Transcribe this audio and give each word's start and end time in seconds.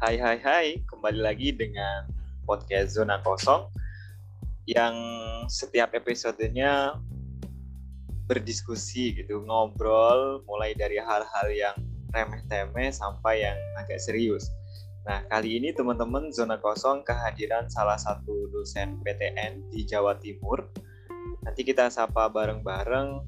Hai 0.00 0.16
hai 0.16 0.40
hai, 0.40 0.68
kembali 0.88 1.20
lagi 1.20 1.52
dengan 1.52 2.08
podcast 2.48 2.96
Zona 2.96 3.20
Kosong 3.20 3.68
yang 4.64 4.96
setiap 5.44 5.92
episodenya 5.92 6.96
berdiskusi 8.24 9.12
gitu, 9.20 9.44
ngobrol 9.44 10.40
mulai 10.48 10.72
dari 10.72 10.96
hal-hal 10.96 11.52
yang 11.52 11.76
remeh-temeh 12.16 12.88
sampai 12.88 13.44
yang 13.44 13.60
agak 13.76 14.00
serius. 14.00 14.48
Nah, 15.04 15.20
kali 15.28 15.60
ini 15.60 15.76
teman-teman 15.76 16.32
Zona 16.32 16.56
Kosong 16.56 17.04
kehadiran 17.04 17.68
salah 17.68 18.00
satu 18.00 18.48
dosen 18.56 19.04
PTN 19.04 19.68
di 19.68 19.84
Jawa 19.84 20.16
Timur. 20.16 20.64
Nanti 21.44 21.60
kita 21.60 21.92
sapa 21.92 22.32
bareng-bareng 22.32 23.20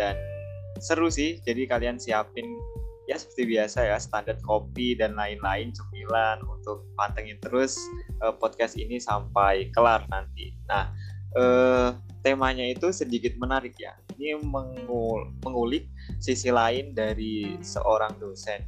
dan 0.00 0.16
seru 0.80 1.12
sih. 1.12 1.44
Jadi 1.44 1.68
kalian 1.68 2.00
siapin 2.00 2.56
ya 3.10 3.18
seperti 3.18 3.58
biasa 3.58 3.90
ya 3.90 3.98
standar 3.98 4.38
kopi 4.46 4.94
dan 4.94 5.18
lain-lain 5.18 5.74
cemilan 6.10 6.42
untuk 6.50 6.82
pantengin 6.98 7.38
terus 7.38 7.78
uh, 8.18 8.34
podcast 8.34 8.74
ini 8.74 8.98
sampai 8.98 9.70
kelar 9.70 10.02
nanti. 10.10 10.50
Nah 10.66 10.90
uh, 11.38 11.94
temanya 12.26 12.66
itu 12.66 12.90
sedikit 12.90 13.38
menarik 13.38 13.78
ya. 13.78 13.94
Ini 14.18 14.42
mengul 14.42 15.30
mengulik 15.46 15.86
sisi 16.18 16.50
lain 16.50 16.90
dari 16.98 17.54
seorang 17.62 18.18
dosen. 18.18 18.66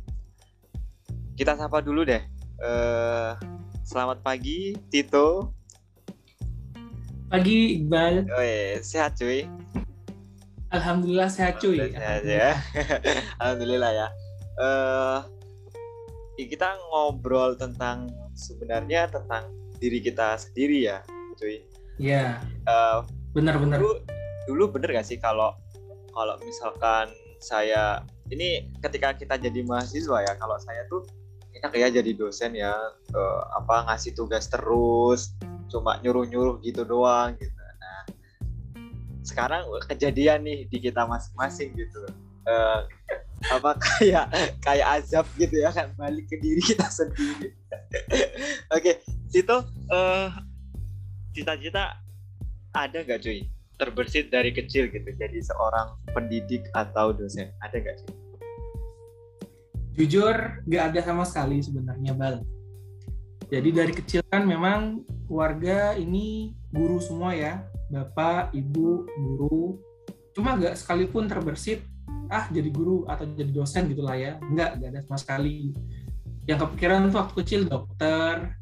Kita 1.34 1.58
sapa 1.58 1.82
dulu 1.82 2.06
deh. 2.06 2.22
Uh, 2.62 3.34
selamat 3.82 4.22
pagi 4.22 4.78
Tito. 4.86 5.50
Pagi 7.26 7.82
Iqbal. 7.82 8.30
Oh, 8.30 8.38
iya. 8.38 8.78
sehat 8.86 9.18
cuy. 9.18 9.50
Alhamdulillah 10.70 11.26
sehat 11.26 11.58
cuy. 11.58 11.90
Sehat 11.90 12.22
ya. 12.22 12.54
Alhamdulillah 13.42 13.90
ya 13.90 14.08
uh, 14.60 15.24
kita 16.40 16.80
ngobrol 16.90 17.54
tentang 17.56 18.08
sebenarnya 18.32 19.08
tentang 19.12 19.52
diri 19.76 20.00
kita 20.00 20.38
sendiri 20.40 20.88
ya, 20.88 20.98
cuy. 21.36 21.60
Iya. 22.00 22.40
Uh, 22.64 23.04
benar-benar. 23.36 23.82
Dulu, 23.82 24.00
dulu 24.48 24.64
bener 24.78 24.96
gak 24.96 25.06
sih 25.06 25.20
kalau 25.20 25.52
kalau 26.12 26.36
misalkan 26.44 27.12
saya 27.42 28.04
ini 28.30 28.70
ketika 28.80 29.12
kita 29.12 29.36
jadi 29.36 29.60
mahasiswa 29.66 30.24
ya, 30.24 30.32
kalau 30.38 30.56
saya 30.62 30.86
tuh 30.88 31.04
enak 31.52 31.72
ya 31.76 31.88
jadi 31.92 32.10
dosen 32.16 32.56
ya, 32.56 32.72
uh, 33.12 33.42
apa 33.60 33.92
ngasih 33.92 34.16
tugas 34.16 34.48
terus, 34.48 35.36
cuma 35.68 36.00
nyuruh-nyuruh 36.00 36.64
gitu 36.64 36.86
doang 36.88 37.36
gitu. 37.36 37.52
Nah, 37.80 38.02
sekarang 39.20 39.68
kejadian 39.84 40.48
nih 40.48 40.64
di 40.70 40.78
kita 40.80 41.04
masing-masing 41.04 41.76
gitu. 41.76 42.08
Uh, 42.48 42.88
apa 43.50 43.74
kayak 43.86 44.26
kayak 44.62 44.86
azab 45.00 45.26
gitu 45.34 45.58
ya 45.58 45.70
kan 45.74 45.90
balik 45.98 46.28
ke 46.30 46.38
diri 46.38 46.62
kita 46.62 46.86
sendiri. 46.98 47.50
Oke 47.90 48.14
okay, 48.70 48.94
itu 49.34 49.56
uh, 49.90 50.28
cita-cita 51.34 51.98
ada 52.72 52.98
nggak 53.02 53.20
cuy? 53.20 53.48
Terbersit 53.80 54.30
dari 54.30 54.54
kecil 54.54 54.92
gitu 54.92 55.10
jadi 55.18 55.38
seorang 55.42 55.98
pendidik 56.14 56.68
atau 56.76 57.10
dosen. 57.10 57.50
Ada 57.64 57.76
nggak 57.82 57.96
cuy? 58.04 58.12
Jujur 59.92 60.36
nggak 60.64 60.84
ada 60.92 61.00
sama 61.04 61.24
sekali 61.28 61.60
sebenarnya 61.60 62.12
bal. 62.16 62.40
Jadi 63.52 63.68
dari 63.68 63.92
kecil 63.92 64.24
kan 64.32 64.48
memang 64.48 65.04
keluarga 65.28 65.92
ini 65.92 66.56
guru 66.72 66.96
semua 66.96 67.36
ya. 67.36 67.60
Bapak 67.92 68.56
ibu 68.56 69.04
guru. 69.04 69.76
Cuma 70.32 70.56
nggak 70.56 70.80
sekalipun 70.80 71.28
terbersit 71.28 71.84
ah 72.32 72.48
jadi 72.48 72.68
guru 72.72 73.04
atau 73.04 73.28
jadi 73.28 73.52
dosen 73.52 73.92
gitulah 73.92 74.16
ya. 74.16 74.40
Enggak 74.40 74.80
enggak 74.80 74.90
ada 74.96 75.00
sama 75.04 75.18
sekali. 75.20 75.76
Yang 76.48 76.58
kepikiran 76.66 77.12
tuh 77.12 77.18
waktu 77.20 77.34
kecil 77.44 77.60
dokter 77.68 78.56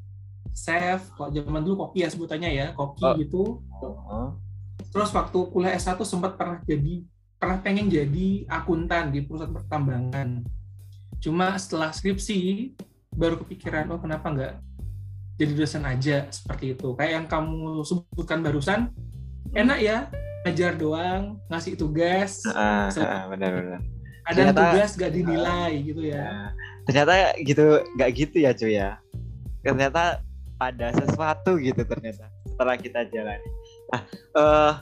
chef 0.50 1.14
kalau 1.14 1.30
zaman 1.30 1.62
dulu 1.62 1.88
koki 1.88 2.02
ya 2.02 2.08
sebutannya 2.10 2.50
ya 2.50 2.66
koki 2.74 3.06
oh. 3.06 3.14
gitu. 3.16 3.42
Uh-huh. 3.80 4.28
terus 4.91 5.12
waktu 5.14 5.38
kuliah 5.54 5.76
S1 5.78 6.02
sempat 6.02 6.34
pernah 6.34 6.58
jadi 6.66 7.06
pernah 7.38 7.62
pengen 7.62 7.86
jadi 7.86 8.44
akuntan 8.50 9.14
di 9.14 9.22
perusahaan 9.22 9.54
pertambangan. 9.54 10.42
Cuma 11.22 11.54
setelah 11.56 11.94
skripsi 11.94 12.74
baru 13.14 13.38
kepikiran 13.44 13.92
oh 13.94 14.00
kenapa 14.03 14.26
enggak 14.28 14.54
jadi 15.38 15.53
dosen 15.56 15.86
aja? 15.86 16.26
Seperti 16.28 16.74
itu. 16.74 16.92
Kayak 16.98 17.12
yang 17.22 17.26
kamu 17.30 17.86
sebutkan 17.86 18.42
barusan 18.42 18.91
enak 19.54 19.78
ya 19.78 19.98
ngajar 20.44 20.72
doang, 20.76 21.36
ngasih 21.52 21.74
tugas. 21.76 22.40
Ah, 22.56 22.88
ah 22.92 23.24
benar-benar. 23.28 23.80
Ada 24.28 24.52
tugas 24.54 24.90
gak 24.94 25.12
dinilai 25.12 25.72
uh, 25.74 25.84
gitu 25.84 26.02
ya. 26.06 26.26
Ah, 26.28 26.50
ternyata 26.86 27.12
gitu 27.40 27.64
gak 27.98 28.10
gitu 28.14 28.36
ya 28.40 28.50
cuy 28.54 28.74
ya. 28.76 28.90
Ternyata 29.60 30.22
ada 30.60 30.92
sesuatu 30.92 31.56
gitu 31.56 31.82
ternyata 31.84 32.28
setelah 32.44 32.76
kita 32.76 33.08
jalani. 33.08 33.48
Nah, 33.90 34.02
uh, 34.36 34.72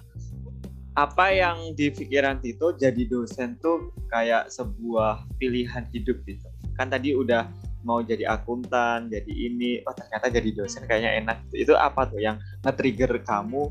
apa 0.99 1.27
yang 1.31 1.79
di 1.79 1.95
pikiran 1.95 2.43
Tito 2.43 2.75
jadi 2.75 3.07
dosen 3.07 3.55
tuh 3.63 3.95
kayak 4.11 4.51
sebuah 4.51 5.31
pilihan 5.39 5.87
hidup 5.95 6.19
gitu. 6.27 6.51
Kan 6.75 6.91
tadi 6.91 7.15
udah 7.15 7.47
mau 7.87 8.03
jadi 8.03 8.27
akuntan, 8.27 9.07
jadi 9.07 9.31
ini, 9.31 9.79
oh 9.87 9.95
ternyata 9.95 10.27
jadi 10.27 10.51
dosen 10.59 10.83
kayaknya 10.91 11.23
enak. 11.23 11.39
Itu 11.55 11.79
apa 11.79 12.11
tuh 12.11 12.19
yang 12.19 12.43
nge-trigger 12.67 13.23
kamu 13.23 13.71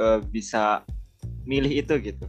uh, 0.00 0.24
bisa 0.32 0.80
milih 1.46 1.72
itu 1.86 1.94
gitu. 2.02 2.26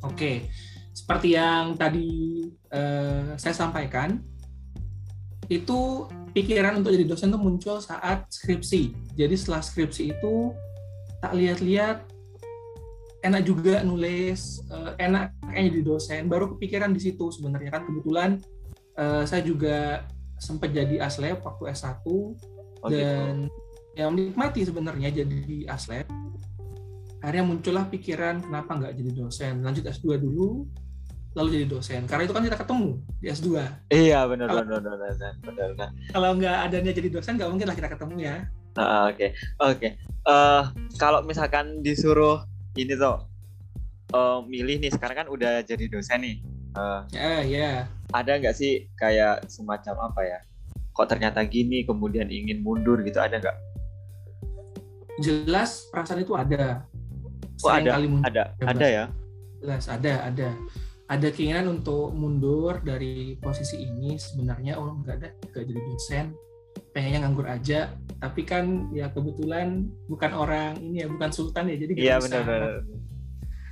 Oke, 0.00 0.48
seperti 0.96 1.36
yang 1.36 1.76
tadi 1.76 2.48
uh, 2.72 3.36
saya 3.36 3.52
sampaikan, 3.52 4.24
itu 5.52 6.08
pikiran 6.32 6.80
untuk 6.80 6.94
jadi 6.94 7.04
dosen 7.04 7.28
itu 7.28 7.38
muncul 7.38 7.76
saat 7.78 8.24
skripsi. 8.32 8.96
Jadi 9.14 9.34
setelah 9.36 9.60
skripsi 9.60 10.16
itu 10.16 10.56
tak 11.20 11.36
lihat-lihat 11.36 12.08
enak 13.20 13.42
juga 13.44 13.84
nulis, 13.84 14.64
uh, 14.72 14.96
enak 14.96 15.36
kayaknya 15.44 15.68
jadi 15.68 15.82
dosen. 15.84 16.22
Baru 16.32 16.56
kepikiran 16.56 16.96
di 16.96 17.00
situ 17.04 17.28
sebenarnya 17.28 17.70
kan 17.76 17.84
kebetulan 17.84 18.40
uh, 18.96 19.28
saya 19.28 19.44
juga 19.44 20.08
sempat 20.40 20.72
jadi 20.72 21.04
aslep 21.04 21.44
waktu 21.44 21.68
S1 21.76 22.00
oh, 22.08 22.32
gitu. 22.88 22.96
dan 22.96 23.46
gitu. 23.46 24.00
yang 24.00 24.10
menikmati 24.16 24.64
sebenarnya 24.64 25.12
jadi 25.12 25.68
aslep 25.68 26.08
akhirnya 27.20 27.44
muncullah 27.44 27.84
pikiran 27.88 28.40
kenapa 28.40 28.70
nggak 28.80 28.92
jadi 28.96 29.10
dosen? 29.12 29.54
Lanjut 29.60 29.84
S2 29.84 30.16
dulu 30.20 30.64
lalu 31.36 31.62
jadi 31.62 31.66
dosen. 31.70 32.02
Karena 32.10 32.26
itu 32.26 32.34
kan 32.34 32.42
kita 32.42 32.58
ketemu 32.58 32.90
di 33.22 33.26
S2 33.30 33.48
iya 33.92 34.24
benar 34.26 34.48
benar 34.50 34.80
benar 34.82 35.14
benar 35.44 35.68
benar 35.76 35.88
kalau 36.10 36.30
nggak 36.34 36.56
adanya 36.66 36.92
jadi 36.96 37.08
dosen 37.12 37.36
nggak 37.38 37.50
mungkin 37.52 37.66
lah 37.68 37.76
kita 37.76 37.88
ketemu 37.92 38.16
ya. 38.18 38.36
Oke 38.70 38.82
uh, 38.82 39.02
oke. 39.10 39.16
Okay. 39.16 39.30
okay. 39.58 39.90
uh, 40.26 40.62
kalau 40.98 41.20
misalkan 41.22 41.82
disuruh 41.84 42.42
ini 42.78 42.94
tuh 42.94 43.30
uh, 44.14 44.40
milih 44.46 44.78
nih 44.82 44.90
sekarang 44.94 45.26
kan 45.26 45.28
udah 45.30 45.62
jadi 45.62 45.86
dosen 45.90 46.22
nih. 46.22 46.36
Uh, 46.70 47.02
ya 47.10 47.18
yeah, 47.18 47.40
yeah. 47.42 47.74
ada 48.14 48.38
nggak 48.38 48.54
sih 48.54 48.86
kayak 48.94 49.46
semacam 49.50 50.10
apa 50.10 50.20
ya? 50.22 50.38
Kok 50.94 51.06
ternyata 51.06 51.42
gini 51.46 51.82
kemudian 51.82 52.30
ingin 52.30 52.62
mundur 52.62 53.02
gitu 53.02 53.18
ada 53.18 53.38
nggak? 53.38 53.58
Jelas 55.20 55.90
perasaan 55.90 56.22
itu 56.22 56.32
ada 56.38 56.86
Oh, 57.64 57.70
ada, 57.72 57.90
kali 57.96 58.06
mundur. 58.08 58.28
Ada, 58.28 58.42
ada 58.64 58.86
ya. 58.86 59.04
Jelas 59.60 59.84
ada, 59.88 60.12
ada. 60.28 60.48
Ada 61.10 61.28
keinginan 61.34 61.80
untuk 61.80 62.14
mundur 62.14 62.78
dari 62.86 63.34
posisi 63.42 63.82
ini. 63.82 64.14
Sebenarnya 64.14 64.78
oh 64.78 64.94
nggak 65.02 65.16
ada 65.20 65.28
nggak 65.50 65.64
jadi 65.66 65.80
dosen. 65.82 66.26
Pengennya 66.94 67.18
nganggur 67.26 67.46
aja. 67.50 67.90
Tapi 68.22 68.46
kan 68.46 68.94
ya 68.94 69.10
kebetulan 69.10 69.90
bukan 70.06 70.30
orang 70.32 70.78
ini 70.78 71.02
ya 71.02 71.08
bukan 71.10 71.30
sultan 71.34 71.66
ya 71.66 71.76
jadi 71.82 71.92
iya 71.98 72.16
benar 72.22 72.46
benar. 72.46 72.72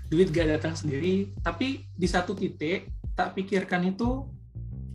Duit 0.09 0.33
gak 0.33 0.49
datang 0.49 0.75
sendiri. 0.75 1.31
Tapi 1.45 1.85
di 1.95 2.09
satu 2.09 2.33
titik 2.33 2.91
tak 3.13 3.37
pikirkan 3.37 3.87
itu 3.87 4.25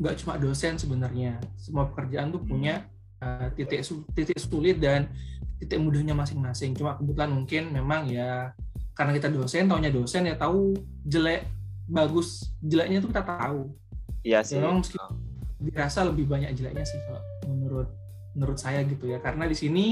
nggak 0.01 0.15
cuma 0.19 0.35
dosen 0.35 0.75
sebenarnya. 0.75 1.39
Semua 1.55 1.87
pekerjaan 1.87 2.33
tuh 2.33 2.43
punya 2.43 2.83
uh, 3.23 3.47
titik 3.55 3.85
titik 4.11 4.39
sulit 4.41 4.81
dan 4.83 5.07
titik 5.63 5.79
mudahnya 5.79 6.11
masing-masing. 6.11 6.75
Cuma 6.75 6.99
kebetulan 6.99 7.31
mungkin 7.31 7.71
memang 7.71 8.09
ya 8.11 8.51
karena 8.93 9.11
kita 9.17 9.29
dosen 9.29 9.65
taunya 9.65 9.89
dosen 9.89 10.29
ya 10.29 10.37
tahu 10.37 10.77
jelek 11.05 11.49
bagus 11.89 12.53
jeleknya 12.63 13.03
itu 13.03 13.09
kita 13.09 13.23
tahu. 13.25 13.73
Iya 14.23 14.39
sih. 14.45 14.55
memang 14.55 14.79
dirasa 15.59 16.07
lebih 16.07 16.27
banyak 16.27 16.55
jeleknya 16.55 16.85
sih 16.87 16.99
kalau 17.03 17.21
menurut 17.49 17.89
menurut 18.37 18.57
saya 18.57 18.85
gitu 18.87 19.09
ya. 19.09 19.19
Karena 19.19 19.49
di 19.49 19.57
sini 19.57 19.85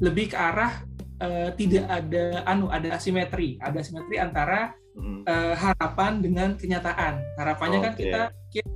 lebih 0.00 0.32
ke 0.32 0.36
arah 0.36 0.84
uh, 1.22 1.50
tidak 1.56 1.86
ada 1.88 2.44
anu 2.44 2.68
ada 2.68 2.98
asimetri. 2.98 3.56
Ada 3.62 3.80
asimetri 3.80 4.20
antara 4.20 4.74
hmm. 4.98 5.24
uh, 5.24 5.54
harapan 5.56 6.20
dengan 6.20 6.48
kenyataan. 6.58 7.22
Harapannya 7.40 7.78
okay. 7.80 7.86
kan 7.86 7.94
kita 7.96 8.22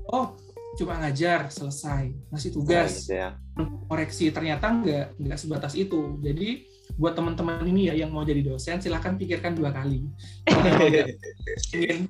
oh 0.08 0.38
cuma 0.74 0.98
ngajar 0.98 1.50
selesai 1.52 2.10
ngasih 2.32 2.50
tugas. 2.50 2.90
Oh, 2.90 2.98
gitu 3.06 3.14
ya. 3.14 3.30
koreksi 3.86 4.24
ternyata 4.34 4.66
nggak 4.70 5.20
nggak 5.20 5.38
sebatas 5.38 5.76
itu. 5.76 6.18
Jadi 6.24 6.66
buat 6.94 7.18
teman-teman 7.18 7.66
ini 7.66 7.90
ya 7.90 7.94
yang 8.06 8.14
mau 8.14 8.22
jadi 8.22 8.38
dosen 8.46 8.78
silahkan 8.78 9.18
pikirkan 9.18 9.58
dua 9.58 9.74
kali. 9.74 10.06
Ingin 11.74 12.06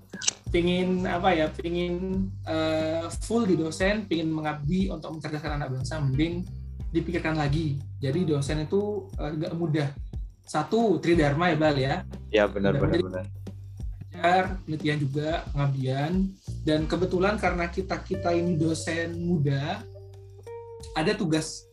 pingin 0.52 0.88
apa 1.08 1.32
ya 1.32 1.48
pingin 1.50 2.28
uh, 2.44 3.08
full 3.24 3.48
di 3.48 3.56
dosen 3.56 4.04
pingin 4.04 4.28
mengabdi 4.28 4.92
untuk 4.92 5.16
mencerdaskan 5.16 5.56
anak 5.56 5.72
bangsa 5.72 5.98
mending 6.04 6.44
dipikirkan 6.92 7.34
lagi. 7.34 7.80
Jadi 7.98 8.28
dosen 8.28 8.68
itu 8.68 9.08
uh, 9.16 9.32
gak 9.32 9.56
mudah. 9.56 9.88
Satu 10.44 11.00
tridharma 11.00 11.50
ya 11.50 11.56
bal 11.56 11.76
ya? 11.80 11.94
Ya 12.28 12.44
benar 12.44 12.76
benar 12.76 13.00
benar. 13.00 13.26
penelitian 14.68 14.98
juga 15.00 15.48
pengabdian. 15.56 16.12
Dan 16.62 16.84
kebetulan 16.84 17.40
karena 17.40 17.66
kita 17.72 17.96
kita 18.04 18.36
ini 18.36 18.60
dosen 18.60 19.16
muda 19.16 19.80
ada 20.92 21.12
tugas 21.16 21.64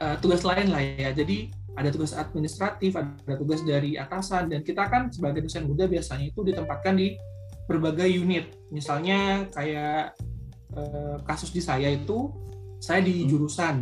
uh, 0.00 0.16
tugas 0.18 0.40
lain 0.40 0.72
lah 0.72 0.80
ya. 0.80 1.12
Jadi 1.12 1.52
ada 1.76 1.92
tugas 1.92 2.16
administratif 2.16 2.96
ada 2.96 3.36
tugas 3.36 3.60
dari 3.60 4.00
atasan 4.00 4.48
dan 4.48 4.64
kita 4.64 4.88
kan 4.88 5.12
sebagai 5.12 5.44
dosen 5.44 5.68
muda 5.68 5.84
biasanya 5.84 6.32
itu 6.32 6.40
ditempatkan 6.40 6.96
di 6.96 7.14
berbagai 7.66 8.06
unit. 8.08 8.54
Misalnya 8.70 9.50
kayak 9.50 10.14
uh, 10.72 11.18
kasus 11.26 11.50
di 11.50 11.60
saya 11.60 11.90
itu 11.90 12.32
saya 12.78 13.02
di 13.02 13.26
hmm. 13.26 13.28
jurusan. 13.28 13.76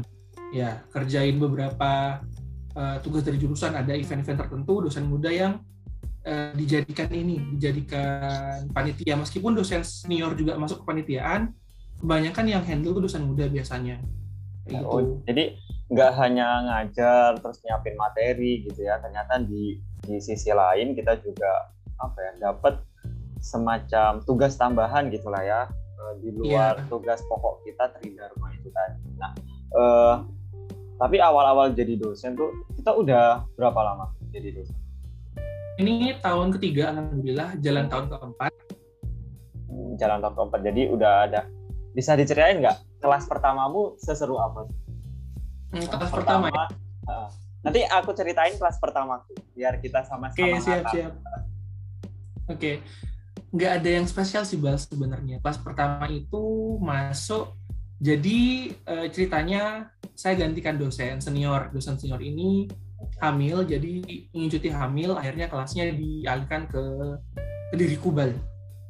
Ya 0.55 0.87
kerjain 0.91 1.37
beberapa 1.39 2.23
uh, 2.75 2.97
tugas 3.05 3.23
dari 3.23 3.39
jurusan. 3.39 3.77
Ada 3.77 3.95
event-event 3.95 4.39
tertentu 4.49 4.83
dosen 4.83 5.07
muda 5.07 5.31
yang 5.31 5.61
uh, 6.25 6.51
dijadikan 6.57 7.13
ini 7.13 7.39
dijadikan 7.55 8.67
panitia. 8.73 9.15
Meskipun 9.21 9.55
dosen 9.55 9.85
senior 9.85 10.35
juga 10.35 10.57
masuk 10.57 10.83
ke 10.83 10.85
panitiaan 10.89 11.53
kebanyakan 12.01 12.47
yang 12.51 12.63
handle 12.67 12.99
dosen 12.99 13.23
muda 13.25 13.47
biasanya 13.47 14.03
gitu. 14.69 14.85
oh, 14.85 15.01
jadi 15.29 15.57
nggak 15.93 16.11
hanya 16.17 16.49
ngajar 16.65 17.37
terus 17.39 17.61
nyiapin 17.61 17.95
materi 18.01 18.65
gitu 18.65 18.89
ya 18.89 18.97
ternyata 18.99 19.37
di 19.45 19.77
di 20.01 20.17
sisi 20.21 20.49
lain 20.49 20.97
kita 20.97 21.21
juga 21.21 21.69
apa 22.01 22.19
ya 22.19 22.33
dapat 22.51 22.81
semacam 23.45 24.25
tugas 24.25 24.57
tambahan 24.57 25.13
gitulah 25.13 25.45
ya 25.45 25.69
eh, 26.01 26.13
di 26.25 26.29
luar 26.33 26.81
yeah. 26.81 26.89
tugas 26.89 27.21
pokok 27.29 27.61
kita 27.69 27.93
tridharma 28.01 28.49
itu 28.57 28.69
tadi. 28.73 29.05
Nah, 29.21 29.33
uh, 29.77 30.15
tapi 30.97 31.21
awal-awal 31.21 31.77
jadi 31.77 32.01
dosen 32.01 32.33
tuh 32.33 32.65
kita 32.81 32.97
udah 32.97 33.45
berapa 33.61 33.77
lama 33.77 34.17
jadi 34.33 34.57
dosen? 34.57 34.77
Ini 35.77 36.23
tahun 36.23 36.55
ketiga 36.57 36.95
alhamdulillah, 36.95 37.59
jalan 37.61 37.91
tahun 37.91 38.07
keempat. 38.09 38.53
Hmm, 39.69 39.93
jalan 39.99 40.19
tahun 40.23 40.35
keempat, 40.39 40.61
jadi 40.65 40.83
udah 40.89 41.13
ada. 41.29 41.41
Bisa 41.93 42.15
diceritain 42.15 42.63
nggak 42.63 42.79
kelas 43.05 43.29
pertamamu 43.29 44.01
seseru 44.01 44.41
apa? 44.41 44.65
Kelas, 45.69 45.93
kelas 45.93 46.11
pertama. 46.11 46.49
pertama 46.49 46.57
ya? 46.57 46.67
Uh, 47.05 47.29
nanti 47.61 47.81
aku 47.85 48.17
ceritain 48.17 48.57
kelas 48.57 48.81
pertama 48.81 49.21
biar 49.53 49.77
kita 49.85 50.01
sama-sama. 50.09 50.41
Oke 50.41 50.57
okay, 50.57 50.65
siap 50.65 50.85
siap. 50.89 51.13
Oke, 51.13 51.21
okay. 52.49 52.75
nggak 53.53 53.73
ada 53.85 53.91
yang 54.01 54.07
spesial 54.09 54.49
sih 54.49 54.57
bal 54.57 54.81
sebenarnya. 54.81 55.45
Kelas 55.45 55.61
pertama 55.61 56.09
itu 56.09 56.77
masuk 56.81 57.53
jadi 58.01 58.73
uh, 58.89 59.07
ceritanya 59.13 59.93
saya 60.17 60.41
gantikan 60.41 60.81
dosen 60.81 61.21
senior. 61.21 61.69
Dosen 61.73 62.01
senior 62.01 62.21
ini 62.25 62.69
hamil, 63.21 63.65
jadi 63.69 64.01
ingin 64.33 64.49
cuti 64.49 64.69
hamil, 64.73 65.17
akhirnya 65.17 65.47
kelasnya 65.49 65.93
dialihkan 65.93 66.69
ke, 66.69 66.83
ke 67.73 67.75
diri 67.77 67.97
Kubal. 68.01 68.33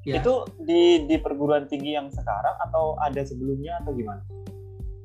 Ya. 0.05 0.21
Itu 0.21 0.45
di 0.61 1.09
di 1.09 1.17
perguruan 1.17 1.65
tinggi 1.65 1.97
yang 1.97 2.13
sekarang 2.13 2.57
atau 2.69 2.97
ada 3.01 3.25
sebelumnya 3.25 3.81
atau 3.81 3.97
gimana? 3.97 4.21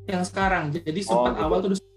Yang 0.07 0.31
sekarang. 0.31 0.75
Jadi 0.75 0.99
sempat 1.03 1.33
oh, 1.33 1.35
gitu. 1.39 1.45
awal 1.47 1.57
tuh 1.63 1.69
dosen, 1.71 1.87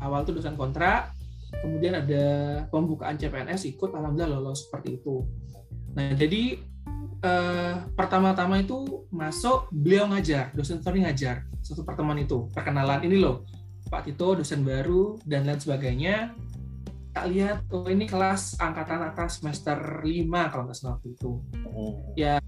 awal 0.00 0.20
tuh 0.28 0.34
dosen 0.36 0.54
kontrak, 0.54 1.16
kemudian 1.64 1.96
ada 2.04 2.24
pembukaan 2.68 3.16
CPNS 3.16 3.64
ikut, 3.72 3.96
alhamdulillah 3.96 4.40
lolos 4.40 4.68
seperti 4.68 5.00
itu. 5.00 5.24
Nah 5.96 6.12
jadi 6.12 6.60
uh, 7.24 7.88
pertama-tama 7.96 8.60
itu 8.60 9.08
masuk 9.08 9.72
beliau 9.72 10.04
ngajar, 10.12 10.52
dosen 10.52 10.84
Tony 10.84 11.06
ngajar 11.08 11.48
satu 11.64 11.80
pertemuan 11.80 12.20
itu 12.20 12.44
perkenalan 12.52 13.00
ini 13.08 13.16
loh 13.16 13.48
Pak 13.88 14.04
Tito 14.04 14.36
dosen 14.36 14.60
baru 14.64 15.16
dan 15.24 15.48
lain 15.48 15.60
sebagainya. 15.60 16.36
Tak 17.14 17.24
lihat 17.30 17.58
oh 17.70 17.86
ini 17.86 18.10
kelas 18.10 18.58
angkatan 18.58 19.06
atas 19.06 19.38
semester 19.38 20.02
5 20.02 20.50
kalau 20.50 20.66
nggak 20.66 20.76
salah 20.76 20.98
waktu 20.98 21.14
itu. 21.14 21.38
Hmm. 21.54 21.94
Ya 22.18 22.42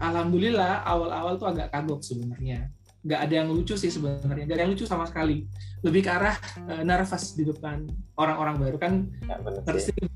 alhamdulillah 0.00 0.88
awal-awal 0.88 1.36
tuh 1.36 1.52
agak 1.52 1.68
kagok 1.68 2.00
sebenarnya. 2.00 2.72
Nggak 3.06 3.20
ada 3.22 3.34
yang 3.38 3.48
lucu 3.52 3.78
sih 3.78 3.92
sebenarnya, 3.92 4.48
nggak 4.48 4.56
ada 4.56 4.64
yang 4.66 4.72
lucu 4.72 4.88
sama 4.88 5.04
sekali. 5.06 5.46
Lebih 5.84 6.08
ke 6.08 6.10
arah 6.10 6.34
uh, 6.66 6.82
nervous 6.82 7.36
di 7.36 7.44
depan 7.44 7.86
orang-orang 8.18 8.56
baru 8.56 8.76
kan. 8.80 8.92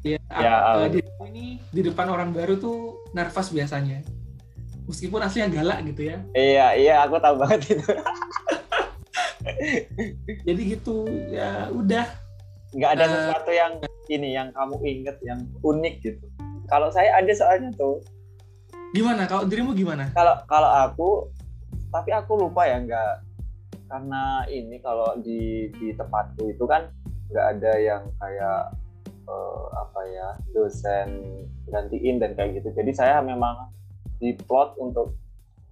Ya, 0.03 0.17
ya. 0.17 0.21
ya 0.33 0.55
uh, 0.81 0.89
di 0.89 1.05
ini 1.31 1.47
di 1.71 1.81
depan 1.85 2.09
orang 2.09 2.35
baru 2.35 2.59
tuh 2.59 3.07
nervous 3.15 3.55
biasanya 3.55 4.03
meskipun 4.91 5.23
aslinya 5.23 5.49
galak 5.55 5.79
gitu 5.87 6.11
ya 6.11 6.19
iya 6.35 6.67
iya 6.75 6.95
aku 7.07 7.23
tahu 7.23 7.39
banget 7.39 7.79
itu 7.79 7.87
jadi 10.47 10.63
gitu 10.75 11.07
ya 11.31 11.71
udah 11.71 12.05
nggak 12.75 12.91
ada 12.99 13.05
uh, 13.07 13.11
sesuatu 13.15 13.51
yang 13.55 13.73
ini 14.11 14.35
yang 14.35 14.51
kamu 14.51 14.77
inget 14.83 15.17
yang 15.23 15.47
unik 15.63 15.95
gitu. 16.03 16.27
Kalau 16.67 16.91
saya 16.91 17.15
ada 17.15 17.31
soalnya 17.31 17.71
tuh. 17.79 18.03
Gimana? 18.91 19.31
Kalau 19.31 19.47
dirimu 19.47 19.71
gimana? 19.73 20.11
Kalau 20.11 20.35
kalau 20.51 20.71
aku 20.87 21.11
tapi 21.95 22.11
aku 22.11 22.47
lupa 22.47 22.67
ya 22.67 22.83
nggak. 22.83 23.15
Karena 23.91 24.47
ini 24.51 24.79
kalau 24.83 25.19
di 25.23 25.71
di 25.79 25.95
tempatku 25.95 26.51
itu 26.51 26.67
kan 26.67 26.91
nggak 27.31 27.47
ada 27.59 27.73
yang 27.79 28.03
kayak 28.19 28.75
uh, 29.31 29.65
apa 29.79 30.01
ya 30.11 30.29
dosen 30.51 31.09
gantiin 31.71 32.19
dan 32.19 32.35
kayak 32.35 32.59
gitu. 32.59 32.75
Jadi 32.75 32.91
saya 32.91 33.23
memang 33.23 33.71
diplot 34.19 34.75
untuk 34.83 35.15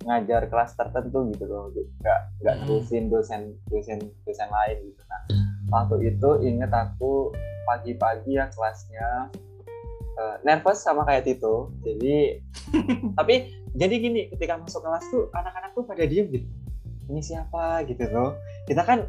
ngajar 0.07 0.47
kelas 0.47 0.79
tertentu 0.79 1.31
gitu 1.35 1.45
loh. 1.51 1.71
Nggak 1.75 2.21
nggak 2.43 2.55
hmm. 2.55 2.63
terusin 2.67 3.05
dosen 3.11 3.43
dosen 3.67 3.99
dosen 4.23 4.49
lain 4.51 4.79
gitu. 4.87 5.03
Nah 5.07 5.23
waktu 5.71 6.15
itu 6.15 6.31
inget 6.43 6.71
aku 6.71 7.35
pagi-pagi 7.69 8.41
ya 8.41 8.49
kelasnya 8.49 9.29
uh, 10.17 10.37
nervous 10.49 10.81
sama 10.81 11.05
kayak 11.05 11.29
Tito. 11.29 11.77
Jadi 11.85 12.41
tapi 13.19 13.53
jadi 13.77 13.95
gini 14.01 14.21
ketika 14.33 14.57
masuk 14.57 14.81
kelas 14.81 15.05
tuh 15.13 15.29
anak-anak 15.37 15.77
tuh 15.77 15.85
pada 15.85 16.09
diem 16.09 16.33
gitu. 16.33 16.49
Ini 17.13 17.21
siapa? 17.21 17.85
gitu 17.85 18.09
loh. 18.09 18.41
Kita 18.65 18.85
kan 18.89 19.05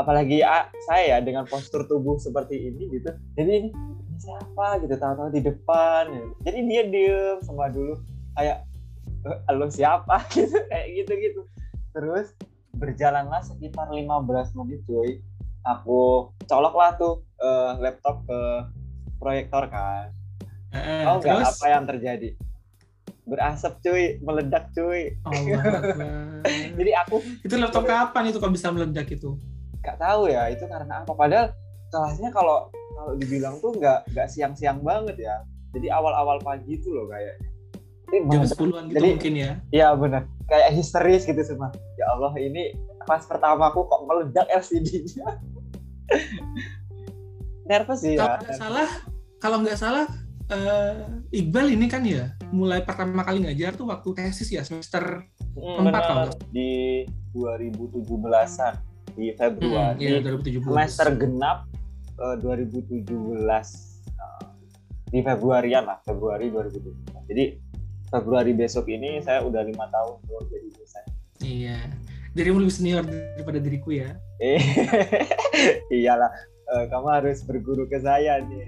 apalagi 0.00 0.40
ah, 0.40 0.72
saya 0.88 1.16
ya 1.16 1.18
dengan 1.20 1.44
postur 1.44 1.84
tubuh 1.84 2.16
seperti 2.16 2.72
ini 2.72 2.88
gitu. 2.96 3.12
Jadi 3.36 3.50
ini, 3.52 3.68
ini 3.76 4.18
siapa? 4.18 4.80
gitu 4.80 4.96
tahu-tahu 4.96 5.28
di 5.36 5.40
depan 5.44 6.08
gitu. 6.10 6.28
jadi 6.42 6.58
dia 6.64 6.82
diem 6.88 7.38
semua 7.44 7.68
dulu 7.68 7.94
kayak 8.34 8.64
lo 9.52 9.68
siapa? 9.68 10.24
gitu 10.34 10.56
kayak 10.72 10.86
gitu 10.96 11.12
gitu 11.18 11.40
terus 11.98 12.30
berjalanlah 12.78 13.42
sekitar 13.42 13.90
15 13.90 14.54
menit 14.62 14.80
cuy 14.86 15.18
aku 15.68 16.32
colok 16.48 16.74
lah 16.74 16.90
tuh 16.96 17.20
uh, 17.44 17.76
laptop 17.76 18.24
ke 18.24 18.40
proyektor 19.20 19.68
kan. 19.68 20.08
Eh, 20.72 21.04
oh 21.04 21.20
nggak 21.20 21.44
apa 21.44 21.66
yang 21.68 21.84
terjadi? 21.84 22.32
Berasap 23.28 23.84
cuy. 23.84 24.16
Meledak 24.24 24.72
cuy. 24.72 25.12
Oh, 25.28 25.32
jadi 26.78 26.90
aku 27.04 27.20
itu 27.44 27.54
laptop 27.60 27.84
kapan 27.84 28.32
itu 28.32 28.40
kok 28.40 28.52
bisa 28.52 28.72
meledak 28.72 29.08
itu? 29.12 29.36
Nggak 29.84 29.96
tahu 30.00 30.32
ya 30.32 30.48
itu 30.48 30.64
karena 30.64 31.04
apa? 31.04 31.12
Padahal 31.12 31.52
kelasnya 31.92 32.32
kalau 32.32 32.72
kalau 32.96 33.12
dibilang 33.20 33.60
tuh 33.60 33.76
nggak 33.76 34.08
nggak 34.16 34.28
siang-siang 34.32 34.80
banget 34.80 35.20
ya. 35.20 35.36
Jadi 35.76 35.92
awal-awal 35.92 36.40
pagi 36.40 36.80
itu 36.80 36.88
loh 36.88 37.12
kayak 37.12 37.36
jam 38.08 38.40
sepuluhan 38.48 38.88
gitu 38.88 38.96
Jadi, 38.96 39.08
mungkin 39.20 39.34
ya? 39.36 39.52
iya 39.68 39.88
benar 39.92 40.24
kayak 40.48 40.72
histeris 40.72 41.28
gitu 41.28 41.42
semua. 41.44 41.68
Ya 42.00 42.08
Allah 42.08 42.32
ini 42.40 42.72
pas 43.04 43.20
pertama 43.28 43.68
aku 43.68 43.84
kok 43.84 44.04
meledak 44.08 44.48
LCD-nya 44.48 45.36
nervous 47.68 48.00
sih 48.00 48.16
kalau 48.16 48.36
ya 48.36 48.40
nggak 48.40 48.56
salah 48.56 48.88
kalau 49.38 49.56
nggak 49.60 49.78
salah 49.78 50.06
uh, 50.50 51.28
Iqbal 51.30 51.72
ini 51.76 51.86
kan 51.86 52.02
ya 52.04 52.32
mulai 52.50 52.80
pertama 52.80 53.22
kali 53.22 53.44
ngajar 53.44 53.76
tuh 53.76 53.88
waktu 53.88 54.08
tesis 54.16 54.48
ya 54.48 54.64
semester 54.64 55.24
hmm, 55.54 55.84
4 55.84 55.92
kalau 55.92 56.32
di 56.52 57.04
2017-an 57.36 58.74
di 59.18 59.34
Februari. 59.34 59.98
Hmm, 59.98 60.22
iya, 60.22 60.22
2017. 60.24 60.64
semester 60.64 61.08
genap 61.18 61.58
uh, 62.22 62.36
2017 62.40 63.04
uh, 63.04 64.44
di 65.12 65.20
Februarian 65.20 65.84
lah 65.84 65.98
Februari 66.06 66.48
2017 66.48 67.28
jadi 67.28 67.44
Februari 68.08 68.56
besok 68.56 68.88
ini 68.88 69.20
saya 69.20 69.44
udah 69.44 69.60
lima 69.60 69.84
tahun 69.92 70.16
tuh 70.24 70.40
jadi 70.48 70.68
dosen. 70.72 71.04
Iya, 71.44 71.78
dirimu 72.38 72.62
lebih 72.62 72.74
senior 72.74 73.02
daripada 73.02 73.58
diriku 73.58 73.90
ya. 73.90 74.14
Iyalah, 75.90 76.30
uh, 76.70 76.84
kamu 76.86 77.08
harus 77.10 77.42
berguru 77.42 77.90
ke 77.90 77.98
saya 77.98 78.38
nih. 78.46 78.64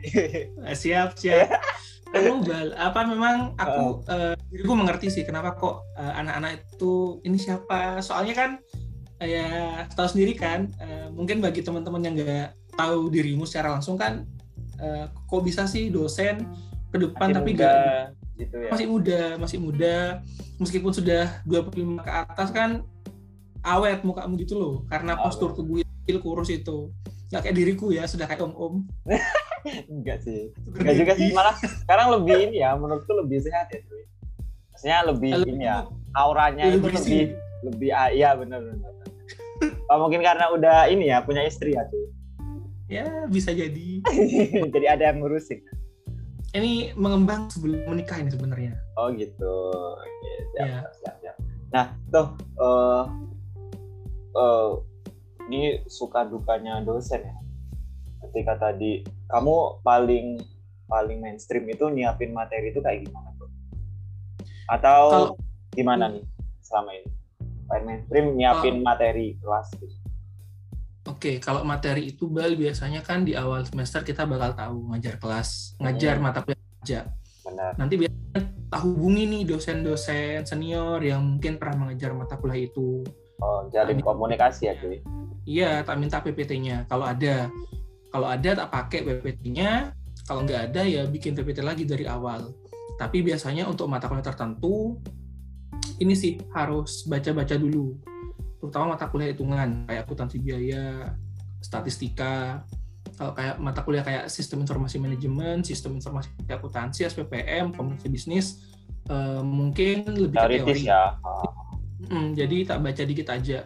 Eh, 0.66 0.74
siap 0.74 1.14
siap. 1.14 1.54
Kamu 2.10 2.42
bal, 2.42 2.74
apa 2.74 3.06
memang 3.06 3.54
aku 3.54 4.02
uh, 4.10 4.34
diriku 4.50 4.74
mengerti 4.74 5.14
sih 5.14 5.22
kenapa 5.22 5.54
kok 5.54 5.86
uh, 5.94 6.12
anak-anak 6.18 6.66
itu 6.66 7.22
ini 7.22 7.38
siapa? 7.38 8.02
Soalnya 8.02 8.34
kan 8.34 8.50
uh, 9.22 9.28
ya 9.30 9.46
tahu 9.94 10.18
sendiri 10.18 10.34
kan, 10.34 10.74
uh, 10.82 11.06
mungkin 11.14 11.38
bagi 11.38 11.62
teman-teman 11.62 12.02
yang 12.02 12.18
nggak 12.18 12.58
tahu 12.74 13.14
dirimu 13.14 13.46
secara 13.46 13.78
langsung 13.78 13.94
kan, 13.94 14.26
uh, 14.82 15.06
kok 15.06 15.42
bisa 15.46 15.70
sih 15.70 15.86
dosen 15.86 16.50
ke 16.90 16.98
depan 16.98 17.30
Masih 17.30 17.36
tapi 17.38 17.50
nggak 17.54 17.78
gitu 18.42 18.56
ya. 18.58 18.70
Masih 18.74 18.86
muda, 18.90 19.22
masih 19.38 19.58
muda. 19.62 19.96
Meskipun 20.58 20.90
sudah 20.90 21.46
25 21.46 22.02
ke 22.02 22.10
atas 22.10 22.48
kan 22.50 22.82
awet 23.62 24.00
mukamu 24.02 24.34
gitu 24.38 24.54
loh. 24.56 24.74
Karena 24.86 25.14
Awet. 25.14 25.24
postur 25.26 25.50
tubuh 25.52 25.80
kecil 26.04 26.18
kurus 26.20 26.48
itu. 26.48 26.90
Nggak 27.30 27.40
kayak 27.46 27.56
diriku 27.56 27.86
ya, 27.90 28.04
sudah 28.04 28.26
kayak 28.26 28.42
om-om. 28.42 28.84
Enggak 29.92 30.24
sih. 30.24 30.50
Enggak 30.66 30.94
juga 30.98 31.12
sih. 31.14 31.30
Malah 31.30 31.54
sekarang 31.56 32.06
lebih 32.18 32.36
ini 32.48 32.56
ya, 32.58 32.74
menurutku 32.74 33.12
lebih 33.14 33.38
sehat 33.38 33.70
ya 33.70 33.80
cuy. 33.84 34.02
Maksudnya 34.72 34.98
lebih 35.06 35.30
Lebih 35.36 35.52
ini 35.52 35.64
ya, 35.64 35.76
auranya 36.16 36.64
lebih 36.66 36.74
itu 36.74 36.86
berisi. 36.88 37.04
lebih 37.06 37.24
lebih 37.60 37.90
ah, 37.92 38.08
iya 38.08 38.32
benar 38.32 38.64
benar. 38.64 38.92
Oh, 39.92 39.98
mungkin 40.00 40.24
karena 40.24 40.48
udah 40.48 40.88
ini 40.88 41.12
ya 41.12 41.20
punya 41.20 41.44
istri 41.44 41.76
ya 41.76 41.84
cuy. 41.86 42.06
Ya, 42.90 43.06
bisa 43.30 43.54
jadi. 43.54 44.02
Jadi 44.74 44.86
ada 44.88 45.12
yang 45.12 45.22
ngurusin. 45.22 45.62
Ini 46.50 46.98
mengembang 46.98 47.46
sebelum 47.46 47.86
menikah 47.86 48.18
ini 48.18 48.34
sebenarnya. 48.34 48.74
Oh 48.98 49.06
gitu. 49.14 49.54
Oke, 49.94 50.32
siap, 50.50 50.66
Iya. 50.66 50.78
siap, 50.98 51.14
siap. 51.22 51.36
Nah, 51.70 51.86
tuh 52.10 52.26
eh 52.58 53.02
eh, 54.30 54.70
ini 55.48 55.60
suka 55.86 56.22
dukanya 56.24 56.80
dosen 56.80 57.26
ya. 57.26 57.36
Ketika 58.28 58.70
tadi 58.70 59.02
kamu 59.26 59.82
paling 59.82 60.38
paling 60.86 61.18
mainstream 61.22 61.66
itu 61.70 61.86
nyiapin 61.86 62.34
materi 62.34 62.74
itu 62.74 62.82
kayak 62.82 63.06
gimana 63.06 63.30
tuh? 63.38 63.50
Atau 64.66 65.02
Kalau- 65.10 65.36
gimana 65.70 66.10
nih 66.10 66.24
selama 66.62 66.90
ini? 66.94 67.10
Paling 67.66 67.84
mainstream 67.86 68.26
nyiapin 68.34 68.76
materi 68.82 69.38
kelas 69.38 69.70
gitu. 69.78 69.96
Oke, 71.08 71.40
kalau 71.40 71.64
materi 71.64 72.12
itu 72.12 72.28
bal 72.28 72.54
biasanya 72.54 73.00
kan 73.00 73.24
di 73.24 73.32
awal 73.34 73.64
semester 73.64 74.04
kita 74.04 74.28
bakal 74.28 74.52
tahu 74.52 74.76
ngajar 74.92 75.16
kelas, 75.16 75.74
ngajar 75.80 76.20
Hmm. 76.20 76.24
mata 76.28 76.40
kuliah 76.44 76.60
aja. 76.84 77.00
Benar. 77.40 77.72
Nanti 77.80 77.94
biasanya 77.96 78.40
tak 78.70 78.80
hubungi 78.84 79.24
nih 79.26 79.42
dosen-dosen 79.48 80.44
senior 80.44 81.00
yang 81.02 81.24
mungkin 81.24 81.56
pernah 81.56 81.88
mengajar 81.88 82.12
mata 82.14 82.36
kuliah 82.36 82.68
itu. 82.68 83.02
Oh, 83.40 83.64
jalin 83.72 83.98
komunikasi 84.04 84.68
ya, 84.68 84.74
cuy. 84.76 85.00
Iya, 85.48 85.82
tak 85.82 85.96
minta 85.96 86.20
PPT-nya. 86.20 86.84
Kalau 86.86 87.08
ada, 87.08 87.48
kalau 88.12 88.28
ada 88.28 88.50
tak 88.52 88.68
pakai 88.68 89.00
PPT-nya. 89.02 89.96
Kalau 90.28 90.46
nggak 90.46 90.70
ada 90.70 90.86
ya 90.86 91.02
bikin 91.10 91.34
PPT 91.34 91.64
lagi 91.64 91.82
dari 91.88 92.06
awal. 92.06 92.54
Tapi 93.00 93.24
biasanya 93.24 93.66
untuk 93.66 93.88
mata 93.88 94.06
kuliah 94.06 94.22
tertentu 94.22 95.00
ini 95.98 96.12
sih 96.12 96.36
harus 96.52 97.08
baca-baca 97.08 97.56
dulu. 97.56 97.96
Terutama 98.60 98.94
mata 98.94 99.08
kuliah 99.08 99.32
hitungan 99.32 99.88
kayak 99.88 100.04
akuntansi 100.04 100.36
biaya, 100.38 101.16
statistika. 101.64 102.62
Kalau 103.16 103.32
kayak 103.32 103.56
mata 103.60 103.80
kuliah 103.84 104.04
kayak 104.04 104.28
sistem 104.28 104.64
informasi 104.64 105.00
manajemen, 105.00 105.64
sistem 105.64 105.96
informasi 105.96 106.28
akuntansi, 106.48 107.08
SPPM, 107.08 107.72
komunikasi 107.72 108.08
bisnis, 108.12 108.46
eh, 109.08 109.40
mungkin 109.44 110.08
lebih 110.28 110.36
Teoritis 110.36 110.84
teori. 110.84 110.92
ya. 110.92 111.16
Oh, 112.00 112.08
Mm, 112.10 112.32
jadi 112.32 112.56
tak 112.64 112.78
baca 112.80 113.02
dikit 113.04 113.28
aja. 113.28 113.58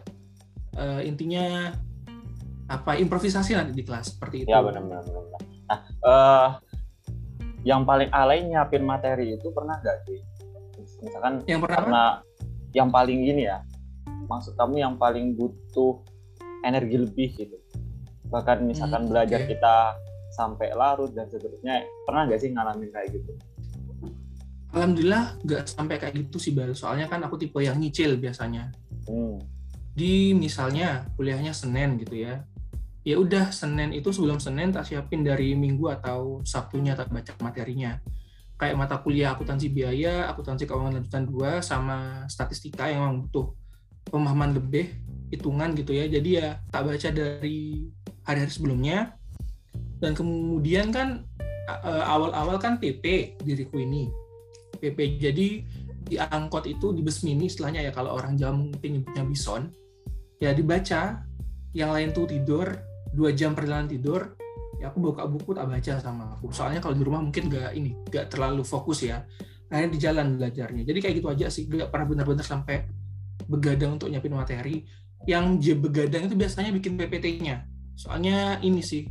Eh, 0.75 1.01
intinya 1.07 1.71
apa 2.67 2.97
improvisasi 2.97 3.55
nanti 3.55 3.73
di 3.73 3.85
kelas 3.85 4.17
seperti 4.17 4.43
itu. 4.43 4.51
Ya 4.51 4.59
benar 4.59 4.83
benar 4.83 5.03
benar. 5.05 5.23
benar. 5.23 5.41
Nah, 5.65 5.79
eh 6.03 6.49
yang 7.65 7.87
paling 7.87 8.11
alay 8.11 8.45
nyiapin 8.45 8.83
materi 8.83 9.37
itu 9.37 9.49
pernah 9.55 9.79
nggak 9.81 9.97
sih? 10.05 10.21
Misalkan 11.01 11.45
Yang 11.47 11.61
pertama, 11.65 11.79
karena 11.81 12.05
yang 12.75 12.89
paling 12.91 13.19
gini 13.23 13.43
ya, 13.47 13.63
maksud 14.27 14.57
kamu 14.57 14.83
yang 14.83 14.95
paling 14.97 15.37
butuh 15.37 16.01
energi 16.65 16.97
lebih 16.99 17.29
gitu. 17.39 17.57
Bahkan 18.29 18.65
misalkan 18.65 19.07
Hmm, 19.07 19.11
belajar 19.13 19.45
oke. 19.45 19.49
kita 19.49 19.77
sampai 20.35 20.75
larut 20.75 21.15
dan 21.15 21.31
seterusnya, 21.31 21.87
pernah 22.03 22.27
nggak 22.27 22.41
sih 22.43 22.51
ngalamin 22.51 22.91
kayak 22.91 23.15
gitu? 23.15 23.33
Alhamdulillah 24.75 25.39
nggak 25.47 25.71
sampai 25.71 25.97
kayak 26.03 26.15
gitu 26.19 26.37
sih 26.43 26.53
bal. 26.53 26.75
Soalnya 26.75 27.07
kan 27.07 27.23
aku 27.23 27.39
tipe 27.39 27.63
yang 27.63 27.79
nyicil 27.79 28.19
biasanya. 28.19 28.75
Hmm. 29.07 29.39
Di 29.95 30.35
misalnya 30.35 31.07
kuliahnya 31.15 31.55
Senin 31.55 31.97
gitu 32.03 32.19
ya. 32.19 32.43
Ya 33.07 33.17
udah 33.21 33.55
Senin 33.55 33.95
itu 33.95 34.11
sebelum 34.11 34.43
Senin 34.43 34.75
tak 34.75 34.91
siapin 34.91 35.23
dari 35.23 35.55
Minggu 35.55 35.87
atau 35.93 36.43
Sabtunya 36.43 36.99
tak 36.99 37.15
baca 37.15 37.33
materinya. 37.39 37.95
Kayak 38.59 38.77
mata 38.81 38.97
kuliah 38.99 39.35
akuntansi 39.37 39.71
biaya, 39.71 40.27
akuntansi 40.31 40.67
keuangan 40.67 40.99
lanjutan 40.99 41.25
2 41.29 41.61
sama 41.63 42.25
statistika 42.27 42.91
yang 42.91 43.07
memang 43.07 43.17
butuh 43.29 43.47
pemahaman 44.09 44.57
lebih 44.57 44.91
hitungan 45.31 45.77
gitu 45.79 45.95
ya. 45.95 46.11
Jadi 46.11 46.31
ya 46.41 46.59
tak 46.73 46.91
baca 46.91 47.09
dari 47.13 47.87
hari-hari 48.25 48.51
sebelumnya. 48.51 49.15
Dan 50.01 50.17
kemudian 50.17 50.91
kan 50.91 51.29
eh, 51.69 52.05
awal-awal 52.09 52.57
kan 52.57 52.81
PP 52.81 53.37
diriku 53.45 53.79
ini. 53.79 54.24
PP 54.77 54.99
jadi 55.19 55.49
di 56.05 56.17
angkot 56.21 56.69
itu 56.69 56.93
di 56.93 57.01
bus 57.01 57.25
mini 57.25 57.49
istilahnya 57.49 57.81
ya 57.81 57.93
kalau 57.93 58.13
orang 58.15 58.37
Jawa 58.37 58.53
mungkin 58.53 59.01
nyebutnya 59.01 59.25
bison. 59.25 59.63
Ya 60.43 60.53
dibaca 60.53 61.25
yang 61.73 61.91
lain 61.91 62.13
tuh 62.13 62.29
tidur 62.29 62.69
dua 63.15 63.31
jam 63.33 63.55
perjalanan 63.57 63.89
tidur 63.89 64.35
ya 64.83 64.91
aku 64.91 65.01
buka 65.01 65.25
buku 65.25 65.57
tak 65.57 65.67
baca 65.71 65.93
sama 65.99 66.37
aku. 66.37 66.53
Soalnya 66.53 66.85
kalau 66.85 66.93
di 66.99 67.03
rumah 67.07 67.25
mungkin 67.25 67.49
gak 67.49 67.73
ini 67.73 67.97
gak 68.13 68.35
terlalu 68.35 68.61
fokus 68.63 69.07
ya. 69.07 69.25
Akhirnya 69.73 69.91
di 69.91 69.99
jalan 69.99 70.27
belajarnya. 70.37 70.83
Jadi 70.85 70.99
kayak 71.01 71.15
gitu 71.19 71.29
aja 71.33 71.47
sih 71.49 71.65
gak 71.67 71.89
pernah 71.89 72.07
benar-benar 72.11 72.45
sampai 72.45 72.85
begadang 73.49 73.97
untuk 73.97 74.13
nyiapin 74.13 74.35
materi. 74.37 74.85
Yang 75.25 75.45
je 75.65 75.73
begadang 75.73 76.29
itu 76.29 76.37
biasanya 76.37 76.69
bikin 76.69 77.01
PPT-nya 77.01 77.65
soalnya 77.95 78.59
ini 78.61 78.83
sih 78.83 79.07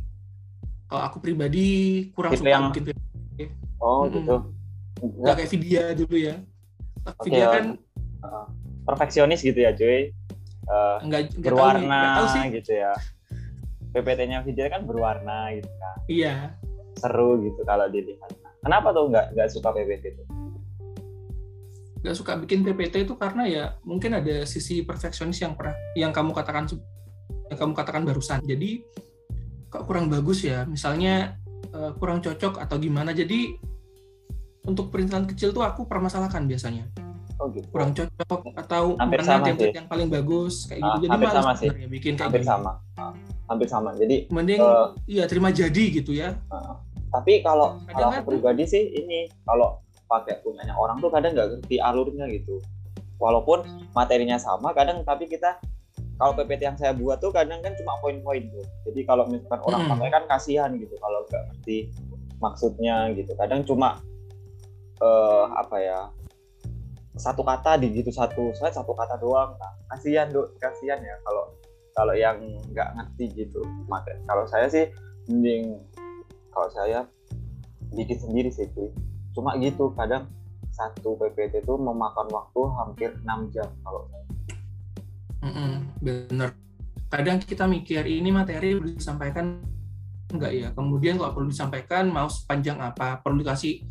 kalau 0.84 1.08
aku 1.08 1.18
pribadi 1.18 1.66
kurang 2.12 2.36
Tipe 2.36 2.44
suka 2.44 2.52
yang- 2.52 2.68
bikin 2.70 2.84
PPT 2.86 3.38
Oh 3.80 4.04
Mm-mm. 4.06 4.12
gitu. 4.14 4.34
Nggak 5.04 5.34
kayak 5.40 5.50
video 5.52 5.82
dulu 5.96 6.16
ya 6.16 6.36
ya. 7.28 7.48
kan 7.52 7.66
Uh, 8.24 8.48
perfeksionis 8.88 9.44
gitu 9.44 9.60
ya, 9.60 9.76
cuy. 9.76 10.08
Uh, 10.64 10.96
nggak 11.04 11.36
nggak 11.36 11.52
tahu 11.52 11.76
nih, 11.76 11.84
berwarna 11.84 11.92
nggak 12.00 12.16
tahu 12.16 12.26
sih 12.32 12.44
gitu 12.56 12.72
ya. 12.72 12.92
PPT-nya 13.92 14.38
video 14.48 14.64
kan 14.72 14.80
berwarna 14.88 15.52
gitu 15.52 15.68
kan. 15.68 15.96
iya 16.08 16.34
Seru 16.96 17.36
gitu 17.44 17.60
kalau 17.68 17.84
dilihat. 17.92 18.32
Kenapa 18.64 18.96
tuh 18.96 19.12
nggak 19.12 19.36
nggak 19.36 19.48
suka 19.52 19.76
PPT 19.76 20.16
itu? 20.16 20.24
nggak 22.04 22.16
suka 22.20 22.36
bikin 22.36 22.60
PPT 22.60 23.08
itu 23.08 23.16
karena 23.16 23.48
ya 23.48 23.64
mungkin 23.80 24.12
ada 24.12 24.44
sisi 24.44 24.84
perfeksionis 24.84 25.40
yang 25.40 25.56
pernah 25.56 25.72
yang 25.96 26.12
kamu 26.12 26.36
katakan 26.36 26.68
yang 27.48 27.56
kamu 27.56 27.72
katakan 27.72 28.04
barusan 28.04 28.44
jadi 28.44 28.84
kok 29.72 29.88
kurang 29.88 30.12
bagus 30.12 30.44
ya 30.44 30.68
misalnya 30.68 31.40
eh, 31.72 31.92
kurang 31.96 32.20
cocok 32.20 32.60
atau 32.60 32.76
gimana 32.76 33.16
jadi 33.16 33.56
untuk 34.64 34.88
perintilan 34.88 35.24
kecil 35.26 35.52
tuh 35.52 35.62
aku 35.62 35.84
permasalahkan 35.84 36.44
biasanya 36.44 36.88
Oh 37.34 37.50
gitu. 37.50 37.66
kurang 37.68 37.90
cocok 37.90 38.40
atau 38.56 38.94
Hampir 38.94 39.18
mana 39.18 39.26
sama 39.28 39.44
template 39.44 39.66
sih. 39.66 39.74
yang 39.74 39.88
paling 39.90 40.06
bagus 40.08 40.54
kayak 40.64 40.80
gitu 40.80 40.88
Ah, 40.88 40.96
jadi 40.96 41.10
hampir 41.10 41.28
malas 41.28 41.36
sama 41.36 41.52
sih. 41.52 41.68
bikin 41.90 42.12
kayak 42.14 42.24
hampir 42.24 42.40
gitu 42.40 42.48
sama. 42.48 42.72
Ah, 42.94 43.12
hampir 43.44 43.66
sama. 43.66 43.90
Jadi 43.92 44.16
mending 44.28 44.60
Eh, 44.62 44.86
iya 45.10 45.24
terima 45.26 45.50
jadi 45.50 45.84
gitu 45.92 46.12
ya 46.12 46.38
tapi 47.10 47.42
kalau 47.42 47.78
Kadang 47.84 48.10
kalau 48.10 48.10
aku 48.16 48.26
pribadi 48.28 48.64
sih 48.64 48.82
ini 48.92 49.30
kalau 49.44 49.78
pakai 50.04 50.42
punyanya 50.42 50.74
orang 50.74 50.98
tuh 50.98 51.10
kadang 51.10 51.30
nggak 51.32 51.48
ngerti 51.54 51.76
alurnya 51.78 52.26
gitu. 52.28 52.58
Walaupun 53.16 53.62
materinya 53.92 54.34
sama, 54.36 54.70
kadang 54.70 55.02
tapi 55.02 55.26
kita 55.26 55.62
kalau 56.14 56.34
PPT 56.34 56.62
yang 56.64 56.74
saya 56.74 56.90
buat 56.90 57.18
tuh 57.18 57.30
kadang 57.30 57.58
kan 57.60 57.74
cuma 57.74 57.98
poin-poin 57.98 58.42
tuh. 58.44 58.62
Jadi 58.84 59.00
kalau 59.02 59.26
misalkan 59.26 59.58
orang 59.60 59.80
Mm-mm. 59.84 59.92
pakai 59.96 60.10
kan 60.12 60.24
kasihan 60.28 60.70
gitu 60.72 60.94
kalau 60.96 61.22
nggak 61.24 61.42
ngerti 61.48 61.78
maksudnya 62.38 63.10
gitu. 63.12 63.30
Kadang 63.34 63.62
cuma 63.62 64.02
eh 65.00 65.44
apa 65.54 65.76
ya 65.80 66.00
satu 67.14 67.46
kata 67.46 67.78
di 67.78 67.94
gitu 67.94 68.10
satu 68.10 68.50
saya 68.58 68.74
satu 68.74 68.90
kata 68.94 69.18
doang. 69.22 69.54
Nah, 69.58 69.72
kasihan 69.94 70.26
do 70.30 70.50
kasihan 70.58 70.98
ya 70.98 71.14
kalau 71.22 71.54
kalau 71.94 72.14
yang 72.14 72.42
nggak 72.74 72.88
ngerti 72.98 73.46
gitu 73.46 73.62
materi. 73.86 74.18
Kalau 74.26 74.44
saya 74.50 74.66
sih 74.66 74.90
mending 75.30 75.78
kalau 76.50 76.68
saya 76.70 77.06
bikin 77.94 78.18
sendiri 78.18 78.50
sih 78.50 78.66
cuy 78.74 78.90
cuma 79.34 79.58
gitu 79.58 79.90
kadang 79.98 80.30
satu 80.74 81.14
PPT 81.18 81.62
itu 81.62 81.74
memakan 81.78 82.26
waktu 82.30 82.60
hampir 82.74 83.10
6 83.22 83.54
jam 83.54 83.70
kalau 83.86 84.06
Mm-mm, 85.44 85.72
bener. 86.00 86.56
Kadang 87.12 87.36
kita 87.36 87.68
mikir 87.68 88.00
ini 88.08 88.32
materi 88.32 88.74
perlu 88.80 88.96
disampaikan 88.96 89.60
enggak 90.32 90.52
ya. 90.56 90.68
Kemudian 90.72 91.20
kalau 91.20 91.36
perlu 91.36 91.48
disampaikan 91.52 92.08
mau 92.08 92.26
sepanjang 92.26 92.80
apa, 92.80 93.20
perlu 93.20 93.44
dikasih 93.44 93.84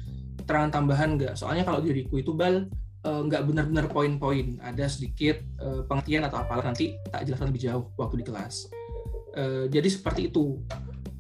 terangan 0.46 0.72
tambahan 0.72 1.16
enggak. 1.18 1.34
Soalnya 1.36 1.64
kalau 1.68 1.80
diriku 1.84 2.20
itu 2.20 2.32
bal 2.36 2.68
eh, 3.04 3.22
enggak 3.24 3.44
benar-benar 3.48 3.86
poin-poin. 3.90 4.60
Ada 4.64 4.88
sedikit 4.88 5.40
eh, 5.40 5.82
pengertian 5.88 6.28
atau 6.28 6.42
apalah 6.42 6.64
nanti 6.64 6.96
tak 7.10 7.28
jelaskan 7.28 7.50
lebih 7.52 7.64
jauh 7.70 7.84
waktu 7.98 8.22
di 8.22 8.26
kelas. 8.28 8.70
Eh, 9.34 9.66
jadi 9.72 9.88
seperti 9.90 10.30
itu. 10.30 10.62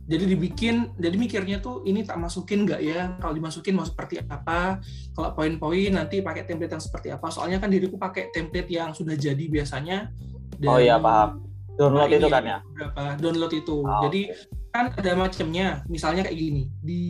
Jadi 0.04 0.36
dibikin, 0.36 0.92
jadi 1.00 1.16
mikirnya 1.16 1.64
tuh 1.64 1.80
ini 1.88 2.04
tak 2.04 2.20
masukin 2.20 2.68
nggak 2.68 2.82
ya? 2.84 3.16
Kalau 3.24 3.32
dimasukin 3.32 3.72
mau 3.72 3.88
seperti 3.88 4.20
apa? 4.20 4.84
Kalau 5.16 5.32
poin-poin 5.32 5.96
nanti 5.96 6.20
pakai 6.20 6.44
template 6.44 6.76
yang 6.76 6.84
seperti 6.84 7.08
apa? 7.16 7.32
Soalnya 7.32 7.64
kan 7.64 7.72
diriku 7.72 7.96
pakai 7.96 8.28
template 8.36 8.68
yang 8.68 8.92
sudah 8.92 9.16
jadi 9.16 9.48
biasanya. 9.48 10.12
oh 10.64 10.80
iya 10.80 11.00
paham 11.00 11.54
download 11.78 12.10
Nah, 12.10 12.18
itu 12.18 12.28
kan 12.30 12.44
ya 12.46 12.58
Berapa 12.62 13.04
download 13.18 13.54
itu. 13.54 13.78
Ah, 13.86 14.02
Jadi 14.08 14.22
kan 14.74 14.90
ada 14.90 15.14
macamnya 15.14 15.86
misalnya 15.86 16.26
kayak 16.26 16.34
gini 16.34 16.66
di 16.82 17.02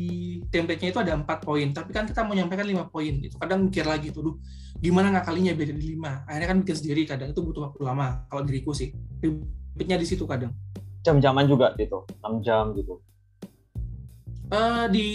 template-nya 0.51 0.91
itu 0.91 0.99
ada 0.99 1.15
empat 1.15 1.47
poin 1.47 1.71
tapi 1.71 1.95
kan 1.95 2.03
kita 2.03 2.27
mau 2.27 2.35
nyampaikan 2.35 2.67
lima 2.67 2.91
poin 2.91 3.23
itu 3.23 3.39
kadang 3.39 3.71
mikir 3.71 3.87
lagi 3.87 4.11
tuh 4.11 4.21
duh 4.27 4.35
gimana 4.83 5.15
ngakalinya 5.15 5.55
beda 5.55 5.71
di 5.79 5.95
lima? 5.95 6.27
Akhirnya 6.27 6.47
kan 6.51 6.57
bikin 6.59 6.75
sendiri 6.75 7.01
kadang 7.07 7.31
itu 7.31 7.39
butuh 7.39 7.71
waktu 7.71 7.79
lama 7.87 8.27
kalau 8.27 8.43
diriku 8.43 8.75
sih. 8.75 8.91
Ribetnya 9.23 9.95
di 9.95 10.03
situ 10.03 10.27
kadang. 10.27 10.51
Jam-jaman 11.07 11.47
juga 11.47 11.71
gitu 11.79 12.03
6 12.19 12.43
jam 12.43 12.75
gitu. 12.75 12.99
Uh, 14.51 14.85
di 14.91 15.07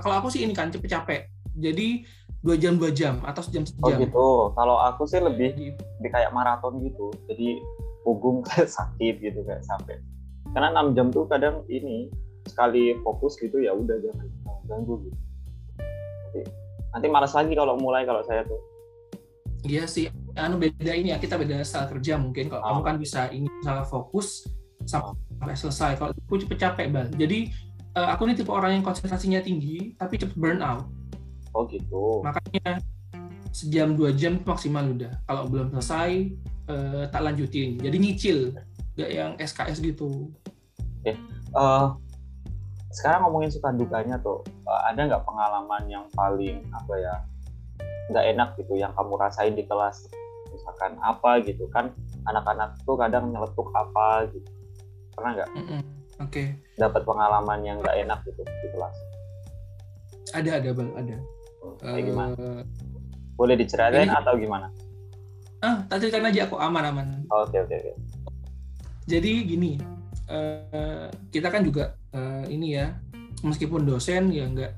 kalau 0.00 0.24
aku 0.24 0.32
sih 0.32 0.40
ini 0.48 0.56
kan 0.56 0.72
capek-capek. 0.72 1.28
Jadi 1.60 2.08
dua 2.40 2.56
jam 2.56 2.80
dua 2.80 2.88
jam 2.88 3.20
atau 3.28 3.44
sejam 3.44 3.68
sejam. 3.68 3.84
Oh 3.84 3.92
gitu. 3.92 4.28
Kalau 4.56 4.76
aku 4.80 5.04
sih 5.04 5.20
lebih 5.20 5.52
lebih 6.00 6.10
kayak 6.10 6.32
maraton 6.32 6.80
gitu. 6.80 7.12
Jadi 7.28 7.60
punggung 8.00 8.40
sakit 8.80 9.20
gitu 9.20 9.44
kayak 9.44 9.60
sampai 9.68 10.00
karena 10.54 10.68
enam 10.74 10.92
jam 10.96 11.06
tuh 11.14 11.26
kadang 11.30 11.62
ini 11.70 12.10
sekali 12.46 12.98
fokus 13.06 13.38
gitu 13.38 13.62
ya 13.62 13.70
udah 13.76 13.96
jangan 14.02 14.26
ganggu 14.66 14.94
gitu. 15.06 15.18
Nanti, 15.78 16.40
nanti 16.94 17.06
malas 17.10 17.32
lagi 17.34 17.52
kalau 17.54 17.78
mulai 17.78 18.02
kalau 18.02 18.22
saya 18.26 18.42
tuh. 18.46 18.60
Iya 19.60 19.84
sih 19.84 20.08
anu 20.40 20.56
beda 20.56 20.92
ini 20.96 21.12
ya 21.12 21.18
kita 21.20 21.36
beda 21.36 21.62
style 21.62 21.90
kerja 21.90 22.16
mungkin. 22.16 22.48
Kalau 22.48 22.62
oh. 22.62 22.66
kamu 22.66 22.80
kan 22.82 22.96
bisa 22.98 23.20
ini 23.30 23.46
salah 23.62 23.86
fokus 23.86 24.48
sampai 24.88 25.54
selesai. 25.54 26.00
Kalau 26.00 26.10
aku 26.16 26.40
cepet 26.40 26.58
capek 26.58 26.86
bal. 26.90 27.06
Jadi 27.14 27.52
uh, 27.94 28.08
aku 28.10 28.26
ini 28.26 28.34
tipe 28.34 28.50
orang 28.50 28.80
yang 28.80 28.84
konsentrasinya 28.84 29.38
tinggi 29.44 29.94
tapi 30.00 30.18
cepet 30.18 30.34
burn 30.34 30.64
out 30.64 30.88
oh 31.54 31.66
gitu. 31.70 32.24
Makanya 32.24 32.82
sejam 33.50 33.98
dua 33.98 34.14
jam 34.14 34.40
maksimal 34.42 34.86
udah. 34.86 35.12
Kalau 35.26 35.46
belum 35.50 35.74
selesai 35.76 36.10
uh, 36.70 37.04
tak 37.10 37.22
lanjutin. 37.22 37.76
Jadi 37.78 37.96
nyicil 37.98 38.38
gak 38.98 39.10
yang 39.10 39.30
SKS 39.38 39.80
gitu 39.80 40.28
Oke, 41.00 41.16
uh, 41.56 41.96
sekarang 42.92 43.24
ngomongin 43.24 43.48
suka 43.48 43.72
dukanya 43.72 44.20
tuh, 44.20 44.44
uh, 44.68 44.80
ada 44.84 45.08
nggak 45.08 45.24
pengalaman 45.24 45.82
yang 45.88 46.04
paling 46.12 46.60
apa 46.76 46.94
ya 47.00 47.14
nggak 48.12 48.24
enak 48.36 48.48
gitu 48.60 48.76
yang 48.76 48.92
kamu 48.92 49.16
rasain 49.16 49.56
di 49.56 49.64
kelas? 49.64 50.12
Misalkan 50.52 51.00
apa 51.00 51.40
gitu 51.40 51.64
kan 51.72 51.88
anak-anak 52.28 52.76
tuh 52.84 53.00
kadang 53.00 53.32
nyeletuk 53.32 53.72
apa 53.72 54.28
gitu, 54.28 54.48
pernah 55.16 55.40
nggak? 55.40 55.50
Mm 55.56 55.64
-mm. 55.64 55.80
Oke. 56.20 56.28
Okay. 56.28 56.46
Dapat 56.76 57.02
pengalaman 57.08 57.64
yang 57.64 57.80
nggak 57.80 57.96
enak 57.96 58.20
gitu 58.28 58.44
di 58.44 58.68
kelas? 58.76 58.96
Ada 60.36 60.60
ada 60.60 60.70
bang 60.76 60.90
ada. 61.00 61.16
Hmm, 61.60 61.74
kayak 61.80 62.04
gimana? 62.04 62.34
Uh, 62.36 62.62
Boleh 63.40 63.56
diceritain 63.56 64.04
ini... 64.04 64.12
atau 64.12 64.36
gimana? 64.36 64.68
Ah, 65.60 65.84
tadi 65.88 66.08
aja 66.08 66.40
aku 66.44 66.56
aman 66.60 66.84
aman. 66.92 67.06
Oke 67.28 67.56
oke 67.60 67.72
oke. 67.72 67.92
Jadi 69.08 69.44
gini, 69.44 69.76
uh, 70.30 71.06
kita 71.34 71.50
kan 71.50 71.66
juga 71.66 71.98
uh, 72.14 72.46
ini 72.46 72.78
ya 72.78 72.94
meskipun 73.42 73.82
dosen 73.82 74.30
ya 74.30 74.46
nggak 74.46 74.72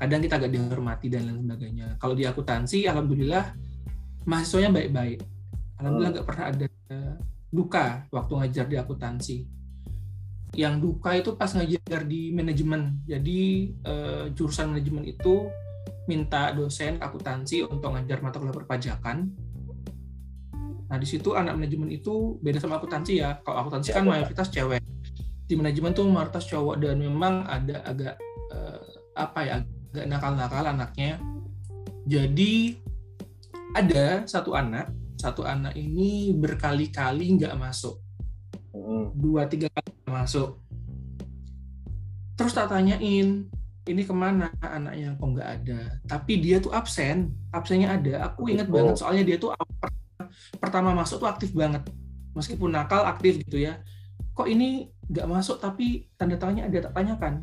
kadang 0.00 0.20
kita 0.24 0.34
agak 0.40 0.50
dihormati 0.50 1.06
dan 1.12 1.28
lain 1.28 1.44
sebagainya. 1.44 1.86
Kalau 2.00 2.14
di 2.16 2.24
akuntansi, 2.24 2.88
alhamdulillah 2.88 3.54
mahasiswanya 4.26 4.70
baik-baik. 4.74 5.20
Alhamdulillah 5.78 6.10
hmm. 6.10 6.16
nggak 6.18 6.28
pernah 6.28 6.44
ada 6.50 6.66
duka 7.52 7.86
waktu 8.10 8.32
ngajar 8.40 8.66
di 8.66 8.76
akuntansi. 8.80 9.38
Yang 10.54 10.74
duka 10.82 11.10
itu 11.14 11.30
pas 11.36 11.50
ngajar 11.52 12.02
di 12.06 12.34
manajemen. 12.34 13.04
Jadi 13.06 13.70
uh, 13.86 14.24
jurusan 14.34 14.74
manajemen 14.74 15.04
itu 15.06 15.46
minta 16.10 16.50
dosen 16.52 16.98
akuntansi 16.98 17.64
untuk 17.64 17.94
ngajar 17.94 18.20
mata 18.20 18.36
kuliah 18.36 18.52
perpajakan 18.52 19.32
Nah, 20.84 21.02
di 21.02 21.10
situ 21.10 21.34
anak 21.34 21.58
manajemen 21.58 21.90
itu 21.90 22.38
beda 22.38 22.62
sama 22.62 22.78
akuntansi 22.78 23.18
ya. 23.18 23.40
Kalau 23.42 23.66
akuntansi 23.66 23.90
ya, 23.90 23.98
kan 23.98 24.04
mayoritas 24.06 24.46
cewek. 24.46 24.78
Di 25.44 25.54
manajemen 25.54 25.92
tuh 25.92 26.08
mayoritas 26.08 26.48
cowok 26.48 26.80
dan 26.80 26.96
memang 27.00 27.44
ada 27.44 27.84
agak 27.84 28.14
uh, 28.52 28.80
apa 29.14 29.40
ya, 29.44 29.56
agak 29.92 30.06
nakal-nakal 30.08 30.64
anaknya. 30.64 31.20
Jadi 32.04 32.80
ada 33.76 34.24
satu 34.24 34.56
anak, 34.56 34.92
satu 35.16 35.44
anak 35.44 35.76
ini 35.76 36.32
berkali-kali 36.36 37.36
nggak 37.36 37.56
masuk. 37.56 38.00
Dua 39.14 39.46
tiga 39.46 39.68
kali 39.70 39.92
masuk. 40.08 40.60
Terus 42.34 42.50
tak 42.50 42.74
tanyain, 42.74 43.46
ini 43.84 44.02
ke 44.04 44.14
mana 44.16 44.48
anaknya 44.64 45.12
kok 45.20 45.28
nggak 45.28 45.50
ada 45.60 45.80
tapi 46.08 46.40
dia 46.40 46.56
tuh 46.56 46.72
absen 46.72 47.36
absennya 47.52 48.00
ada 48.00 48.32
aku 48.32 48.48
ingat 48.48 48.68
oh. 48.68 48.72
banget 48.72 48.94
soalnya 48.96 49.24
dia 49.28 49.36
tuh 49.36 49.52
pertama 50.56 50.96
masuk 50.96 51.20
tuh 51.20 51.28
aktif 51.28 51.52
banget 51.52 51.84
meskipun 52.32 52.72
nakal 52.72 53.04
aktif 53.04 53.44
gitu 53.44 53.60
ya 53.60 53.78
kok 54.32 54.48
ini 54.48 54.88
nggak 55.10 55.26
masuk 55.28 55.60
tapi 55.60 56.08
tanda 56.16 56.36
tangannya 56.40 56.68
ada 56.68 56.88
tak 56.90 56.94
tanyakan. 56.96 57.34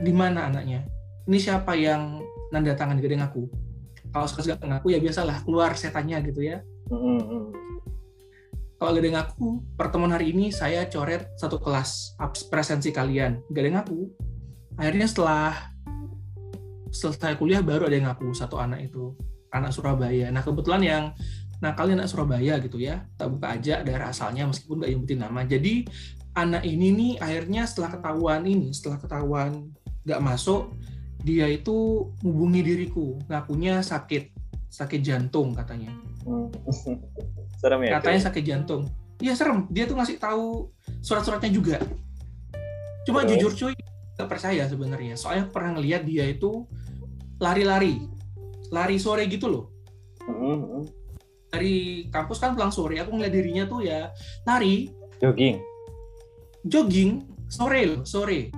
Di 0.00 0.12
mana 0.12 0.48
anaknya? 0.48 0.84
Ini 1.28 1.38
siapa 1.40 1.76
yang 1.76 2.20
nanda 2.52 2.76
tangan 2.76 3.00
gede 3.00 3.18
ngaku 3.18 3.64
kalau 4.14 4.30
suka 4.30 4.54
ngaku 4.54 4.94
ya 4.94 5.02
biasalah 5.02 5.42
keluar 5.42 5.74
setannya 5.74 6.22
gitu 6.30 6.46
ya. 6.46 6.62
Mm-hmm. 6.84 7.64
kalau 8.76 8.92
gede 9.00 9.16
ngaku 9.16 9.64
pertemuan 9.80 10.12
hari 10.12 10.36
ini 10.36 10.52
saya 10.52 10.84
coret 10.92 11.32
satu 11.34 11.58
kelas 11.58 12.14
presensi 12.46 12.94
kalian. 12.94 13.42
Gede 13.50 13.74
ngaku 13.74 14.06
akhirnya 14.78 15.10
setelah 15.10 15.74
selesai 16.94 17.34
kuliah 17.34 17.58
baru 17.58 17.90
ada 17.90 17.96
yang 17.98 18.06
ngaku 18.12 18.30
satu 18.30 18.62
anak 18.62 18.86
itu 18.86 19.18
anak 19.50 19.74
Surabaya. 19.74 20.30
Nah 20.30 20.46
kebetulan 20.46 20.82
yang 20.84 21.04
Nah, 21.62 21.72
kalian 21.72 21.96
anak 21.96 22.12
Surabaya 22.12 22.60
gitu 22.60 22.76
ya, 22.76 23.08
tak 23.16 23.32
buka 23.32 23.56
aja 23.56 23.80
daerah 23.80 24.12
asalnya 24.12 24.44
meskipun 24.44 24.84
nggak 24.84 24.90
nyebutin 24.90 25.20
nama. 25.24 25.40
Jadi 25.48 25.88
anak 26.34 26.62
ini 26.66 26.90
nih 26.94 27.12
akhirnya 27.22 27.62
setelah 27.66 27.98
ketahuan 27.98 28.42
ini, 28.46 28.74
setelah 28.74 28.98
ketahuan 28.98 29.70
nggak 30.04 30.20
masuk, 30.22 30.74
dia 31.22 31.48
itu 31.48 32.08
hubungi 32.20 32.60
diriku, 32.60 33.16
ngakunya 33.30 33.80
sakit, 33.80 34.34
sakit 34.68 35.00
jantung 35.00 35.54
katanya. 35.54 35.94
Serem 37.62 37.80
ya? 37.86 37.98
Katanya 37.98 38.20
sakit 38.28 38.44
jantung. 38.44 38.82
Iya 39.22 39.38
serem. 39.38 39.70
Dia 39.70 39.86
tuh 39.86 39.96
ngasih 39.96 40.18
tahu 40.18 40.68
surat-suratnya 41.00 41.48
juga. 41.48 41.78
Cuma 43.06 43.22
Terus? 43.22 43.40
jujur 43.40 43.52
cuy, 43.54 43.74
nggak 44.18 44.28
percaya 44.28 44.66
sebenarnya. 44.66 45.14
Soalnya 45.14 45.48
pernah 45.48 45.78
ngeliat 45.78 46.02
dia 46.02 46.26
itu 46.28 46.66
lari-lari, 47.38 48.04
lari 48.74 48.98
sore 48.98 49.24
gitu 49.30 49.46
loh. 49.48 49.64
Mm 50.28 50.60
-hmm 50.60 51.04
dari 51.54 52.10
kampus 52.10 52.42
kan 52.42 52.58
pulang 52.58 52.74
sore 52.74 52.98
aku 52.98 53.14
ngeliat 53.14 53.30
dirinya 53.30 53.64
tuh 53.70 53.86
ya 53.86 54.10
lari 54.42 54.90
jogging 55.22 55.62
jogging 56.64 57.20
sore 57.46 57.80
loh 57.84 58.02
sore. 58.08 58.50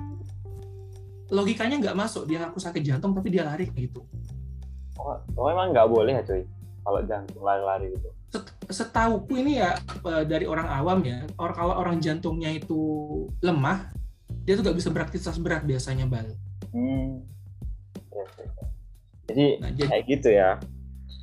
Logikanya 1.27 1.83
nggak 1.83 1.99
masuk 1.99 2.31
dia 2.31 2.39
ngaku 2.39 2.59
sakit 2.63 2.83
jantung 2.87 3.13
tapi 3.13 3.35
dia 3.35 3.43
lari 3.43 3.67
gitu. 3.75 4.07
Oh, 4.97 5.19
oh 5.37 5.47
emang 5.51 5.75
nggak 5.75 5.91
boleh 5.91 6.15
ya 6.15 6.23
cuy? 6.23 6.47
Kalau 6.87 7.01
jantung 7.03 7.43
lari-lari 7.43 7.91
gitu. 7.99 8.09
Setauku 8.71 9.35
ini 9.43 9.59
ya 9.59 9.75
e, 10.07 10.13
dari 10.23 10.47
orang 10.47 10.71
awam 10.71 11.03
ya 11.03 11.27
orang 11.41 11.57
kalau 11.57 11.75
orang 11.75 11.99
jantungnya 11.99 12.53
itu 12.55 12.79
lemah 13.43 13.91
dia 14.47 14.55
tuh 14.55 14.63
nggak 14.63 14.79
bisa 14.79 14.89
beraktivitas 14.95 15.37
berat 15.43 15.67
biasanya 15.67 16.07
bal. 16.07 16.31
Hmm. 16.71 17.27
Ya. 18.15 18.25
jadi, 19.27 19.47
nah, 19.59 19.71
jadi 19.75 19.91
kayak 19.91 20.05
gitu 20.07 20.29
ya. 20.31 20.51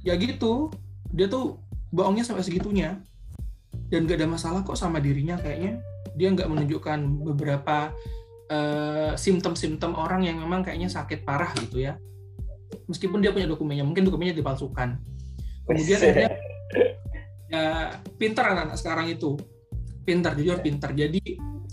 Ya 0.04 0.14
gitu. 0.20 0.68
Dia 1.16 1.32
tuh 1.32 1.64
bohongnya 1.96 2.28
sampai 2.28 2.44
segitunya. 2.44 3.00
Dan 3.88 4.10
gak 4.10 4.20
ada 4.20 4.28
masalah 4.28 4.66
kok 4.66 4.74
sama 4.74 4.98
dirinya 4.98 5.38
kayaknya 5.38 5.78
dia 6.14 6.30
nggak 6.34 6.50
menunjukkan 6.50 7.00
beberapa 7.26 7.92
uh, 8.50 9.14
simptom-simptom 9.18 9.98
orang 9.98 10.26
yang 10.28 10.38
memang 10.42 10.62
kayaknya 10.62 10.90
sakit 10.90 11.26
parah 11.26 11.52
gitu 11.58 11.84
ya. 11.90 11.98
Meskipun 12.90 13.22
dia 13.22 13.30
punya 13.30 13.46
dokumennya 13.46 13.86
mungkin 13.86 14.06
dokumennya 14.06 14.38
dipalsukan. 14.38 14.98
Kemudian 15.64 16.00
akhirnya 16.02 16.32
ya 17.48 17.64
pintar 18.18 18.54
anak-anak 18.54 18.78
sekarang 18.78 19.08
itu. 19.14 19.38
Pintar 20.04 20.36
jujur 20.36 20.60
pintar 20.60 20.92
jadi 20.92 21.22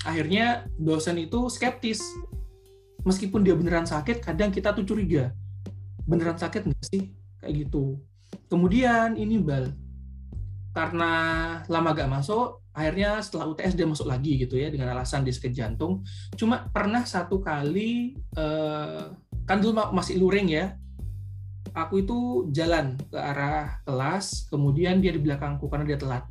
akhirnya 0.06 0.68
dosen 0.78 1.18
itu 1.18 1.50
skeptis. 1.50 2.04
Meskipun 3.02 3.40
dia 3.40 3.56
beneran 3.56 3.88
sakit 3.88 4.20
kadang 4.20 4.52
kita 4.52 4.76
tuh 4.76 4.84
curiga. 4.84 5.32
Beneran 6.04 6.36
sakit 6.36 6.68
nggak 6.68 6.84
sih? 6.84 7.10
Kayak 7.40 7.66
gitu. 7.66 7.96
Kemudian 8.52 9.16
ini 9.16 9.40
bal. 9.40 9.72
Karena 10.70 11.10
lama 11.66 11.90
gak 11.90 12.06
masuk, 12.06 12.59
akhirnya 12.70 13.18
setelah 13.18 13.50
UTS 13.50 13.74
dia 13.74 13.86
masuk 13.86 14.06
lagi 14.06 14.38
gitu 14.38 14.54
ya 14.54 14.70
dengan 14.70 14.94
alasan 14.94 15.26
sakit 15.26 15.52
jantung. 15.52 16.06
Cuma 16.38 16.70
pernah 16.70 17.02
satu 17.02 17.42
kali 17.42 18.14
eh, 18.16 19.04
kan 19.46 19.58
dulu 19.58 19.90
masih 19.94 20.18
luring 20.18 20.48
ya. 20.50 20.74
Aku 21.70 22.02
itu 22.02 22.50
jalan 22.50 22.98
ke 22.98 23.14
arah 23.14 23.78
kelas, 23.86 24.50
kemudian 24.50 24.98
dia 24.98 25.14
di 25.14 25.22
belakangku 25.22 25.70
karena 25.70 25.94
dia 25.94 25.98
telat. 26.02 26.26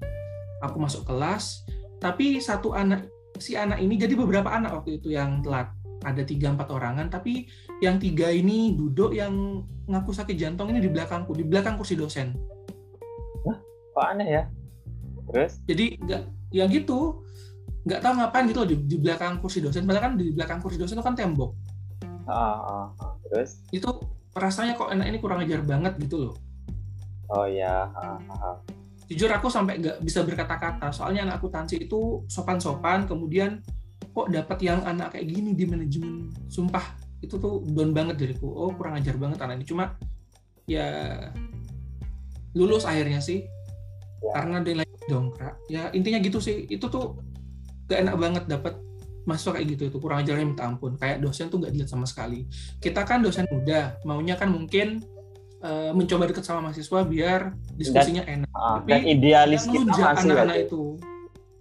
Aku 0.60 0.76
masuk 0.84 1.08
kelas, 1.08 1.64
tapi 2.04 2.44
satu 2.44 2.76
anak 2.76 3.08
si 3.40 3.56
anak 3.56 3.80
ini 3.80 3.96
jadi 3.96 4.20
beberapa 4.20 4.52
anak 4.52 4.84
waktu 4.84 5.00
itu 5.00 5.16
yang 5.16 5.40
telat 5.40 5.72
ada 6.04 6.24
tiga 6.24 6.52
empat 6.52 6.72
orangan 6.72 7.08
tapi 7.12 7.48
yang 7.80 8.00
tiga 8.00 8.32
ini 8.32 8.76
duduk 8.76 9.16
yang 9.16 9.64
ngaku 9.88 10.12
sakit 10.12 10.36
jantung 10.36 10.72
ini 10.72 10.84
di 10.84 10.92
belakangku 10.92 11.32
di 11.36 11.44
belakang 11.48 11.80
kursi 11.80 11.96
dosen 11.96 12.36
kok 13.96 14.08
aneh 14.16 14.28
ya 14.28 14.44
terus? 15.30 15.62
Jadi 15.66 15.86
nggak 16.02 16.24
ya 16.54 16.66
gitu. 16.68 17.24
Nggak 17.88 18.00
tahu 18.04 18.14
ngapain 18.20 18.46
gitu 18.50 18.60
loh 18.66 18.70
di, 18.70 18.76
di 18.86 18.98
belakang 19.00 19.40
kursi 19.40 19.64
dosen. 19.64 19.88
Padahal 19.88 20.12
kan 20.12 20.14
di 20.20 20.34
belakang 20.36 20.60
kursi 20.60 20.78
dosen 20.78 21.00
itu 21.00 21.06
kan 21.06 21.16
tembok. 21.16 21.56
Ah, 22.30 22.36
ah, 22.36 22.88
ah. 23.02 23.14
terus? 23.26 23.64
Itu 23.74 23.90
rasanya 24.38 24.78
kok 24.78 24.94
enak 24.94 25.08
ini 25.10 25.18
kurang 25.18 25.42
ajar 25.42 25.66
banget 25.66 25.98
gitu 25.98 26.30
loh. 26.30 26.36
Oh 27.30 27.46
ya 27.46 27.90
ah, 27.94 28.18
ah. 28.42 28.58
jujur 29.10 29.30
aku 29.30 29.50
sampai 29.50 29.82
nggak 29.82 30.02
bisa 30.06 30.22
berkata-kata. 30.22 30.94
Soalnya 30.94 31.26
anak 31.26 31.42
akuntansi 31.42 31.82
itu 31.90 32.26
sopan-sopan 32.30 33.10
kemudian 33.10 33.62
kok 34.14 34.30
dapat 34.30 34.58
yang 34.62 34.82
anak 34.86 35.18
kayak 35.18 35.30
gini 35.30 35.58
di 35.58 35.66
manajemen. 35.66 36.30
Sumpah 36.50 36.98
itu 37.20 37.36
tuh 37.36 37.66
down 37.74 37.92
banget 37.92 38.16
dariku 38.22 38.48
oh 38.48 38.72
kurang 38.74 38.98
ajar 38.98 39.18
banget 39.18 39.42
anak 39.42 39.62
ini. 39.62 39.66
Cuma 39.66 39.98
ya 40.70 40.86
lulus 42.54 42.86
akhirnya 42.86 43.22
sih 43.22 43.46
Ya. 44.20 44.32
karena 44.36 44.58
nilai 44.60 44.88
dongkrak. 45.08 45.56
Ya 45.72 45.88
intinya 45.96 46.20
gitu 46.20 46.44
sih. 46.44 46.68
Itu 46.68 46.92
tuh 46.92 47.20
gak 47.88 48.00
enak 48.04 48.16
banget 48.20 48.44
dapat 48.52 48.74
mahasiswa 49.24 49.56
kayak 49.56 49.68
gitu. 49.78 49.84
Itu 49.90 49.98
kurang 50.04 50.22
ajarnya 50.24 50.46
minta 50.46 50.68
ampun. 50.68 51.00
Kayak 51.00 51.24
dosen 51.24 51.48
tuh 51.48 51.64
gak 51.64 51.72
dilihat 51.72 51.92
sama 51.92 52.04
sekali. 52.04 52.46
Kita 52.84 53.08
kan 53.08 53.24
dosen 53.24 53.48
muda. 53.48 53.96
Maunya 54.04 54.36
kan 54.36 54.52
mungkin 54.52 55.00
eh, 55.60 55.92
mencoba 55.92 56.28
deket 56.28 56.44
sama 56.44 56.72
mahasiswa 56.72 57.00
biar 57.08 57.56
diskusinya 57.76 58.24
enak. 58.28 58.50
Ah, 58.52 58.80
Tapi 58.84 58.92
dan 58.92 59.02
idealis 59.08 59.64
kita 59.68 59.92
masih 59.92 60.04
anak-anak 60.04 60.58
itu. 60.68 60.84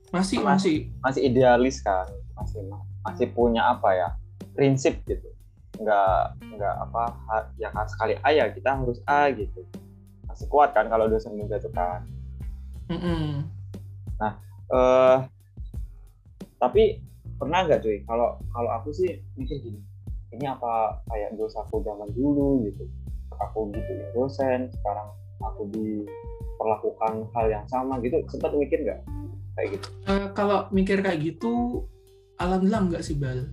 Masih 0.08 0.36
Mas- 0.40 0.62
masih. 0.64 0.76
masih 1.02 1.20
idealis 1.26 1.76
kan. 1.82 2.06
Masih 2.38 2.60
masih 3.02 3.26
punya 3.34 3.70
apa 3.70 3.94
ya 3.94 4.08
prinsip 4.54 4.98
gitu. 5.06 5.30
Nggak 5.78 6.42
nggak 6.58 6.74
apa 6.90 7.02
yang 7.58 7.70
sekali 7.86 8.18
A 8.26 8.34
ya 8.34 8.50
kita 8.50 8.82
harus 8.82 8.98
A 9.06 9.30
gitu. 9.30 9.62
Masih 10.26 10.46
kuat 10.50 10.74
kan 10.74 10.90
kalau 10.90 11.06
dosen 11.06 11.34
muda 11.38 11.58
itu 11.58 11.70
kan 11.70 12.02
Mm-mm. 12.88 13.44
eh 14.68 15.18
tapi 16.58 17.00
pernah 17.38 17.64
nggak 17.64 17.80
cuy? 17.80 18.02
Kalau 18.04 18.36
kalau 18.52 18.70
aku 18.76 18.90
sih 18.92 19.22
mikir 19.38 19.62
gini 19.62 19.80
ini 20.34 20.44
apa 20.44 21.00
kayak 21.08 21.38
dosaku 21.40 21.80
zaman 21.84 22.10
dulu 22.12 22.64
gitu? 22.68 22.84
Aku 23.38 23.70
gituin 23.70 24.08
dosen 24.12 24.60
sekarang 24.80 25.08
aku 25.40 25.70
diperlakukan 25.70 27.30
hal 27.32 27.46
yang 27.48 27.66
sama 27.70 27.96
gitu. 28.02 28.20
Sempat 28.28 28.52
mikir 28.52 28.82
nggak? 28.82 29.00
Kayak 29.56 29.68
gitu. 29.78 29.88
Eh, 30.10 30.26
kalau 30.34 30.66
mikir 30.74 31.00
kayak 31.00 31.20
gitu 31.22 31.84
alhamdulillah 32.38 32.82
enggak 32.84 33.02
sih 33.06 33.16
bal 33.18 33.46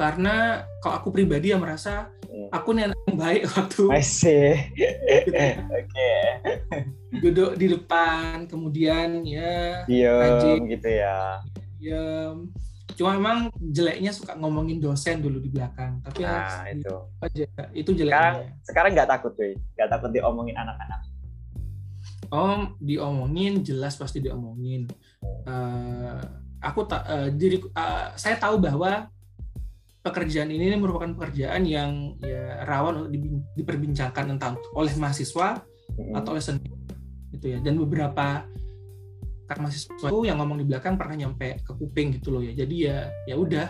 karena 0.00 0.34
kalau 0.80 0.94
aku 0.96 1.08
pribadi 1.12 1.52
ya 1.52 1.60
merasa 1.60 2.08
Hmm. 2.30 2.46
aku 2.54 2.70
nih 2.72 2.86
anak 2.86 2.98
yang 3.10 3.16
baik 3.18 3.42
waktu 3.58 3.82
gitu 4.78 5.34
ya. 5.34 5.66
oke. 5.66 6.12
Duduk 7.18 7.50
di 7.58 7.66
depan 7.66 8.46
kemudian 8.46 9.26
ya 9.26 9.82
diem 9.84 10.14
Rajin. 10.14 10.60
gitu 10.70 10.88
ya. 10.94 11.42
Ya 11.82 12.30
cuma 12.94 13.18
memang 13.18 13.50
jeleknya 13.58 14.14
suka 14.14 14.38
ngomongin 14.38 14.78
dosen 14.78 15.18
dulu 15.18 15.42
di 15.42 15.50
belakang 15.50 15.98
tapi 16.06 16.22
nah 16.22 16.70
itu. 16.70 16.94
aja. 17.18 17.46
Itu 17.74 17.90
sekarang 17.90 17.98
jeleknya. 17.98 18.62
Sekarang 18.62 18.90
nggak 18.94 19.10
takut 19.10 19.32
cuy. 19.34 19.52
Nggak 19.74 19.88
takut 19.90 20.10
diomongin 20.14 20.54
anak-anak. 20.54 21.00
Om 22.30 22.78
diomongin 22.78 23.66
jelas 23.66 23.98
pasti 23.98 24.22
diomongin. 24.22 24.86
Eh, 25.50 26.20
aku 26.62 26.86
tak 26.86 27.02
eh, 27.10 27.28
diri 27.34 27.58
eh, 27.58 28.06
saya 28.14 28.38
tahu 28.38 28.62
bahwa 28.62 29.10
pekerjaan 30.00 30.48
ini 30.48 30.72
merupakan 30.80 31.12
pekerjaan 31.12 31.68
yang 31.68 32.16
ya 32.24 32.64
rawan 32.64 33.04
untuk 33.04 33.12
diperbincangkan 33.52 34.32
entah 34.32 34.56
oleh 34.72 34.92
mahasiswa 34.96 35.60
Mm-mm. 35.96 36.16
atau 36.16 36.32
oleh 36.32 36.42
senior 36.44 36.78
gitu 37.36 37.46
ya. 37.52 37.58
Dan 37.60 37.76
beberapa 37.76 38.48
kan 39.44 39.56
mahasiswa 39.60 40.08
itu 40.08 40.18
yang 40.24 40.40
ngomong 40.40 40.62
di 40.62 40.66
belakang 40.66 40.96
pernah 40.96 41.26
nyampe 41.26 41.60
ke 41.60 41.72
kuping 41.76 42.16
gitu 42.16 42.32
loh 42.32 42.42
ya. 42.42 42.56
Jadi 42.56 42.76
ya 42.88 43.12
ya 43.28 43.36
udah. 43.36 43.68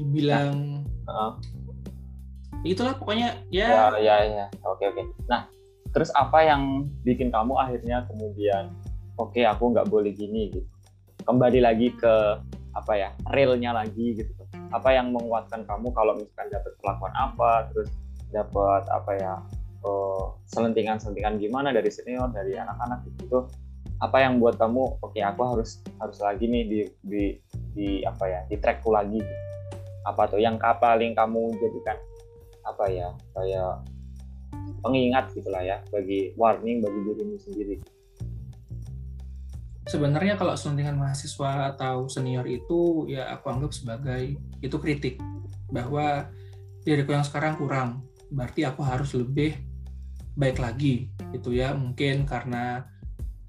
Dibilang 0.00 0.80
itulah 2.64 2.94
pokoknya 2.96 3.44
ya. 3.50 3.90
Ya 3.90 3.98
ya 3.98 4.16
ya. 4.24 4.46
Oke 4.62 4.88
oke. 4.88 5.02
Nah 5.26 5.50
terus 5.90 6.14
apa 6.14 6.46
yang 6.46 6.86
bikin 7.02 7.34
kamu 7.34 7.58
akhirnya 7.58 8.06
kemudian 8.06 8.70
oke 9.18 9.42
aku 9.42 9.74
nggak 9.74 9.90
boleh 9.90 10.14
gini 10.14 10.54
gitu? 10.54 10.68
Kembali 11.26 11.60
lagi 11.60 11.92
ke 11.98 12.40
apa 12.80 12.92
ya 12.96 13.08
realnya 13.36 13.76
lagi 13.76 14.16
gitu. 14.16 14.32
Apa 14.72 14.96
yang 14.96 15.12
menguatkan 15.12 15.68
kamu 15.68 15.92
kalau 15.92 16.16
misalkan 16.16 16.48
dapat 16.48 16.72
perlakuan 16.80 17.12
apa 17.14 17.68
terus 17.70 17.88
dapat 18.32 18.82
apa 18.88 19.12
ya 19.20 19.34
eh, 19.84 20.24
selentingan-selentingan 20.56 21.36
gimana 21.36 21.70
dari 21.70 21.92
senior 21.92 22.32
dari 22.32 22.56
anak-anak 22.56 23.04
gitu. 23.20 23.44
Apa 24.00 24.24
yang 24.24 24.40
buat 24.40 24.56
kamu 24.56 25.04
oke 25.04 25.20
aku 25.20 25.40
harus 25.44 25.84
harus 26.00 26.18
lagi 26.24 26.48
nih 26.48 26.64
di 26.64 26.80
di 27.04 27.22
di 27.76 27.88
apa 28.02 28.24
ya 28.26 28.40
di 28.48 28.56
trackku 28.58 28.90
lagi 28.90 29.20
gitu. 29.20 29.36
apa 30.08 30.32
tuh 30.32 30.40
yang 30.40 30.56
paling 30.56 31.12
kamu 31.12 31.52
jadikan 31.60 32.00
apa 32.64 32.84
ya 32.88 33.08
kayak 33.36 33.84
pengingat 34.80 35.28
gitulah 35.36 35.60
ya 35.60 35.76
bagi 35.92 36.32
warning 36.40 36.80
bagi 36.80 36.98
dirimu 37.04 37.36
sendiri 37.36 37.76
sebenarnya 39.90 40.38
kalau 40.38 40.54
suntingan 40.54 40.94
mahasiswa 40.94 41.74
atau 41.74 42.06
senior 42.06 42.46
itu 42.46 43.10
ya 43.10 43.26
aku 43.34 43.50
anggap 43.50 43.74
sebagai 43.74 44.38
itu 44.62 44.76
kritik. 44.78 45.18
Bahwa 45.66 46.30
diriku 46.86 47.10
yang 47.10 47.26
sekarang 47.26 47.58
kurang. 47.58 48.06
Berarti 48.30 48.62
aku 48.62 48.86
harus 48.86 49.10
lebih 49.18 49.58
baik 50.38 50.62
lagi 50.62 51.10
gitu 51.34 51.50
ya. 51.50 51.74
Mungkin 51.74 52.22
karena 52.22 52.86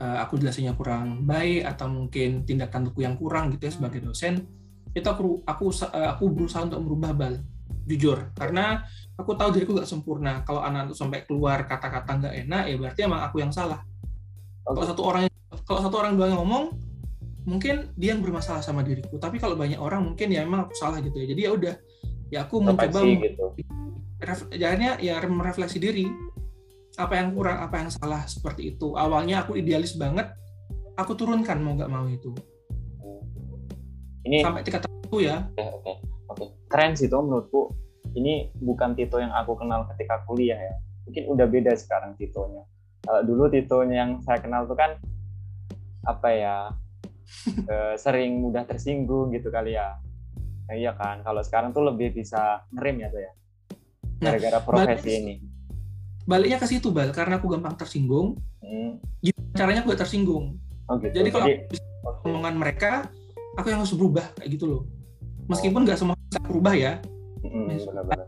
eh, 0.01 0.17
aku 0.17 0.41
jelasinnya 0.41 0.73
kurang 0.73 1.30
baik 1.30 1.69
atau 1.77 1.86
mungkin 1.86 2.41
tindak 2.41 2.73
tandukku 2.73 3.06
yang 3.06 3.13
kurang 3.13 3.54
gitu 3.54 3.69
ya 3.69 3.73
sebagai 3.77 4.01
dosen 4.01 4.41
itu 4.91 5.08
aku 5.08 5.45
aku 5.45 5.71
eh, 5.93 6.10
aku 6.10 6.23
berusaha 6.34 6.65
untuk 6.65 6.82
merubah 6.82 7.13
bal 7.13 7.34
jujur. 7.86 8.34
Karena 8.34 8.82
aku 9.13 9.38
tahu 9.38 9.54
diriku 9.54 9.77
gak 9.77 9.89
sempurna. 9.89 10.41
Kalau 10.41 10.65
anak 10.65 10.89
itu 10.89 10.97
sampai 10.97 11.21
keluar 11.30 11.69
kata-kata 11.69 12.17
nggak 12.17 12.36
enak 12.49 12.63
ya 12.65 12.75
berarti 12.82 12.99
emang 13.06 13.21
aku 13.30 13.45
yang 13.45 13.54
salah. 13.54 13.86
Kalau 14.62 14.86
satu 14.86 15.01
orang 15.06 15.32
kalau 15.65 15.80
satu 15.84 15.95
orang 16.02 16.17
doang 16.17 16.32
yang 16.34 16.41
ngomong 16.43 16.65
mungkin 17.45 17.89
dia 17.97 18.13
yang 18.13 18.21
bermasalah 18.21 18.62
sama 18.62 18.86
diriku. 18.86 19.17
Tapi 19.17 19.41
kalau 19.41 19.58
banyak 19.58 19.82
orang 19.82 20.06
mungkin 20.06 20.30
ya 20.30 20.45
emang 20.45 20.69
aku 20.69 20.74
salah 20.78 21.02
gitu 21.02 21.17
ya. 21.17 21.26
Jadi 21.34 21.41
ya 21.41 21.52
udah 21.54 21.76
ya 22.30 22.39
aku 22.45 22.62
mencoba 22.62 23.00
gitu. 23.02 23.45
Jadinya 24.54 25.02
ya 25.02 25.17
merefleksi 25.26 25.78
diri. 25.82 26.06
Apa 27.00 27.17
yang 27.17 27.34
kurang 27.34 27.63
apa 27.63 27.76
yang 27.82 27.89
salah 27.89 28.28
seperti 28.28 28.76
itu. 28.76 28.93
Awalnya 28.93 29.47
aku 29.47 29.58
idealis 29.58 29.95
banget 29.95 30.30
aku 31.00 31.15
turunkan 31.17 31.58
mau 31.63 31.74
nggak 31.74 31.91
mau 31.91 32.06
itu. 32.06 32.36
Ini 34.21 34.45
sampai 34.45 34.62
tingkat 34.62 34.86
tertentu 34.86 35.17
ya. 35.24 35.50
Oke 35.58 35.65
oke. 35.65 35.93
Oke. 36.30 36.45
Keren 36.69 36.93
sih 36.93 37.10
tuh 37.10 37.26
menurutku. 37.26 37.74
Ini 38.12 38.52
bukan 38.60 38.93
Tito 38.93 39.17
yang 39.17 39.32
aku 39.32 39.56
kenal 39.56 39.88
ketika 39.95 40.21
kuliah 40.28 40.60
ya. 40.60 40.76
Mungkin 41.08 41.24
udah 41.32 41.47
beda 41.47 41.74
sekarang 41.80 42.13
Titonya. 42.19 42.67
Kalau 43.02 43.21
dulu 43.26 43.50
Titonya 43.50 44.06
yang 44.06 44.12
saya 44.21 44.38
kenal 44.43 44.67
tuh 44.67 44.78
kan 44.78 45.00
apa 46.03 46.27
ya 46.29 46.55
eh, 47.47 47.95
sering 47.95 48.39
mudah 48.39 48.63
tersinggung 48.63 49.29
gitu 49.29 49.47
kali 49.47 49.73
ya. 49.73 49.95
Nah, 50.63 50.75
iya 50.75 50.91
kan 50.91 51.19
kalau 51.19 51.39
sekarang 51.39 51.69
tuh 51.69 51.83
lebih 51.83 52.13
bisa 52.13 52.63
ngerem 52.69 52.95
ya 52.97 53.07
tuh 53.07 53.21
ya 53.21 53.31
Nah, 54.17 54.31
gara-gara 54.31 54.59
profesi 54.61 54.87
balik- 55.03 55.19
ini. 55.19 55.35
baliknya 56.23 56.57
ke 56.57 56.65
situ 56.65 56.89
bal 56.89 57.09
karena 57.09 57.35
aku 57.35 57.49
gampang 57.49 57.75
tersinggung 57.75 58.37
Hmm, 58.61 59.01
caranya 59.51 59.81
aku 59.81 59.91
gak 59.91 60.01
tersinggung? 60.01 60.55
Oh 60.85 60.95
gitu. 60.95 61.11
Jadi 61.13 61.29
kalau 61.29 61.43
Jadi, 61.45 61.75
oke. 62.03 62.23
omongan 62.23 62.55
mereka 62.55 62.91
aku 63.53 63.67
yang 63.67 63.81
harus 63.81 63.91
berubah 63.91 64.31
kayak 64.33 64.49
gitu 64.49 64.65
loh. 64.65 64.81
Meskipun 65.45 65.81
nggak 65.81 65.97
semua 65.97 66.15
bisa 66.15 66.39
berubah 66.41 66.71
ya. 66.71 66.93
Mm, 67.41 67.67
benar-benar. 67.81 68.27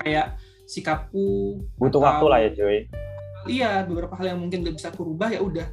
kayak 0.00 0.26
sikapku 0.64 1.60
butuh 1.74 1.96
atau- 1.96 2.02
waktu 2.02 2.26
lah 2.26 2.38
ya 2.38 2.50
cuy 2.50 2.78
iya 3.46 3.70
beberapa 3.82 4.12
hal 4.14 4.26
yang 4.26 4.40
mungkin 4.40 4.60
gak 4.62 4.74
bisa 4.74 4.88
aku 4.88 5.04
rubah 5.06 5.28
ya 5.28 5.38
udah. 5.38 5.68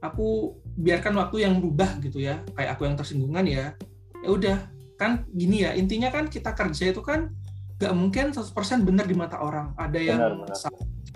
Aku 0.00 0.58
biarkan 0.78 1.18
waktu 1.18 1.42
yang 1.42 1.58
berubah 1.58 1.98
gitu 1.98 2.22
ya 2.22 2.38
kayak 2.54 2.78
aku 2.78 2.86
yang 2.86 2.94
tersinggungan 2.94 3.44
ya 3.44 3.74
ya 4.22 4.28
udah 4.30 4.56
kan 4.98 5.26
gini 5.30 5.66
ya 5.66 5.74
intinya 5.74 6.10
kan 6.10 6.26
kita 6.30 6.54
kerja 6.54 6.90
itu 6.94 7.02
kan 7.02 7.30
gak 7.78 7.94
mungkin 7.94 8.34
100% 8.34 8.50
benar 8.82 9.06
di 9.06 9.14
mata 9.14 9.38
orang. 9.38 9.70
Ada 9.78 9.98
yang 10.02 10.18
Benar, 10.18 10.34
benar. 10.34 10.58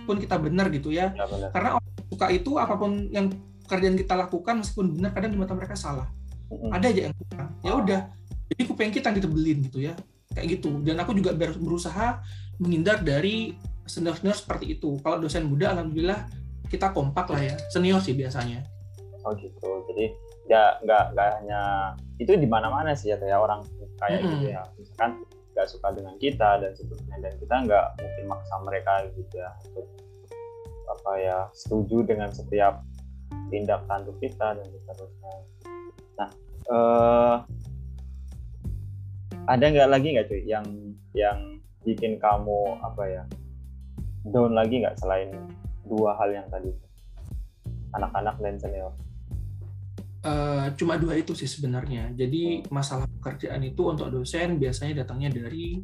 pun 0.06 0.16
kita 0.22 0.36
benar 0.38 0.66
gitu 0.70 0.94
ya. 0.94 1.10
Ya 1.10 1.26
benar. 1.26 1.50
Karena 1.50 1.68
orang 1.74 1.90
suka 2.06 2.26
itu 2.30 2.50
apa 2.54 2.74
pun 2.78 3.10
yang 3.10 3.26
kerjaan 3.66 3.98
kita 3.98 4.14
lakukan 4.14 4.62
meskipun 4.62 4.94
benar 4.94 5.10
kadang 5.10 5.34
di 5.34 5.38
mata 5.42 5.58
mereka 5.58 5.74
salah. 5.74 6.06
Mm-mm. 6.52 6.70
ada 6.70 6.86
aja 6.86 7.10
yang 7.10 7.14
kurang. 7.18 7.50
Ya 7.66 7.72
udah 7.74 8.00
jadi 8.54 8.62
kuping 8.68 8.92
kita 8.94 9.10
yang 9.10 9.18
ditebelin 9.18 9.58
gitu 9.66 9.78
ya 9.82 9.98
kayak 10.30 10.46
gitu. 10.54 10.70
Dan 10.86 11.02
aku 11.02 11.18
juga 11.18 11.34
ber- 11.34 11.58
berusaha 11.58 12.22
menghindar 12.62 13.02
dari 13.02 13.58
senior-senior 13.90 14.38
seperti 14.38 14.78
itu. 14.78 15.02
Kalau 15.02 15.18
dosen 15.18 15.50
muda 15.50 15.74
alhamdulillah 15.74 16.30
kita 16.70 16.94
kompak 16.94 17.26
lah 17.26 17.42
ya. 17.42 17.54
Senior 17.74 17.98
sih 17.98 18.14
biasanya 18.14 18.62
Oh 19.22 19.32
gitu. 19.38 19.86
Jadi 19.90 20.14
ya 20.50 20.78
nggak 20.82 21.14
nggak 21.14 21.28
hanya 21.42 21.60
itu 22.18 22.34
di 22.34 22.48
mana-mana 22.50 22.92
sih 22.92 23.14
ya 23.14 23.16
ya 23.22 23.38
orang 23.38 23.62
kayak 24.02 24.20
Mm-mm. 24.22 24.32
gitu 24.42 24.46
ya. 24.54 24.62
Misalkan 24.78 25.22
nggak 25.52 25.68
suka 25.68 25.88
dengan 25.92 26.14
kita 26.16 26.64
dan 26.64 26.72
seterusnya 26.72 27.16
dan 27.20 27.32
kita 27.36 27.54
nggak 27.68 27.86
mungkin 28.00 28.24
maksa 28.24 28.54
mereka 28.64 28.92
gitu 29.12 29.34
ya 29.36 29.50
untuk 29.68 29.86
apa 30.88 31.12
ya 31.20 31.38
setuju 31.52 32.04
dengan 32.08 32.32
setiap 32.32 32.80
tindak 33.52 33.84
tanduk 33.84 34.16
kita 34.18 34.56
dan 34.56 34.66
seterusnya. 34.66 35.32
Nah, 36.16 36.28
uh, 36.72 37.36
ada 39.44 39.64
nggak 39.68 39.90
lagi 39.92 40.08
nggak 40.16 40.26
cuy 40.28 40.42
yang 40.48 40.66
yang 41.12 41.60
bikin 41.84 42.16
kamu 42.16 42.78
apa 42.80 43.02
ya 43.04 43.22
down 44.30 44.54
lagi 44.54 44.80
nggak 44.80 44.96
selain 45.02 45.34
dua 45.84 46.14
hal 46.16 46.30
yang 46.30 46.46
tadi 46.48 46.72
anak-anak 47.92 48.40
dan 48.40 48.56
senior? 48.56 48.92
Uh, 50.22 50.70
cuma 50.78 50.94
dua 51.02 51.18
itu 51.18 51.34
sih 51.34 51.50
sebenarnya. 51.50 52.14
Jadi 52.14 52.62
masalah 52.70 53.10
pekerjaan 53.18 53.58
itu 53.66 53.82
untuk 53.90 54.06
dosen 54.06 54.54
biasanya 54.54 55.02
datangnya 55.02 55.34
dari 55.34 55.82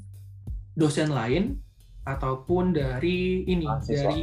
dosen 0.79 1.11
lain 1.11 1.59
ataupun 2.07 2.71
dari 2.71 3.43
ini 3.51 3.67
mahasiswa. 3.67 3.99
dari 3.99 4.23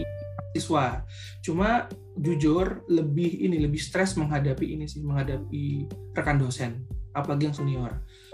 siswa. 0.55 1.03
Cuma 1.43 1.91
jujur 2.15 2.87
lebih 2.87 3.43
ini 3.43 3.59
lebih 3.59 3.77
stres 3.77 4.15
menghadapi 4.15 4.79
ini 4.79 4.87
sih 4.87 5.03
menghadapi 5.03 5.91
rekan 6.15 6.39
dosen 6.39 6.87
apalagi 7.15 7.51
yang 7.51 7.55
senior. 7.55 7.91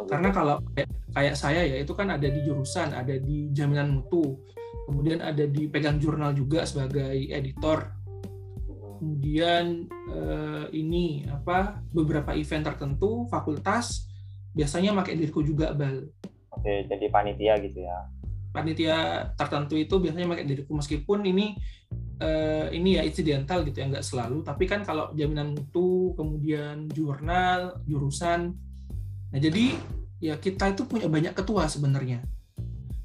Karena 0.10 0.30
kalau 0.34 0.58
kayak, 0.74 0.90
kayak 1.14 1.36
saya 1.38 1.62
ya 1.66 1.78
itu 1.82 1.94
kan 1.94 2.10
ada 2.14 2.26
di 2.26 2.42
jurusan, 2.42 2.94
ada 2.94 3.14
di 3.18 3.50
jaminan 3.54 3.94
mutu, 3.94 4.42
kemudian 4.90 5.22
ada 5.22 5.46
di 5.46 5.70
pegang 5.70 6.02
jurnal 6.02 6.34
juga 6.34 6.66
sebagai 6.66 7.14
editor 7.30 8.01
kemudian 9.02 9.90
uh, 10.14 10.70
ini 10.70 11.26
apa 11.26 11.82
beberapa 11.90 12.38
event 12.38 12.70
tertentu 12.70 13.26
fakultas 13.34 14.06
biasanya 14.54 14.94
pakai 14.94 15.18
diriku 15.18 15.42
juga 15.42 15.74
bal. 15.74 16.06
Oke 16.54 16.86
jadi 16.86 17.10
panitia 17.10 17.58
gitu 17.66 17.82
ya. 17.82 17.98
Panitia 18.54 18.98
tertentu 19.34 19.74
itu 19.74 19.98
biasanya 19.98 20.30
pakai 20.30 20.46
diriku 20.46 20.78
meskipun 20.78 21.26
ini 21.26 21.58
uh, 22.22 22.70
ini 22.70 23.02
ya 23.02 23.02
incidental 23.02 23.66
gitu 23.66 23.82
ya 23.82 23.90
nggak 23.90 24.06
selalu. 24.06 24.46
Tapi 24.46 24.70
kan 24.70 24.86
kalau 24.86 25.10
jaminan 25.18 25.58
mutu 25.58 26.14
kemudian 26.14 26.86
jurnal 26.94 27.82
jurusan. 27.90 28.54
Nah 29.34 29.40
jadi 29.42 29.74
ya 30.22 30.38
kita 30.38 30.78
itu 30.78 30.86
punya 30.86 31.10
banyak 31.10 31.34
ketua 31.34 31.66
sebenarnya. 31.66 32.22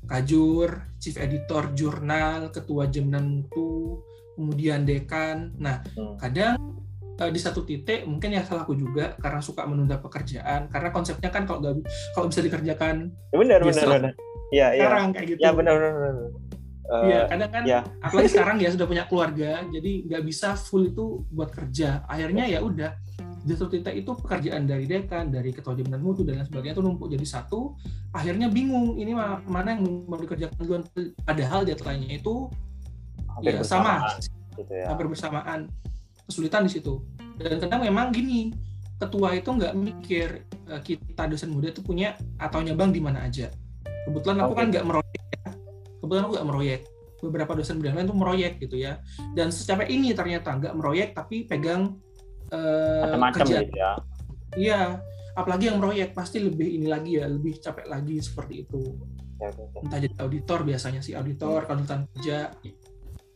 Kajur 0.04 0.92
chief 1.00 1.16
editor 1.16 1.72
jurnal 1.72 2.52
ketua 2.52 2.84
jaminan 2.92 3.40
mutu 3.40 4.04
kemudian 4.36 4.84
dekan. 4.84 5.56
Nah, 5.56 5.80
kadang 6.20 6.76
uh, 7.20 7.30
di 7.32 7.40
satu 7.40 7.64
titik 7.64 8.04
mungkin 8.04 8.36
ya 8.36 8.44
salahku 8.44 8.76
juga 8.76 9.16
karena 9.20 9.40
suka 9.40 9.64
menunda 9.64 9.96
pekerjaan 9.96 10.68
karena 10.68 10.88
konsepnya 10.92 11.32
kan 11.32 11.48
kalau 11.48 11.64
gak, 11.64 11.74
kalau 12.12 12.26
bisa 12.28 12.40
dikerjakan 12.44 13.10
ya 13.32 13.36
benar 13.40 13.60
benar 13.64 13.86
benar. 13.88 14.12
Iya, 14.54 14.66
iya. 14.78 14.82
Sekarang 14.86 15.06
kayak 15.10 15.26
gitu. 15.26 15.40
Ya 15.42 15.50
benar 15.50 15.72
benar. 15.74 16.14
Iya, 16.86 17.18
uh, 17.18 17.24
kadang 17.26 17.50
kan 17.50 17.62
ya. 17.66 17.80
apalagi 17.98 18.28
sekarang 18.36 18.56
ya 18.62 18.70
sudah 18.70 18.86
punya 18.86 19.04
keluarga, 19.10 19.66
jadi 19.74 19.92
nggak 20.06 20.22
bisa 20.22 20.54
full 20.54 20.86
itu 20.86 21.26
buat 21.34 21.50
kerja. 21.50 22.06
Akhirnya 22.06 22.46
ya 22.46 22.62
udah 22.62 22.94
di 23.46 23.54
satu 23.54 23.70
titik 23.70 23.94
itu 23.94 24.10
pekerjaan 24.14 24.66
dari 24.66 24.86
dekan, 24.86 25.30
dari 25.30 25.50
ketua 25.54 25.74
jaminan 25.74 26.02
mutu 26.02 26.22
dan 26.22 26.42
lain 26.42 26.46
sebagainya 26.46 26.78
itu 26.78 26.82
numpuk 26.82 27.10
jadi 27.10 27.26
satu. 27.26 27.74
Akhirnya 28.14 28.46
bingung 28.50 28.98
ini 28.98 29.14
mana 29.46 29.74
yang 29.74 29.82
mau 30.06 30.18
dikerjakan 30.18 30.54
duluan. 30.62 30.82
Padahal 31.26 31.66
deadline-nya 31.66 32.22
itu 32.22 32.50
hampir 33.36 33.54
ya, 33.60 33.62
sama 33.62 33.94
gitu 34.56 34.72
ya. 34.72 34.86
hampir 34.88 35.06
bersamaan. 35.06 35.68
Kesulitan 36.26 36.66
di 36.66 36.72
situ. 36.72 37.04
Dan 37.36 37.60
kadang 37.62 37.84
memang 37.84 38.10
gini 38.10 38.50
ketua 38.96 39.36
itu 39.36 39.52
nggak 39.52 39.74
mikir 39.76 40.48
uh, 40.72 40.80
kita 40.80 41.28
dosen 41.28 41.52
muda 41.52 41.68
itu 41.68 41.84
punya 41.84 42.16
atau 42.40 42.64
nyabang 42.64 42.90
di 42.90 43.00
mana 43.00 43.28
aja. 43.28 43.52
Kebetulan 44.08 44.42
aku 44.42 44.52
okay. 44.56 44.60
kan 44.64 44.66
nggak 44.72 44.86
meroyek 44.88 45.22
ya. 45.22 45.50
Kebetulan 46.00 46.22
aku 46.24 46.32
nggak 46.32 46.48
meroyek. 46.48 46.82
Beberapa 47.16 47.52
dosen 47.56 47.76
muda 47.80 47.90
lain 47.92 48.08
tuh 48.08 48.16
meroyek 48.16 48.52
gitu 48.58 48.76
ya. 48.80 48.98
Dan 49.36 49.52
secapek 49.52 49.88
ini 49.92 50.16
ternyata 50.16 50.56
nggak 50.56 50.74
meroyek 50.74 51.12
tapi 51.12 51.44
pegang 51.44 52.00
uh, 52.50 53.30
kerja. 53.36 53.62
gitu 53.62 53.76
ya. 53.76 53.92
Iya. 54.56 54.80
Apalagi 55.36 55.68
yang 55.68 55.78
meroyek 55.78 56.16
pasti 56.16 56.40
lebih 56.40 56.64
ini 56.64 56.88
lagi 56.88 57.20
ya 57.20 57.28
lebih 57.28 57.60
capek 57.60 57.86
lagi 57.92 58.16
seperti 58.24 58.64
itu. 58.64 58.96
Ya, 59.36 59.52
entah 59.52 60.00
jadi 60.00 60.16
auditor 60.24 60.64
biasanya 60.64 61.04
sih 61.04 61.12
auditor 61.12 61.68
konsultan 61.68 62.08
kerja 62.16 62.56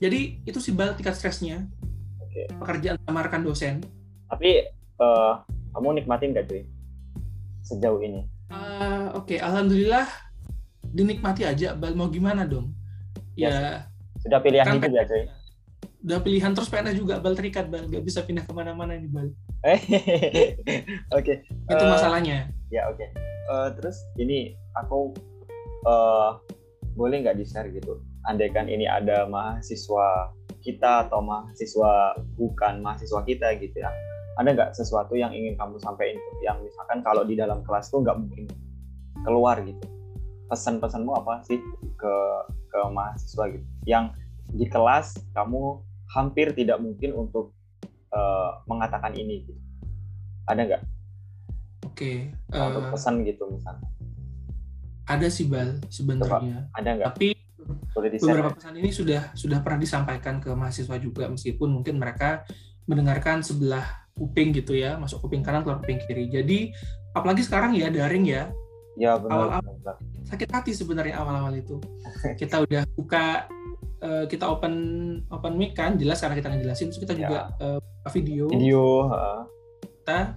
jadi 0.01 0.41
itu 0.49 0.59
sih 0.59 0.73
bal 0.73 0.97
tingkat 0.97 1.13
stresnya. 1.13 1.69
Okay. 2.25 2.49
Pekerjaan 2.57 2.97
sama 3.05 3.21
rekan 3.21 3.45
dosen. 3.45 3.85
Tapi 4.33 4.65
uh, 4.97 5.45
kamu 5.77 6.01
nikmatin 6.01 6.33
gak 6.33 6.49
cuy 6.49 6.65
sejauh 7.61 8.01
ini? 8.01 8.25
Uh, 8.49 9.13
Oke, 9.13 9.37
okay. 9.37 9.39
alhamdulillah 9.45 10.09
dinikmati 10.89 11.45
aja. 11.45 11.77
Bal 11.77 11.93
mau 11.93 12.09
gimana 12.09 12.49
dong? 12.49 12.73
Ya. 13.37 13.53
Yes. 13.53 14.25
Sudah 14.25 14.41
pilihan 14.41 14.65
kan, 14.65 14.81
hidup 14.81 14.93
ya 14.97 15.05
cuy. 15.05 15.23
Udah 16.01 16.19
pilihan 16.25 16.51
terus 16.57 16.73
PNS 16.73 16.97
juga 16.97 17.21
bal 17.21 17.37
terikat 17.37 17.69
bal, 17.69 17.85
gak 17.85 18.01
bisa 18.01 18.25
pindah 18.25 18.49
ke 18.49 18.53
mana-mana 18.57 18.97
ini 18.97 19.09
bal. 19.13 19.29
oke. 19.29 19.37
Okay. 21.13 21.45
Itu 21.45 21.85
uh, 21.85 21.93
masalahnya. 21.93 22.49
Ya 22.73 22.89
oke. 22.89 22.97
Okay. 22.97 23.09
Uh, 23.53 23.69
terus 23.77 24.01
ini 24.17 24.57
aku 24.81 25.13
uh, 25.85 26.41
boleh 26.97 27.21
nggak 27.21 27.37
di 27.37 27.45
share 27.45 27.69
gitu 27.69 28.01
andaikan 28.29 28.69
ini 28.69 28.85
ada 28.85 29.25
mahasiswa 29.25 30.35
kita 30.61 31.09
atau 31.09 31.25
mahasiswa 31.25 32.21
bukan 32.37 32.85
mahasiswa 32.85 33.21
kita 33.25 33.57
gitu 33.57 33.81
ya. 33.81 33.91
Ada 34.37 34.57
nggak 34.57 34.71
sesuatu 34.77 35.17
yang 35.17 35.33
ingin 35.33 35.57
kamu 35.57 35.81
sampaikan 35.81 36.21
yang 36.45 36.61
misalkan 36.61 37.01
kalau 37.01 37.25
di 37.25 37.37
dalam 37.37 37.65
kelas 37.65 37.89
tuh 37.89 38.05
nggak 38.05 38.17
mungkin 38.17 38.45
keluar 39.25 39.61
gitu. 39.65 39.81
Pesan-pesanmu 40.53 41.13
apa 41.17 41.41
sih 41.47 41.61
ke 41.97 42.15
ke 42.69 42.81
mahasiswa 42.93 43.45
gitu? 43.53 43.67
Yang 43.89 44.05
di 44.51 44.67
kelas 44.69 45.17
kamu 45.33 45.81
hampir 46.11 46.53
tidak 46.53 46.83
mungkin 46.83 47.15
untuk 47.15 47.55
uh, 48.13 48.61
mengatakan 48.67 49.15
ini 49.15 49.47
gitu. 49.47 49.61
Ada 50.51 50.61
nggak? 50.67 50.83
Oke 51.89 52.33
okay, 52.51 52.59
uh, 52.59 52.93
pesan 52.93 53.25
gitu 53.25 53.49
misalnya. 53.49 53.89
ada 55.11 55.27
sih 55.27 55.51
bal 55.51 55.75
sebenarnya. 55.91 56.71
Ada 56.71 56.91
nggak? 56.95 57.07
Tapi 57.19 57.40
beberapa 57.95 58.55
pesan 58.57 58.75
ini 58.79 58.91
sudah 58.91 59.33
sudah 59.33 59.59
pernah 59.65 59.81
disampaikan 59.81 60.39
ke 60.39 60.51
mahasiswa 60.53 60.97
juga 61.01 61.29
meskipun 61.29 61.69
mungkin 61.81 61.99
mereka 61.99 62.45
mendengarkan 62.91 63.45
sebelah 63.45 64.01
kuping 64.19 64.53
gitu 64.53 64.77
ya 64.77 65.01
masuk 65.01 65.25
kuping 65.25 65.41
kanan 65.41 65.65
keluar 65.65 65.81
kuping 65.81 66.03
kiri. 66.05 66.29
Jadi 66.29 66.75
apalagi 67.17 67.41
sekarang 67.47 67.73
ya 67.73 67.89
daring 67.89 68.29
ya. 68.29 68.53
Ya 68.99 69.17
benar, 69.17 69.33
awal 69.33 69.49
awal 69.63 69.73
benar. 69.81 69.97
sakit 70.29 70.49
hati 70.51 70.71
sebenarnya 70.77 71.17
awal-awal 71.17 71.55
itu. 71.57 71.81
Kita 72.37 72.61
udah 72.67 72.83
buka 72.99 73.49
uh, 74.05 74.25
kita 74.29 74.45
open 74.45 74.75
open 75.33 75.53
mic 75.57 75.73
kan 75.73 75.97
jelas 75.97 76.21
karena 76.21 76.37
kita 76.37 76.49
ngejelasin 76.53 76.93
terus 76.93 77.01
kita 77.01 77.15
juga 77.17 77.55
ya. 77.57 77.79
uh, 77.79 78.09
video 78.13 78.45
video 78.51 79.09
kita 79.81 80.37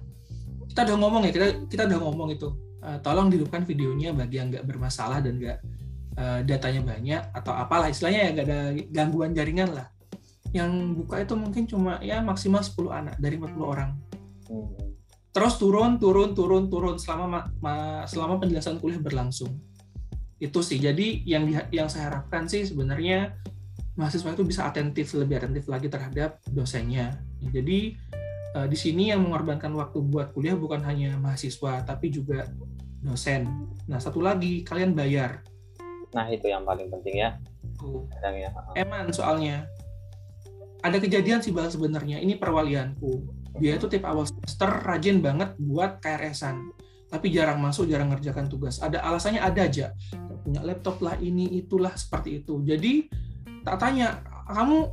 kita 0.71 0.79
udah 0.87 0.95
ngomong 1.01 1.21
ya 1.27 1.31
kita 1.33 1.47
kita 1.67 1.83
udah 1.91 1.99
ngomong 1.99 2.29
itu. 2.31 2.49
Uh, 2.83 2.99
tolong 2.99 3.31
dihidupkan 3.31 3.63
videonya 3.63 4.11
bagi 4.11 4.43
yang 4.43 4.51
nggak 4.51 4.67
bermasalah 4.67 5.23
dan 5.23 5.39
nggak 5.39 5.59
uh, 6.17 6.39
datanya 6.45 6.81
banyak 6.83 7.21
atau 7.33 7.53
apalah 7.53 7.89
istilahnya 7.89 8.19
ya 8.19 8.29
nggak 8.33 8.47
ada 8.47 8.59
gangguan 8.89 9.31
jaringan 9.33 9.69
lah. 9.73 9.87
Yang 10.53 10.71
buka 11.01 11.15
itu 11.25 11.33
mungkin 11.33 11.63
cuma 11.65 11.97
ya 12.05 12.21
maksimal 12.21 12.61
10 12.61 12.77
anak 12.93 13.15
dari 13.17 13.41
40 13.41 13.57
orang. 13.63 13.97
Terus 15.33 15.53
turun 15.57 15.97
turun 15.97 16.37
turun 16.37 16.69
turun 16.69 16.95
selama 17.01 17.25
ma, 17.25 17.39
ma, 17.57 17.73
selama 18.05 18.37
penjelasan 18.37 18.77
kuliah 18.77 19.01
berlangsung. 19.01 19.57
Itu 20.37 20.61
sih 20.61 20.77
jadi 20.77 21.25
yang 21.25 21.49
yang 21.73 21.89
saya 21.89 22.13
harapkan 22.13 22.45
sih 22.45 22.69
sebenarnya 22.69 23.33
mahasiswa 23.97 24.33
itu 24.33 24.45
bisa 24.45 24.69
atentif 24.69 25.13
lebih 25.17 25.41
atentif 25.41 25.65
lagi 25.65 25.89
terhadap 25.89 26.37
dosennya. 26.53 27.17
Jadi 27.49 27.97
uh, 28.53 28.69
di 28.69 28.77
sini 28.77 29.09
yang 29.09 29.25
mengorbankan 29.25 29.73
waktu 29.73 30.05
buat 30.05 30.37
kuliah 30.37 30.53
bukan 30.53 30.85
hanya 30.85 31.17
mahasiswa 31.17 31.81
tapi 31.81 32.13
juga 32.13 32.45
dosen. 33.01 33.49
Nah 33.89 33.97
satu 33.97 34.21
lagi 34.21 34.61
kalian 34.61 34.93
bayar 34.93 35.41
Nah 36.13 36.25
itu 36.29 36.45
yang 36.49 36.63
paling 36.63 36.87
penting 36.89 37.25
ya. 37.25 37.37
Uh. 37.81 38.05
ya. 38.21 38.49
Eman 38.77 39.09
soalnya. 39.11 39.67
Ada 40.83 40.99
kejadian 40.99 41.41
sih 41.41 41.51
bal 41.51 41.67
sebenarnya. 41.67 42.21
Ini 42.21 42.37
perwalianku. 42.37 43.43
Dia 43.61 43.77
itu 43.77 43.85
tiap 43.85 44.09
awal 44.09 44.25
semester 44.25 44.69
rajin 44.81 45.21
banget 45.21 45.53
buat 45.61 46.01
KRS-an. 46.01 46.73
Tapi 47.13 47.29
jarang 47.29 47.61
masuk, 47.61 47.85
jarang 47.85 48.09
ngerjakan 48.09 48.49
tugas. 48.49 48.81
Ada 48.81 49.05
alasannya 49.05 49.37
ada 49.37 49.61
aja. 49.61 49.93
Punya 50.41 50.65
laptop 50.65 50.97
lah, 51.05 51.13
ini, 51.21 51.61
itulah, 51.61 51.93
seperti 51.93 52.41
itu. 52.41 52.65
Jadi, 52.65 53.05
tak 53.61 53.77
tanya, 53.77 54.25
kamu 54.49 54.89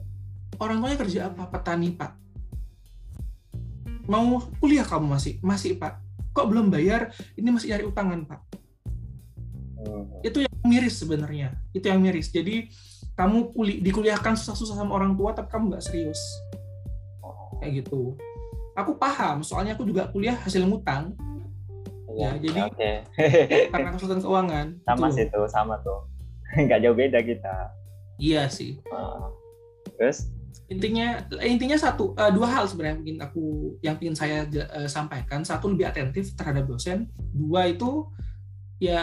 orang 0.60 0.76
tuanya 0.84 0.98
kerja 1.00 1.20
apa? 1.32 1.48
Petani, 1.48 1.96
Pak. 1.96 2.12
Mau 4.04 4.44
kuliah 4.60 4.84
kamu 4.84 5.16
masih? 5.16 5.40
Masih, 5.40 5.80
Pak. 5.80 5.96
Kok 6.36 6.46
belum 6.52 6.68
bayar? 6.68 7.08
Ini 7.40 7.48
masih 7.48 7.72
cari 7.72 7.84
utangan, 7.88 8.20
Pak. 8.28 8.40
Hmm. 9.80 10.04
Itu 10.20 10.44
yang 10.44 10.49
miris 10.64 11.00
sebenarnya. 11.00 11.56
Itu 11.72 11.88
yang 11.88 12.00
miris. 12.00 12.28
Jadi 12.32 12.68
kamu 13.16 13.52
kuli 13.52 13.84
dikuliahkan 13.84 14.36
susah-susah 14.36 14.80
sama 14.80 14.96
orang 14.96 15.12
tua 15.12 15.36
tapi 15.36 15.48
kamu 15.52 15.76
nggak 15.76 15.84
serius. 15.84 16.20
Kayak 17.60 17.84
gitu. 17.84 18.16
Aku 18.78 18.96
paham 18.96 19.44
soalnya 19.44 19.76
aku 19.76 19.84
juga 19.84 20.08
kuliah 20.08 20.36
hasil 20.40 20.64
ngutang. 20.64 21.12
Ya, 22.16 22.34
ya 22.34 22.42
jadi 22.42 22.60
okay. 22.66 22.94
karena 23.72 23.94
kesulitan 23.94 24.20
keuangan. 24.24 24.66
Sama 24.88 25.06
sih 25.12 25.26
tuh 25.30 25.46
sama 25.46 25.78
tuh. 25.84 26.08
Nggak 26.66 26.80
jauh 26.82 26.96
beda 26.96 27.18
kita. 27.22 27.54
Iya 28.18 28.50
sih. 28.50 28.82
Uh, 28.90 29.30
terus? 29.94 30.26
Intinya 30.66 31.22
intinya 31.42 31.78
satu 31.78 32.14
uh, 32.18 32.30
dua 32.30 32.46
hal 32.50 32.64
sebenarnya 32.66 32.96
mungkin 32.98 33.18
aku 33.22 33.44
yang 33.82 33.94
ingin 34.02 34.16
saya 34.18 34.42
uh, 34.46 34.90
sampaikan. 34.90 35.46
Satu 35.46 35.70
lebih 35.70 35.86
atentif 35.86 36.34
terhadap 36.34 36.66
dosen. 36.66 37.06
Dua 37.30 37.70
itu 37.70 38.10
ya 38.82 39.02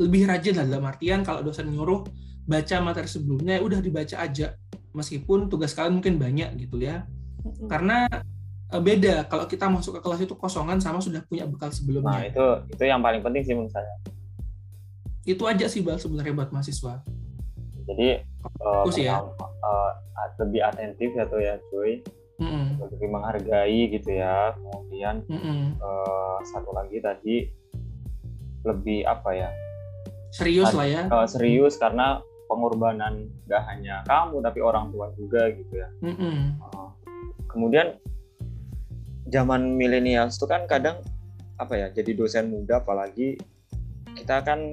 lebih 0.00 0.24
rajin 0.24 0.56
lah 0.56 0.64
dalam 0.64 0.84
artian 0.88 1.20
kalau 1.20 1.44
dosen 1.44 1.68
nyuruh 1.68 2.08
baca 2.48 2.76
materi 2.80 3.06
sebelumnya 3.06 3.60
ya 3.60 3.62
udah 3.62 3.80
dibaca 3.84 4.16
aja. 4.16 4.56
Meskipun 4.96 5.46
tugas 5.52 5.76
kalian 5.76 6.00
mungkin 6.00 6.16
banyak 6.16 6.56
gitu 6.56 6.80
ya. 6.80 7.04
Karena 7.68 8.08
uh, 8.72 8.82
beda. 8.82 9.28
Kalau 9.28 9.44
kita 9.44 9.68
masuk 9.68 10.00
ke 10.00 10.00
kelas 10.02 10.20
itu 10.24 10.34
kosongan 10.34 10.80
sama 10.80 10.98
sudah 11.04 11.20
punya 11.28 11.44
bekal 11.44 11.70
sebelumnya. 11.70 12.16
Nah 12.16 12.24
itu 12.26 12.46
itu 12.74 12.82
yang 12.88 13.04
paling 13.04 13.20
penting 13.20 13.42
sih 13.44 13.54
menurut 13.54 13.70
saya. 13.70 13.92
Itu 15.22 15.44
aja 15.46 15.68
sih 15.68 15.84
bal 15.84 16.00
sebenarnya 16.00 16.32
buat 16.32 16.50
mahasiswa. 16.50 17.04
Jadi 17.86 18.08
uh, 18.64 18.88
ya. 18.96 19.20
uh, 19.20 19.90
lebih 20.42 20.64
atentif 20.64 21.12
ya 21.12 21.24
tuh 21.28 21.38
ya 21.44 21.54
cuy. 21.70 22.00
Mm 22.40 22.48
-hmm. 22.48 22.66
lebih 22.88 23.08
menghargai 23.12 23.82
gitu 23.92 24.10
ya. 24.16 24.56
Kemudian 24.56 25.22
mm 25.28 25.38
-hmm. 25.38 25.60
uh, 25.76 26.40
satu 26.50 26.72
lagi 26.72 26.98
tadi 27.04 27.36
lebih 28.64 29.04
apa 29.04 29.30
ya 29.36 29.48
serius 30.30 30.70
lah 30.70 30.86
ya. 30.86 31.02
uh, 31.10 31.26
serius 31.26 31.74
karena 31.76 32.22
pengorbanan 32.46 33.30
gak 33.46 33.62
hanya 33.70 34.02
kamu 34.06 34.42
tapi 34.42 34.58
orang 34.62 34.90
tua 34.90 35.10
juga 35.14 35.50
gitu 35.54 35.74
ya. 35.78 35.88
Mm 36.02 36.14
-hmm. 36.14 36.36
uh, 36.70 36.90
kemudian 37.50 37.98
zaman 39.30 39.78
milenial 39.78 40.30
itu 40.30 40.46
kan 40.46 40.66
kadang 40.66 40.98
apa 41.60 41.76
ya 41.76 41.86
jadi 41.92 42.16
dosen 42.16 42.50
muda 42.50 42.80
apalagi 42.82 43.38
kita 44.16 44.42
kan 44.42 44.72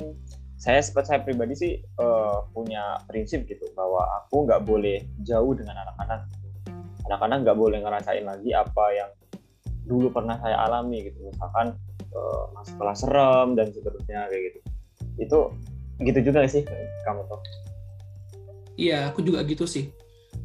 saya 0.58 0.82
seperti 0.82 1.14
saya 1.14 1.22
pribadi 1.22 1.54
sih 1.54 1.74
uh, 2.02 2.50
punya 2.50 2.98
prinsip 3.06 3.46
gitu 3.46 3.70
bahwa 3.78 4.02
aku 4.24 4.50
nggak 4.50 4.66
boleh 4.66 5.06
jauh 5.22 5.54
dengan 5.54 5.86
anak-anak. 5.86 6.26
Anak-anak 7.06 7.38
nggak 7.46 7.58
boleh 7.62 7.80
ngerasain 7.86 8.26
lagi 8.26 8.58
apa 8.58 8.86
yang 8.90 9.10
dulu 9.86 10.10
pernah 10.10 10.42
saya 10.42 10.58
alami 10.66 11.06
gitu. 11.06 11.30
Misalkan 11.30 11.78
uh, 12.10 12.44
masuk 12.58 12.74
kelas 12.82 13.00
serem 13.06 13.54
dan 13.54 13.70
seterusnya 13.70 14.26
kayak 14.34 14.44
gitu 14.50 14.60
itu 15.18 15.40
gitu 16.02 16.20
juga 16.22 16.46
sih 16.46 16.64
kamu 17.06 17.22
tuh? 17.26 17.42
Iya 18.78 19.10
aku 19.10 19.26
juga 19.26 19.42
gitu 19.44 19.66
sih. 19.66 19.90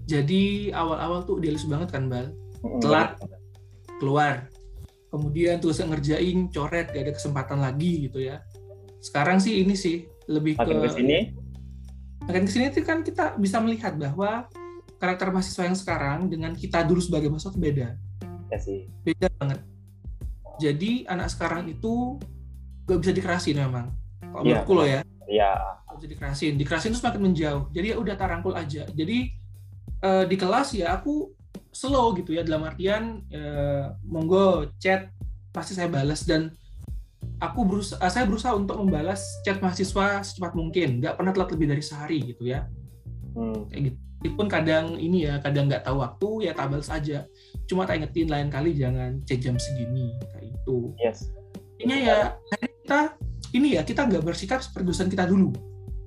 Jadi 0.08 0.72
awal-awal 0.72 1.28
tuh 1.28 1.38
idealis 1.38 1.68
banget 1.68 1.92
kan 1.92 2.08
bal? 2.08 2.32
Telat. 2.80 3.20
Keluar. 4.00 4.48
Kemudian 5.12 5.60
tulis 5.60 5.76
ngerjain 5.76 6.48
coret 6.48 6.88
gak 6.88 7.04
ada 7.04 7.12
kesempatan 7.12 7.60
lagi 7.60 8.08
gitu 8.08 8.24
ya. 8.24 8.40
Sekarang 9.04 9.36
sih 9.36 9.60
ini 9.60 9.76
sih 9.76 10.08
lebih 10.30 10.56
makin 10.56 10.78
ke 10.80 10.90
sini 10.94 11.18
makin 12.22 12.46
ke 12.46 12.50
sini 12.54 12.70
itu 12.70 12.86
kan 12.86 13.02
kita 13.02 13.34
bisa 13.34 13.58
melihat 13.58 13.98
bahwa 13.98 14.46
karakter 15.02 15.34
mahasiswa 15.34 15.66
yang 15.66 15.74
sekarang 15.74 16.30
dengan 16.30 16.54
kita 16.54 16.86
dulu 16.86 17.02
sebagai 17.02 17.28
mahasiswa 17.28 17.58
beda. 17.58 17.88
Ya 18.48 18.58
sih. 18.62 18.88
Beda 19.02 19.28
banget. 19.42 19.60
Jadi 20.62 21.02
anak 21.10 21.28
sekarang 21.28 21.66
itu 21.68 22.16
gak 22.86 22.98
bisa 23.02 23.12
dikerasin 23.12 23.58
memang 23.58 23.90
kalau 24.32 24.42
ya, 24.42 24.48
menurutku 24.48 24.72
loh 24.72 24.86
ya. 24.88 25.00
Iya. 25.28 25.52
Gak 25.60 25.94
bisa 26.00 26.08
dikerasin 26.08 26.52
dikerasin 26.56 26.90
itu 26.92 26.98
semakin 26.98 27.22
menjauh. 27.22 27.64
Jadi 27.70 27.86
ya 27.92 27.96
udah 28.00 28.14
tarangkul 28.16 28.54
aja. 28.56 28.82
Jadi 28.88 29.18
uh, 30.02 30.24
di 30.24 30.36
kelas 30.40 30.74
ya 30.74 30.96
aku 30.96 31.30
slow 31.72 32.16
gitu 32.16 32.36
ya 32.36 32.42
dalam 32.44 32.68
artian 32.68 33.24
uh, 33.32 33.96
monggo 34.04 34.72
chat 34.76 35.08
pasti 35.52 35.76
saya 35.76 35.88
balas 35.88 36.24
dan 36.24 36.52
aku 37.40 37.64
berusaha 37.64 38.00
eh, 38.00 38.12
saya 38.12 38.24
berusaha 38.24 38.52
untuk 38.56 38.76
membalas 38.80 39.24
chat 39.44 39.60
mahasiswa 39.60 40.24
secepat 40.24 40.52
mungkin. 40.56 41.00
Nggak 41.00 41.20
pernah 41.20 41.32
telat 41.36 41.50
lebih 41.52 41.66
dari 41.76 41.82
sehari 41.84 42.18
gitu 42.24 42.48
ya. 42.48 42.64
Hmm. 43.32 43.68
kayak 43.68 43.92
gitu. 43.92 43.98
Meskipun 44.22 44.46
kadang 44.46 44.94
ini 45.02 45.26
ya 45.26 45.42
kadang 45.42 45.66
nggak 45.66 45.82
tahu 45.82 45.98
waktu 45.98 46.46
ya 46.46 46.52
tabel 46.54 46.78
saja 46.78 47.26
cuma 47.66 47.82
tak 47.82 47.98
ingetin 47.98 48.30
lain 48.30 48.54
kali 48.54 48.70
jangan 48.70 49.18
chat 49.26 49.42
jam 49.42 49.58
segini 49.58 50.14
kayak 50.30 50.46
itu 50.46 50.78
yes. 51.02 51.26
Ini 51.82 52.06
ya 52.06 52.18
kita 52.86 53.18
ini 53.52 53.76
ya 53.76 53.82
kita 53.84 54.08
nggak 54.08 54.24
bersikap 54.24 54.64
seperti 54.64 54.84
dosen 54.88 55.08
kita 55.12 55.28
dulu. 55.28 55.52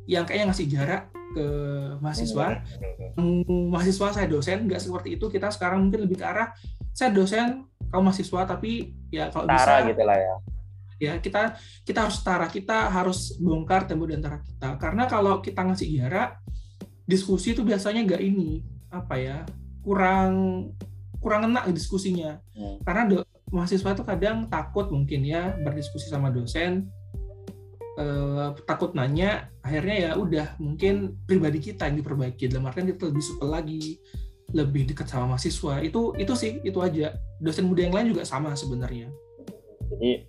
Yang 0.10 0.23
kayaknya 0.29 0.45
ngasih 0.53 0.67
jarak 0.69 1.01
ke 1.34 1.45
mahasiswa. 2.01 2.47
Hmm, 3.17 3.69
mahasiswa 3.69 4.08
saya 4.13 4.27
dosen 4.29 4.65
nggak 4.65 4.81
seperti 4.81 5.17
itu. 5.17 5.25
Kita 5.29 5.53
sekarang 5.53 5.86
mungkin 5.88 6.10
lebih 6.10 6.21
ke 6.21 6.25
arah 6.25 6.53
saya 6.95 7.13
dosen 7.13 7.65
kamu 7.89 8.01
mahasiswa 8.12 8.41
tapi 8.49 8.97
ya 9.13 9.29
kalau 9.29 9.45
Tara 9.45 9.86
bisa 9.86 9.89
gitu 9.93 10.03
lah 10.03 10.17
ya. 10.17 10.36
ya 10.97 11.13
kita 11.21 11.41
kita 11.86 11.99
harus 12.10 12.17
setara. 12.17 12.45
Kita 12.49 12.89
harus 12.89 13.38
bongkar 13.38 13.86
tembok 13.86 14.10
di 14.10 14.15
antara 14.17 14.38
kita. 14.41 14.69
Karena 14.81 15.03
kalau 15.05 15.41
kita 15.41 15.62
ngasih 15.62 15.88
jarak 16.01 16.41
diskusi 17.05 17.53
itu 17.53 17.62
biasanya 17.62 18.01
nggak 18.01 18.21
ini 18.25 18.65
apa 18.89 19.15
ya 19.21 19.38
kurang 19.86 20.34
kurang 21.21 21.53
enak 21.53 21.69
diskusinya. 21.73 22.41
Hmm. 22.58 22.81
karena 22.81 23.01
do, 23.05 23.17
mahasiswa 23.53 23.93
itu 23.93 24.03
kadang 24.05 24.49
takut 24.49 24.89
mungkin 24.89 25.21
ya 25.25 25.53
berdiskusi 25.62 26.10
sama 26.10 26.34
dosen 26.34 26.89
eh, 27.99 28.47
takut 28.67 28.91
nanya 28.95 29.51
akhirnya 29.63 29.95
ya 29.95 30.12
udah 30.15 30.47
mungkin 30.60 31.19
pribadi 31.25 31.60
kita 31.60 31.88
yang 31.89 31.99
diperbaiki. 32.03 32.51
Dalam 32.51 32.67
artian 32.67 32.88
kita 32.89 33.10
lebih 33.12 33.23
supel 33.23 33.49
lagi 33.51 33.99
lebih 34.53 34.88
dekat 34.88 35.10
sama 35.10 35.36
mahasiswa. 35.36 35.81
Itu 35.81 36.15
itu 36.15 36.34
sih 36.38 36.62
itu 36.63 36.79
aja. 36.79 37.15
Dosen 37.41 37.67
muda 37.67 37.88
yang 37.88 37.95
lain 37.95 38.15
juga 38.15 38.23
sama 38.23 38.55
sebenarnya. 38.55 39.12
Jadi 39.95 40.27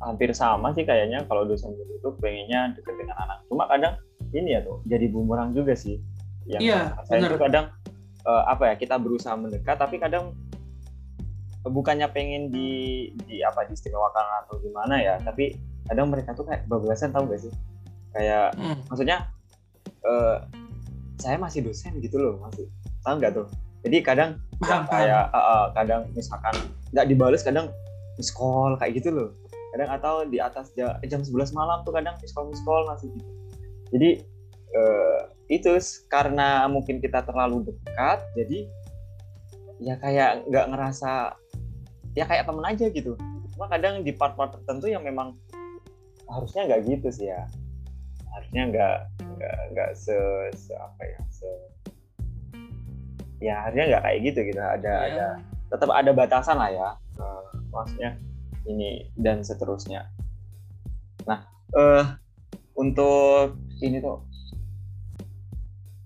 hampir 0.00 0.32
sama 0.32 0.72
sih 0.72 0.88
kayaknya 0.88 1.28
kalau 1.28 1.44
dosen 1.44 1.76
guru 1.76 1.92
itu 1.96 2.08
pengennya 2.20 2.72
deket 2.76 2.94
dengan 2.96 3.16
anak. 3.20 3.38
Cuma 3.52 3.68
kadang 3.68 4.00
ini 4.32 4.56
ya 4.56 4.60
tuh 4.64 4.80
jadi 4.88 5.06
bumerang 5.12 5.52
juga 5.52 5.76
sih. 5.76 6.00
Yang 6.48 6.60
iya, 6.64 6.80
saya 7.04 7.28
itu 7.28 7.36
kadang 7.36 7.68
uh, 8.24 8.44
apa 8.48 8.72
ya 8.72 8.74
kita 8.80 8.96
berusaha 8.96 9.36
mendekat 9.36 9.76
tapi 9.76 10.00
kadang 10.00 10.32
bukannya 11.60 12.08
pengen 12.08 12.48
di 12.48 13.12
di 13.28 13.44
apa 13.44 13.68
diistimewakan 13.68 14.24
atau 14.44 14.56
gimana 14.64 14.96
ya 14.96 15.20
tapi 15.20 15.60
kadang 15.90 16.06
mereka 16.06 16.30
tuh 16.38 16.46
kayak 16.46 16.70
bablasan 16.70 17.10
tahu 17.10 17.26
gak 17.26 17.42
sih? 17.42 17.52
Kayak 18.14 18.54
hmm. 18.54 18.78
maksudnya 18.86 19.26
uh, 20.06 20.46
saya 21.20 21.36
masih 21.36 21.66
dosen 21.66 21.98
gitu 22.00 22.16
loh 22.16 22.40
masih 22.40 22.70
tahu 23.02 23.18
nggak 23.20 23.32
tuh? 23.36 23.46
Jadi 23.84 23.96
kadang 24.04 24.40
paham, 24.60 24.84
kayak 24.88 25.32
Uh, 25.32 25.36
uh, 25.36 25.64
kadang 25.72 26.02
misalkan 26.12 26.54
nggak 26.92 27.06
dibales 27.08 27.42
kadang 27.44 27.72
miss 28.16 28.32
call 28.32 28.76
kayak 28.80 29.00
gitu 29.00 29.12
loh. 29.12 29.28
Kadang 29.76 29.90
atau 29.94 30.26
di 30.26 30.42
atas 30.42 30.74
jam, 30.74 30.98
jam 31.06 31.22
11 31.22 31.54
malam 31.54 31.86
tuh 31.86 31.94
kadang 31.94 32.18
miskol 32.18 32.50
miskol 32.50 32.82
masih 32.90 33.08
gitu. 33.14 33.30
Jadi 33.90 34.10
uh, 34.74 35.20
itu 35.50 35.70
karena 36.06 36.66
mungkin 36.70 37.02
kita 37.02 37.26
terlalu 37.26 37.70
dekat 37.70 38.22
jadi 38.38 38.58
ya 39.80 39.94
kayak 39.98 40.46
nggak 40.46 40.66
ngerasa 40.70 41.34
ya 42.14 42.24
kayak 42.26 42.44
temen 42.46 42.64
aja 42.66 42.86
gitu. 42.90 43.14
Cuma 43.56 43.66
kadang 43.70 44.02
di 44.02 44.12
part-part 44.12 44.60
tertentu 44.60 44.90
yang 44.90 45.02
memang 45.06 45.38
harusnya 46.30 46.62
nggak 46.70 46.82
gitu 46.86 47.08
sih 47.10 47.26
ya 47.28 47.42
harusnya 48.30 48.62
nggak 48.70 48.96
nggak 49.36 49.58
nggak 49.74 49.90
se, 49.98 50.16
se 50.54 50.72
apa 50.78 51.02
ya 51.02 51.20
se 51.28 51.50
ya 53.40 53.54
harusnya 53.66 53.84
nggak 53.96 54.02
kayak 54.06 54.20
gitu 54.30 54.40
gitu 54.54 54.60
ada 54.60 54.94
yeah. 55.06 55.06
ada 55.06 55.26
tetap 55.70 55.90
ada 55.90 56.10
batasan 56.14 56.56
lah 56.58 56.70
ya 56.70 56.88
uh, 57.18 57.44
maksudnya 57.70 58.18
ini 58.68 59.08
dan 59.16 59.40
seterusnya. 59.40 60.08
Nah, 61.24 61.40
uh, 61.76 62.04
untuk 62.76 63.56
ini 63.80 64.00
tuh 64.00 64.24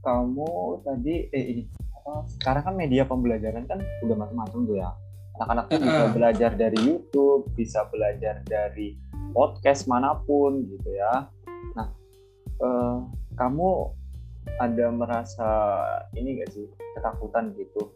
kamu 0.04 0.84
tadi 0.84 1.14
eh 1.32 1.44
ini 1.56 1.62
apa 1.96 2.28
sekarang 2.36 2.62
kan 2.68 2.74
media 2.76 3.02
pembelajaran 3.08 3.64
kan 3.64 3.80
udah 4.04 4.16
macam-macam 4.16 4.60
tuh 4.68 4.76
ya. 4.78 4.90
Anak-anak 5.34 5.64
tuh 5.66 5.80
bisa 5.82 6.04
belajar 6.14 6.50
dari 6.54 6.78
YouTube, 6.78 7.42
bisa 7.58 7.80
belajar 7.90 8.38
dari 8.46 8.94
podcast 9.34 9.90
mana 9.90 10.14
pun 10.22 10.62
gitu 10.70 10.94
ya. 10.94 11.28
Nah, 11.74 11.88
uh, 12.62 13.04
kamu 13.34 13.90
ada 14.62 14.86
merasa 14.94 15.50
ini 16.14 16.38
gak 16.38 16.54
sih 16.54 16.70
ketakutan 16.94 17.50
gitu 17.58 17.90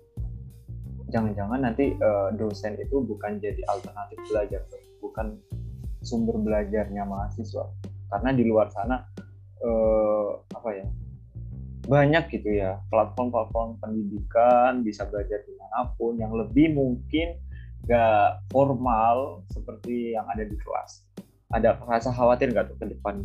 jangan-jangan 1.09 1.61
nanti 1.65 1.97
uh, 1.99 2.31
dosen 2.37 2.77
itu 2.77 3.01
bukan 3.01 3.41
jadi 3.41 3.61
alternatif 3.69 4.21
belajar, 4.29 4.63
bukan 5.01 5.41
sumber 6.05 6.37
belajarnya 6.37 7.03
mahasiswa. 7.09 7.69
Karena 8.09 8.31
di 8.33 8.45
luar 8.45 8.73
sana 8.73 9.05
uh, 9.65 10.41
apa 10.53 10.71
ya 10.73 10.87
banyak 11.89 12.29
gitu 12.37 12.53
ya 12.53 12.77
platform-platform 12.93 13.81
pendidikan 13.81 14.85
bisa 14.85 15.09
belajar 15.09 15.41
di 15.49 15.57
mana 15.57 15.89
pun 15.97 16.21
yang 16.21 16.37
lebih 16.37 16.77
mungkin 16.77 17.41
gak 17.89 18.45
formal 18.53 19.49
seperti 19.49 20.13
yang 20.13 20.29
ada 20.29 20.45
di 20.45 20.57
kelas. 20.61 21.08
Ada 21.49 21.81
rasa 21.81 22.13
khawatir 22.13 22.53
nggak 22.53 22.73
tuh 22.73 22.77
ke 22.77 22.87
depan? 22.93 23.25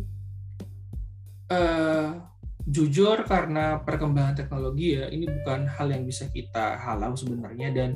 Uh, 1.52 2.24
jujur 2.64 3.20
karena 3.28 3.84
perkembangan 3.84 4.32
teknologi 4.32 4.96
ya 4.96 5.12
ini 5.12 5.28
bukan 5.28 5.68
hal 5.68 5.92
yang 5.92 6.08
bisa 6.08 6.24
kita 6.32 6.80
halau 6.80 7.12
sebenarnya 7.12 7.68
dan 7.76 7.90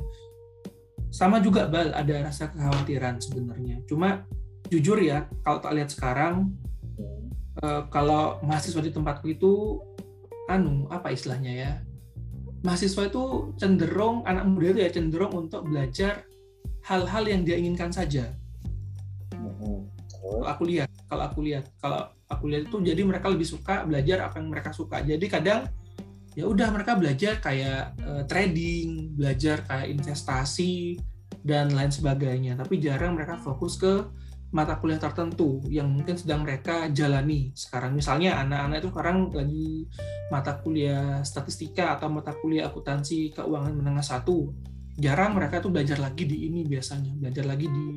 sama 1.09 1.41
juga 1.41 1.65
bal 1.65 1.89
ada 1.89 2.29
rasa 2.29 2.53
kekhawatiran 2.53 3.17
sebenarnya 3.17 3.81
cuma 3.89 4.29
jujur 4.69 5.01
ya 5.01 5.25
kalau 5.41 5.57
tak 5.57 5.73
lihat 5.73 5.89
sekarang 5.89 6.53
uh, 7.65 7.89
kalau 7.89 8.37
mahasiswa 8.45 8.85
di 8.85 8.93
tempatku 8.93 9.33
itu 9.33 9.81
anu 10.45 10.85
apa 10.93 11.09
istilahnya 11.09 11.53
ya 11.57 11.71
mahasiswa 12.63 13.07
itu 13.07 13.55
cenderung 13.55 14.23
anak 14.27 14.43
muda 14.45 14.75
itu 14.75 14.79
ya 14.83 14.91
cenderung 14.91 15.33
untuk 15.33 15.65
belajar 15.65 16.27
hal-hal 16.83 17.23
yang 17.27 17.41
dia 17.43 17.55
inginkan 17.59 17.91
saja. 17.91 18.35
Kalau 20.29 20.45
aku 20.45 20.63
lihat, 20.69 20.89
kalau 21.09 21.23
aku 21.25 21.39
lihat, 21.41 21.65
kalau 21.81 22.01
aku 22.29 22.45
lihat 22.45 22.69
itu 22.69 22.77
jadi 22.85 23.01
mereka 23.01 23.27
lebih 23.33 23.47
suka 23.49 23.83
belajar 23.83 24.29
apa 24.29 24.37
yang 24.37 24.49
mereka 24.53 24.69
suka. 24.69 25.01
Jadi 25.01 25.25
kadang 25.25 25.65
ya 26.37 26.45
udah 26.45 26.69
mereka 26.69 26.93
belajar 26.93 27.41
kayak 27.41 27.97
uh, 28.05 28.23
trading, 28.29 29.17
belajar 29.17 29.65
kayak 29.65 29.89
investasi 29.89 31.01
dan 31.41 31.73
lain 31.73 31.89
sebagainya. 31.89 32.53
Tapi 32.53 32.77
jarang 32.77 33.17
mereka 33.17 33.41
fokus 33.41 33.75
ke 33.81 34.05
mata 34.49 34.81
kuliah 34.81 34.97
tertentu 34.97 35.61
yang 35.69 35.93
mungkin 35.93 36.17
sedang 36.17 36.41
mereka 36.41 36.89
jalani 36.89 37.53
sekarang. 37.53 37.93
Misalnya 37.93 38.41
anak-anak 38.41 38.77
itu 38.81 38.89
sekarang 38.89 39.17
lagi 39.29 39.69
mata 40.33 40.57
kuliah 40.57 41.21
statistika 41.21 41.97
atau 41.97 42.09
mata 42.09 42.33
kuliah 42.33 42.69
akuntansi 42.69 43.33
keuangan 43.33 43.73
menengah 43.77 44.05
satu. 44.05 44.49
Jarang 44.99 45.37
mereka 45.37 45.63
tuh 45.63 45.71
belajar 45.71 45.95
lagi 46.01 46.27
di 46.27 46.49
ini 46.49 46.65
biasanya, 46.67 47.13
belajar 47.15 47.45
lagi 47.47 47.67
di 47.71 47.87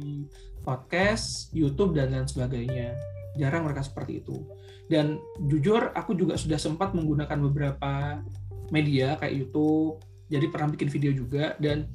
podcast, 0.62 1.50
YouTube 1.50 1.98
dan 1.98 2.14
lain 2.14 2.26
sebagainya. 2.26 2.94
Jarang 3.36 3.66
mereka 3.66 3.82
seperti 3.82 4.22
itu. 4.22 4.46
Dan 4.86 5.18
jujur 5.50 5.90
aku 5.92 6.14
juga 6.14 6.38
sudah 6.38 6.56
sempat 6.56 6.94
menggunakan 6.94 7.38
beberapa 7.50 8.22
media 8.70 9.20
kayak 9.20 9.34
YouTube, 9.36 10.00
jadi 10.30 10.46
pernah 10.48 10.72
bikin 10.72 10.88
video 10.88 11.12
juga. 11.12 11.58
Dan 11.58 11.90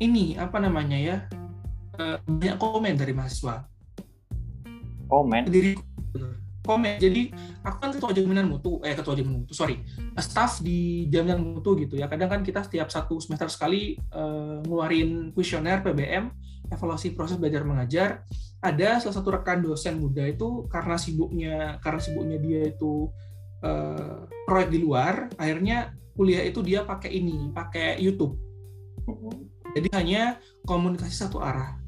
ini 0.00 0.34
apa 0.34 0.58
namanya 0.58 0.98
ya 0.98 1.16
eh, 2.00 2.16
banyak 2.24 2.58
komen 2.58 2.94
dari 2.98 3.12
mahasiswa. 3.14 3.68
Komen? 5.06 5.46
Diri 5.52 5.76
komen. 6.62 6.96
Jadi 7.02 7.34
aku 7.66 7.76
kan 7.82 7.90
ketua 7.90 8.14
jaminan 8.14 8.46
mutu 8.46 8.78
eh 8.86 8.94
ketua 8.94 9.18
jaminan 9.18 9.44
mutu 9.44 9.52
sorry. 9.52 9.82
Staff 10.18 10.62
di 10.62 11.10
jaminan 11.10 11.42
mutu 11.42 11.74
gitu 11.76 11.98
ya. 11.98 12.06
Kadang 12.06 12.30
kan 12.30 12.40
kita 12.46 12.62
setiap 12.62 12.88
satu 12.88 13.18
semester 13.18 13.50
sekali 13.50 13.98
uh, 14.14 14.62
ngeluarin 14.62 15.34
kuesioner 15.34 15.82
PBM 15.82 16.30
evaluasi 16.72 17.12
proses 17.12 17.36
belajar 17.36 17.62
mengajar 17.62 18.24
ada 18.64 18.98
salah 18.98 19.16
satu 19.20 19.28
rekan 19.36 19.60
dosen 19.60 20.00
muda 20.00 20.24
itu 20.24 20.64
karena 20.72 20.96
sibuknya 20.96 21.56
karena 21.84 22.00
sibuknya 22.00 22.38
dia 22.40 22.72
itu 22.72 23.12
uh, 23.60 24.24
proyek 24.48 24.68
di 24.72 24.78
luar 24.80 25.28
akhirnya 25.36 25.92
kuliah 26.16 26.42
itu 26.44 26.64
dia 26.64 26.82
pakai 26.88 27.12
ini 27.12 27.52
pakai 27.52 28.00
YouTube 28.00 28.40
jadi 29.76 29.88
hanya 29.96 30.22
komunikasi 30.64 31.12
satu 31.12 31.40
arah 31.40 31.82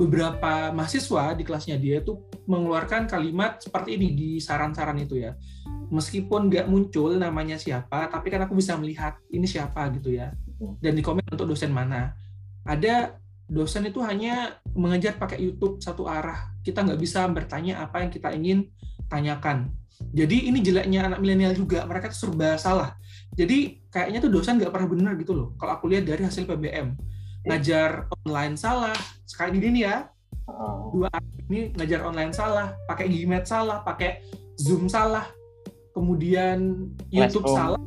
beberapa 0.00 0.72
mahasiswa 0.72 1.36
di 1.36 1.44
kelasnya 1.44 1.76
dia 1.76 2.00
itu 2.00 2.16
mengeluarkan 2.48 3.04
kalimat 3.04 3.60
seperti 3.60 4.00
ini 4.00 4.08
di 4.16 4.30
saran-saran 4.40 4.96
itu 4.96 5.20
ya. 5.20 5.36
Meskipun 5.92 6.48
nggak 6.48 6.70
muncul 6.70 7.20
namanya 7.20 7.60
siapa, 7.60 8.08
tapi 8.08 8.32
kan 8.32 8.48
aku 8.48 8.56
bisa 8.56 8.80
melihat 8.80 9.20
ini 9.28 9.44
siapa 9.44 9.92
gitu 9.92 10.16
ya. 10.16 10.32
Dan 10.80 10.96
di 10.96 11.02
komen 11.04 11.26
untuk 11.28 11.52
dosen 11.52 11.68
mana. 11.68 12.16
Ada 12.64 13.12
dosen 13.50 13.90
itu 13.90 13.98
hanya 14.06 14.62
mengejar 14.78 15.18
pakai 15.18 15.42
YouTube 15.42 15.82
satu 15.82 16.06
arah. 16.06 16.54
Kita 16.62 16.86
nggak 16.86 17.00
bisa 17.02 17.26
bertanya 17.26 17.82
apa 17.82 18.06
yang 18.06 18.10
kita 18.14 18.30
ingin 18.30 18.70
tanyakan. 19.10 19.74
Jadi 20.14 20.48
ini 20.48 20.64
jeleknya 20.64 21.12
anak 21.12 21.20
milenial 21.20 21.52
juga, 21.52 21.84
mereka 21.84 22.08
tuh 22.08 22.30
serba 22.30 22.56
salah. 22.56 22.96
Jadi 23.36 23.84
kayaknya 23.92 24.22
tuh 24.24 24.32
dosen 24.32 24.56
nggak 24.56 24.72
pernah 24.72 24.88
benar 24.88 25.12
gitu 25.18 25.36
loh. 25.36 25.52
Kalau 25.60 25.76
aku 25.76 25.90
lihat 25.92 26.08
dari 26.08 26.24
hasil 26.24 26.48
PBM 26.48 26.96
ngajar 27.44 28.04
online 28.20 28.56
salah 28.56 28.96
sekali 29.24 29.56
ini 29.56 29.88
ya 29.88 30.12
dua 30.92 31.08
ini 31.48 31.72
ngajar 31.72 32.04
online 32.04 32.34
salah 32.36 32.76
pakai 32.84 33.08
Gmail 33.08 33.44
salah 33.48 33.80
pakai 33.80 34.20
Zoom 34.60 34.92
salah 34.92 35.24
kemudian 35.96 36.90
YouTube 37.08 37.48
classroom. 37.48 37.56
salah 37.56 37.82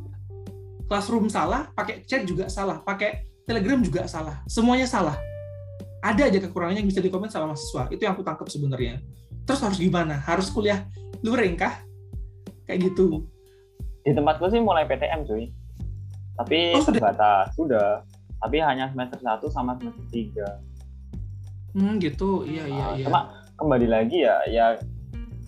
Classroom 0.84 1.26
salah 1.32 1.62
pakai 1.72 2.02
chat 2.04 2.26
juga 2.26 2.50
salah 2.50 2.82
pakai 2.82 3.24
Telegram 3.46 3.78
juga 3.78 4.02
salah 4.10 4.42
semuanya 4.50 4.90
salah 4.90 5.16
ada 6.04 6.22
aja 6.28 6.36
kekurangannya 6.36 6.84
yang 6.84 6.90
bisa 6.92 7.00
dikomen 7.00 7.32
sama 7.32 7.56
mahasiswa. 7.56 7.88
Itu 7.88 8.04
yang 8.04 8.12
aku 8.12 8.20
tangkap 8.20 8.44
sebenarnya. 8.52 9.00
Terus 9.48 9.60
harus 9.64 9.78
gimana? 9.80 10.20
Harus 10.20 10.52
kuliah 10.52 10.84
luring 11.24 11.56
kah? 11.56 11.80
Kayak 12.68 12.92
gitu. 12.92 13.24
Di 14.04 14.12
tempatku 14.12 14.52
sih 14.52 14.60
mulai 14.60 14.84
PTM 14.84 15.24
cuy. 15.24 15.48
Tapi 16.36 16.76
oh, 16.76 16.84
terbatas 16.84 17.56
sudah. 17.56 18.04
Tapi 18.36 18.60
hanya 18.60 18.92
semester 18.92 19.16
1 19.16 19.48
sama 19.48 19.80
semester 19.80 20.04
3 20.12 20.74
hmm 21.74 21.98
gitu. 21.98 22.46
Iya 22.46 22.64
iya 22.70 22.84
uh, 22.86 22.94
iya. 22.94 23.04
cuma 23.10 23.20
kembali 23.58 23.86
lagi 23.90 24.22
ya 24.22 24.36
ya 24.46 24.66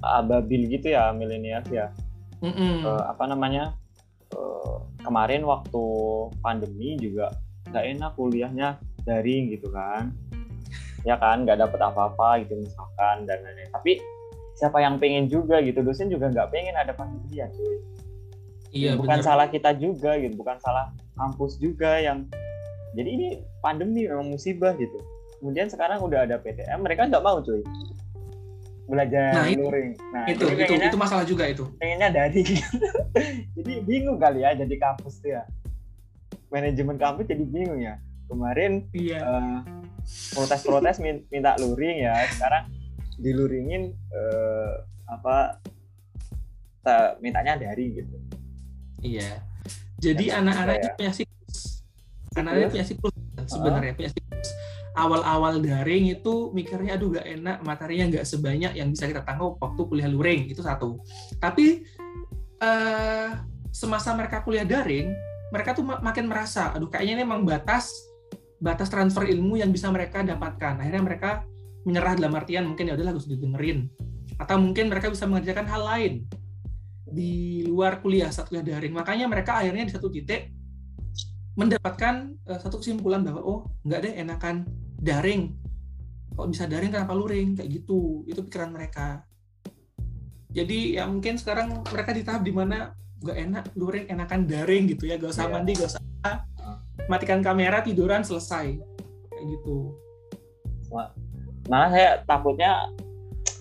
ababil 0.03 0.67
gitu 0.67 0.91
ya 0.91 1.15
milenial 1.15 1.63
ya. 1.71 1.95
Mm 2.43 2.51
-mm. 2.51 2.75
Uh, 2.83 3.03
apa 3.07 3.31
namanya? 3.31 3.79
Uh, 4.35 4.83
kemarin 5.07 5.47
waktu 5.47 5.85
pandemi 6.43 6.99
juga 6.99 7.31
nggak 7.71 7.85
enak 7.95 8.13
kuliahnya 8.19 8.69
daring 9.07 9.55
gitu 9.55 9.71
kan 9.71 10.11
ya 11.07 11.15
kan 11.23 11.47
nggak 11.47 11.63
dapet 11.63 11.79
apa-apa 11.79 12.43
gitu 12.43 12.59
misalkan 12.59 13.25
dan 13.31 13.39
lain-lain. 13.47 13.71
Tapi 13.71 14.03
siapa 14.59 14.83
yang 14.83 14.99
pengen 14.99 15.31
juga 15.31 15.63
gitu 15.63 15.85
dosen 15.87 16.11
juga 16.11 16.33
nggak 16.33 16.51
pengen 16.51 16.75
ada 16.75 16.91
pandemi 16.91 17.39
ya 17.39 17.47
cuy. 17.55 17.79
Iya 18.75 18.99
bukan 18.99 19.23
bener. 19.23 19.25
salah 19.25 19.47
kita 19.47 19.71
juga 19.79 20.19
gitu 20.19 20.35
bukan 20.35 20.59
salah 20.59 20.91
kampus 21.15 21.63
juga 21.63 22.03
yang 22.03 22.27
jadi 22.99 23.09
ini 23.09 23.29
pandemi 23.63 24.11
memang 24.11 24.35
musibah 24.35 24.75
gitu. 24.75 24.99
Kemudian 25.39 25.71
sekarang 25.71 26.03
udah 26.03 26.27
ada 26.27 26.43
PTM 26.43 26.83
mereka 26.83 27.07
nggak 27.07 27.23
mau 27.23 27.39
cuy. 27.39 27.63
Belajar 28.91 29.35
nah, 29.35 29.47
luring. 29.47 29.95
Nah 30.11 30.25
itu 30.27 30.43
itu 30.49 30.63
pengennya, 30.67 30.89
itu 30.91 30.99
masalah 30.99 31.25
juga 31.27 31.45
itu. 31.47 31.65
pengennya 31.79 32.09
dari 32.11 32.43
jadi 33.59 33.73
bingung 33.87 34.19
kali 34.19 34.43
ya 34.43 34.59
jadi 34.59 34.75
kampus 34.75 35.23
tuh 35.23 35.39
ya. 35.39 35.47
Manajemen 36.51 36.99
kampus 36.99 37.31
jadi 37.31 37.45
bingung 37.47 37.79
ya. 37.79 38.01
Kemarin 38.27 38.89
iya. 38.97 39.21
uh, 39.23 39.59
protes-protes 40.35 41.03
minta 41.03 41.57
luring 41.59 42.07
ya. 42.07 42.15
Sekarang 42.31 42.71
diluringin 43.17 43.97
uh, 44.13 44.85
apa 45.11 45.59
mintanya 47.19 47.59
dari 47.59 47.99
gitu. 47.99 48.17
Iya. 49.03 49.43
Jadi 49.99 50.31
anak-anak 50.31 50.77
ya. 50.79 50.93
punya 50.95 51.13
anak-anak 52.37 52.69
punya 52.71 52.87
siklus. 52.87 53.15
Sebenarnya 53.47 53.93
punya 53.97 54.11
siklus. 54.13 54.49
Awal-awal 54.97 55.61
daring 55.61 56.09
itu 56.09 56.55
mikirnya 56.57 56.97
aduh 56.97 57.21
gak 57.21 57.27
enak 57.29 57.61
materinya 57.61 58.17
nggak 58.17 58.25
sebanyak 58.25 58.73
yang 58.73 58.89
bisa 58.89 59.05
kita 59.05 59.21
tangkap 59.27 59.59
waktu 59.61 59.83
kuliah 59.89 60.09
luring. 60.09 60.49
Itu 60.49 60.63
satu. 60.65 61.03
Tapi 61.43 61.85
uh, 62.63 63.29
semasa 63.73 64.17
mereka 64.17 64.41
kuliah 64.41 64.65
daring 64.65 65.13
mereka 65.53 65.77
tuh 65.77 65.85
makin 65.85 66.27
merasa 66.27 66.75
aduh 66.75 66.89
kayaknya 66.91 67.21
ini 67.21 67.23
emang 67.23 67.45
batas 67.47 67.93
batas 68.57 68.89
transfer 68.89 69.29
ilmu 69.29 69.61
yang 69.61 69.71
bisa 69.71 69.93
mereka 69.93 70.25
dapatkan. 70.25 70.81
Akhirnya 70.81 71.03
mereka 71.05 71.31
menyerah 71.87 72.19
dalam 72.19 72.35
artian 72.35 72.65
mungkin 72.67 72.91
ya 72.91 72.95
udahlah 72.97 73.15
harus 73.15 73.29
didengerin. 73.29 73.87
Atau 74.37 74.59
mungkin 74.59 74.91
mereka 74.91 75.13
bisa 75.13 75.25
mengerjakan 75.29 75.67
hal 75.71 75.83
lain 75.87 76.13
di 77.07 77.63
luar 77.63 78.03
kuliah 78.03 78.29
saat 78.35 78.51
kuliah 78.51 78.67
daring 78.67 78.91
makanya 78.91 79.31
mereka 79.31 79.63
akhirnya 79.63 79.87
di 79.87 79.95
satu 79.95 80.11
titik 80.11 80.51
mendapatkan 81.55 82.35
uh, 82.51 82.59
satu 82.59 82.83
kesimpulan 82.83 83.23
bahwa 83.23 83.41
oh 83.41 83.61
nggak 83.87 84.01
deh 84.05 84.15
enakan 84.21 84.69
daring. 85.01 85.57
Kok 86.37 86.53
bisa 86.53 86.69
daring 86.69 86.93
kenapa 86.93 87.17
luring? 87.17 87.57
Kayak 87.57 87.81
gitu. 87.81 88.29
Itu 88.29 88.45
pikiran 88.45 88.77
mereka. 88.77 89.25
Jadi 90.53 91.01
ya 91.01 91.09
mungkin 91.09 91.41
sekarang 91.41 91.81
mereka 91.89 92.13
di 92.13 92.23
tahap 92.25 92.45
di 92.45 92.53
mana 92.53 92.93
nggak 93.25 93.37
enak 93.49 93.65
luring 93.73 94.05
enakan 94.13 94.41
daring 94.45 94.85
gitu 94.93 95.09
ya. 95.09 95.17
Gak 95.17 95.33
usah 95.33 95.49
yeah. 95.49 95.53
mandi 95.53 95.73
gak 95.73 95.89
usah 95.97 96.03
matikan 97.05 97.45
kamera 97.45 97.85
tiduran 97.85 98.25
selesai. 98.25 98.81
Kayak 99.31 99.45
gitu. 99.53 99.93
Malah 101.69 101.91
saya 101.93 102.11
takutnya 102.25 102.89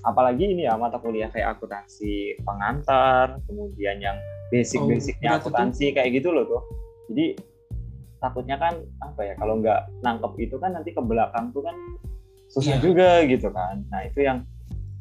apalagi 0.06 0.54
ini 0.54 0.70
ya 0.70 0.78
mata 0.78 1.02
kuliah 1.02 1.28
kayak 1.34 1.58
akuntansi 1.58 2.38
pengantar 2.46 3.42
kemudian 3.50 3.98
yang 3.98 4.18
basic-basicnya 4.54 5.34
oh, 5.34 5.38
akuntansi 5.42 5.92
kayak 5.92 6.22
gitu 6.22 6.30
loh 6.30 6.46
tuh. 6.46 6.64
Jadi 7.10 7.36
takutnya 8.22 8.58
kan 8.58 8.78
apa 9.02 9.22
ya 9.26 9.34
kalau 9.38 9.60
nggak 9.60 9.90
nangkep 10.06 10.34
itu 10.42 10.56
kan 10.62 10.78
nanti 10.78 10.94
ke 10.94 11.02
belakang 11.02 11.50
tuh 11.52 11.66
kan 11.66 11.76
susah 12.54 12.78
yeah. 12.78 12.82
juga 12.82 13.10
gitu 13.26 13.50
kan. 13.50 13.82
Nah 13.90 14.06
itu 14.06 14.22
yang 14.22 14.46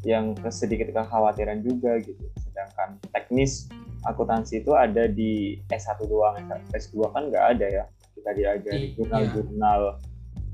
yang 0.05 0.37
sedikit 0.49 0.93
kekhawatiran 0.93 1.61
juga 1.64 2.01
gitu. 2.01 2.24
Sedangkan 2.41 2.97
teknis 3.12 3.68
akuntansi 4.05 4.61
itu 4.61 4.72
ada 4.76 5.09
di 5.09 5.61
S1 5.72 5.97
doang 6.05 6.37
S2 6.72 7.09
kan 7.12 7.32
nggak 7.32 7.45
ada 7.57 7.66
ya 7.68 7.85
kita 8.14 8.30
diajari 8.34 8.90
iya. 8.90 8.94
jurnal-jurnal 8.96 9.80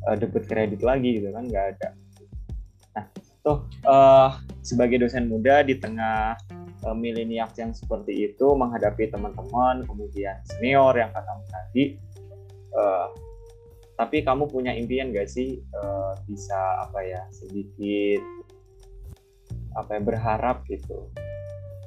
uh, 0.08 0.16
debit 0.16 0.44
kredit 0.48 0.80
lagi 0.80 1.20
gitu 1.20 1.28
kan 1.30 1.44
nggak 1.46 1.66
ada 1.76 1.88
nah 2.96 3.04
tuh 3.40 3.58
uh, 3.86 4.36
sebagai 4.61 5.00
dosen 5.00 5.30
muda 5.30 5.62
di 5.62 5.78
tengah 5.78 6.36
uh, 6.84 6.96
milenial 6.96 7.48
yang 7.56 7.72
seperti 7.72 8.32
itu 8.32 8.46
menghadapi 8.56 9.08
teman-teman 9.08 9.84
kemudian 9.86 10.40
senior 10.44 10.92
yang 10.96 11.12
katamu 11.12 11.44
tadi 11.48 11.84
uh, 12.76 13.08
tapi 14.00 14.24
kamu 14.24 14.48
punya 14.48 14.72
impian 14.72 15.12
gak 15.12 15.28
sih 15.28 15.61
uh, 15.76 16.16
bisa 16.24 16.56
apa 16.88 17.04
ya 17.04 17.20
sedikit 17.36 18.24
apa 19.76 19.96
ya 19.96 20.00
berharap 20.00 20.64
gitu 20.66 21.12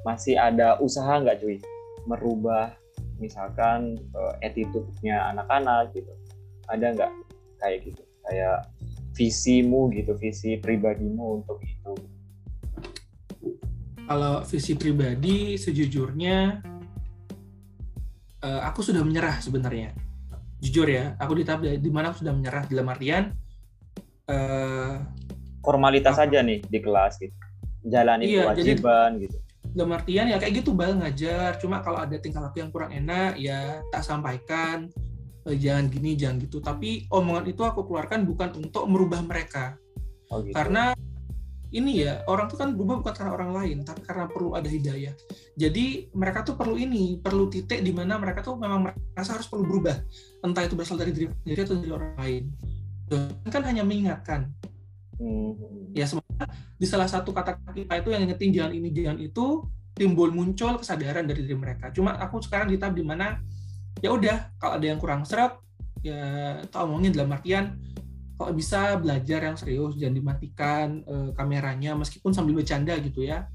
masih 0.06 0.38
ada 0.38 0.78
usaha 0.78 1.20
nggak 1.20 1.42
cuy 1.42 1.58
merubah 2.04 2.76
misalkan 3.18 3.98
uh, 4.14 4.34
attitude-nya 4.42 5.30
anak-anak 5.34 5.94
gitu. 5.94 6.10
Ada 6.70 6.94
nggak 6.96 7.10
kayak 7.60 7.78
gitu? 7.86 8.02
Kayak 8.24 8.68
visimu 9.14 9.92
gitu 9.94 10.16
visi 10.18 10.58
pribadimu 10.58 11.42
untuk 11.42 11.58
itu? 11.62 11.92
Kalau 14.04 14.44
visi 14.44 14.76
pribadi 14.76 15.56
sejujurnya 15.56 16.60
uh, 18.44 18.60
aku 18.68 18.80
sudah 18.84 19.00
menyerah 19.04 19.40
sebenarnya. 19.40 19.94
Jujur 20.60 20.88
ya 20.88 21.12
aku 21.20 21.36
di 21.36 21.44
tahap 21.44 21.64
di 21.64 21.90
mana 21.92 22.12
aku 22.12 22.24
sudah 22.24 22.32
menyerah 22.32 22.64
dalam 22.68 22.88
artian 22.88 23.32
uh, 24.32 24.96
formalitas 25.60 26.16
saja 26.16 26.40
nih 26.40 26.64
di 26.64 26.78
kelas 26.80 27.20
gitu. 27.20 27.36
Jalani 27.84 28.24
iya, 28.32 28.48
kewajiban 28.48 29.20
jadi, 29.20 29.28
gitu 29.28 29.43
dalam 29.74 29.90
artian 29.98 30.30
ya 30.30 30.38
kayak 30.38 30.62
gitu 30.62 30.72
bal 30.72 30.94
ngajar. 30.94 31.58
Cuma 31.58 31.82
kalau 31.82 31.98
ada 31.98 32.14
tingkah 32.16 32.40
laku 32.40 32.62
yang 32.62 32.70
kurang 32.70 32.94
enak 32.94 33.36
ya 33.36 33.82
tak 33.90 34.06
sampaikan 34.06 34.88
eh, 35.50 35.56
jangan 35.58 35.90
gini 35.90 36.14
jangan 36.14 36.36
gitu. 36.46 36.62
Tapi 36.62 37.10
omongan 37.10 37.50
itu 37.50 37.62
aku 37.66 37.84
keluarkan 37.84 38.24
bukan 38.24 38.54
untuk 38.56 38.86
merubah 38.86 39.20
mereka. 39.20 39.76
Oh, 40.32 40.40
gitu. 40.40 40.56
karena 40.56 40.96
ini 41.74 42.06
ya 42.06 42.22
orang 42.30 42.46
tuh 42.46 42.56
kan 42.56 42.72
berubah 42.72 43.02
bukan 43.02 43.14
karena 43.18 43.32
orang 43.34 43.50
lain 43.50 43.76
tapi 43.82 44.00
karena 44.06 44.30
perlu 44.30 44.54
ada 44.54 44.70
hidayah. 44.70 45.10
Jadi 45.58 46.08
mereka 46.14 46.46
tuh 46.46 46.54
perlu 46.54 46.78
ini 46.78 47.18
perlu 47.18 47.50
titik 47.50 47.82
di 47.82 47.90
mana 47.90 48.14
mereka 48.14 48.46
tuh 48.46 48.54
memang 48.54 48.94
merasa 49.12 49.34
harus 49.34 49.50
perlu 49.50 49.66
berubah. 49.66 49.98
Entah 50.46 50.62
itu 50.62 50.78
berasal 50.78 50.96
dari 50.96 51.10
diri 51.10 51.26
sendiri 51.42 51.60
atau 51.66 51.76
dari 51.76 51.92
orang 51.92 52.14
lain. 52.14 52.44
Dan 53.10 53.20
kan 53.50 53.62
hanya 53.66 53.82
mengingatkan 53.82 54.54
hmm. 55.18 55.94
ya 55.94 56.04
sebenarnya 56.06 56.46
di 56.78 56.86
salah 56.86 57.08
satu 57.08 57.30
kata 57.30 57.58
kita 57.72 57.94
itu 58.00 58.08
yang 58.10 58.22
ingetin 58.26 58.50
jangan 58.50 58.72
ini 58.74 58.88
jangan 58.90 59.18
itu 59.22 59.46
timbul 59.94 60.34
muncul 60.34 60.74
kesadaran 60.82 61.24
dari 61.24 61.46
diri 61.46 61.54
mereka. 61.54 61.94
Cuma 61.94 62.18
aku 62.18 62.42
sekarang 62.42 62.74
di 62.74 62.76
tahap 62.76 62.98
di 62.98 63.04
mana 63.06 63.38
ya 64.02 64.10
udah 64.10 64.58
kalau 64.58 64.76
ada 64.76 64.86
yang 64.90 64.98
kurang 64.98 65.22
seret 65.22 65.54
ya 66.02 66.60
tak 66.66 66.84
omongin 66.84 67.14
dalam 67.14 67.32
artian 67.32 67.78
kalau 68.34 68.50
bisa 68.52 68.98
belajar 68.98 69.46
yang 69.46 69.56
serius 69.56 69.94
jangan 69.94 70.14
dimatikan 70.18 70.86
uh, 71.06 71.30
kameranya 71.38 71.94
meskipun 71.94 72.34
sambil 72.34 72.58
bercanda 72.58 72.98
gitu 72.98 73.22
ya. 73.22 73.46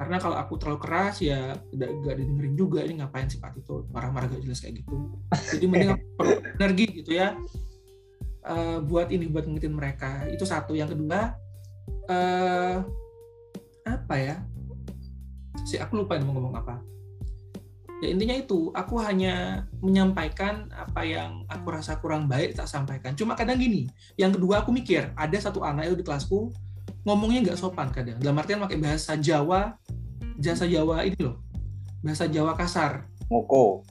Karena 0.00 0.18
kalau 0.18 0.34
aku 0.34 0.58
terlalu 0.58 0.80
keras 0.82 1.20
ya 1.22 1.54
tidak 1.70 1.94
gak 2.02 2.16
didengerin 2.18 2.54
juga 2.58 2.80
ini 2.82 2.98
ngapain 2.98 3.28
sih 3.28 3.38
Pak? 3.38 3.60
Itu 3.60 3.86
marah-marah 3.92 4.32
gak 4.32 4.42
jelas 4.42 4.58
kayak 4.64 4.82
gitu. 4.82 5.20
Jadi 5.52 5.64
mending 5.68 5.94
perlu 6.16 6.40
energi 6.58 6.84
gitu 7.04 7.12
ya 7.12 7.36
uh, 8.46 8.78
buat 8.82 9.10
ini 9.10 9.30
buat 9.30 9.46
ngingetin 9.46 9.74
mereka. 9.74 10.26
Itu 10.30 10.46
satu. 10.46 10.74
Yang 10.74 10.98
kedua 10.98 11.34
uh, 12.10 12.76
apa 13.86 14.14
ya? 14.18 14.36
Si 15.66 15.78
aku 15.78 16.02
lupa 16.02 16.18
mau 16.22 16.34
ngomong 16.34 16.54
apa. 16.58 16.82
Ya 18.02 18.10
intinya 18.10 18.34
itu. 18.34 18.74
Aku 18.74 18.98
hanya 18.98 19.66
menyampaikan 19.78 20.66
apa 20.74 21.06
yang 21.06 21.46
aku 21.46 21.70
rasa 21.70 22.02
kurang 22.02 22.26
baik 22.26 22.58
tak 22.58 22.66
sampaikan. 22.66 23.14
Cuma 23.14 23.38
kadang 23.38 23.58
gini 23.62 23.86
yang 24.18 24.34
kedua 24.34 24.66
aku 24.66 24.74
mikir 24.74 25.14
ada 25.14 25.38
satu 25.38 25.62
anak 25.62 25.90
itu 25.90 26.02
di 26.02 26.04
kelasku 26.06 26.50
ngomongnya 27.06 27.50
nggak 27.50 27.58
sopan 27.58 27.94
kadang. 27.94 28.18
Dalam 28.18 28.38
artian 28.42 28.58
pakai 28.58 28.78
bahasa 28.78 29.14
Jawa 29.14 29.78
jasa 30.42 30.66
Jawa 30.66 31.06
ini 31.06 31.18
loh. 31.22 31.38
Bahasa 32.02 32.26
Jawa 32.26 32.58
kasar. 32.58 33.06
Moko. 33.30 33.86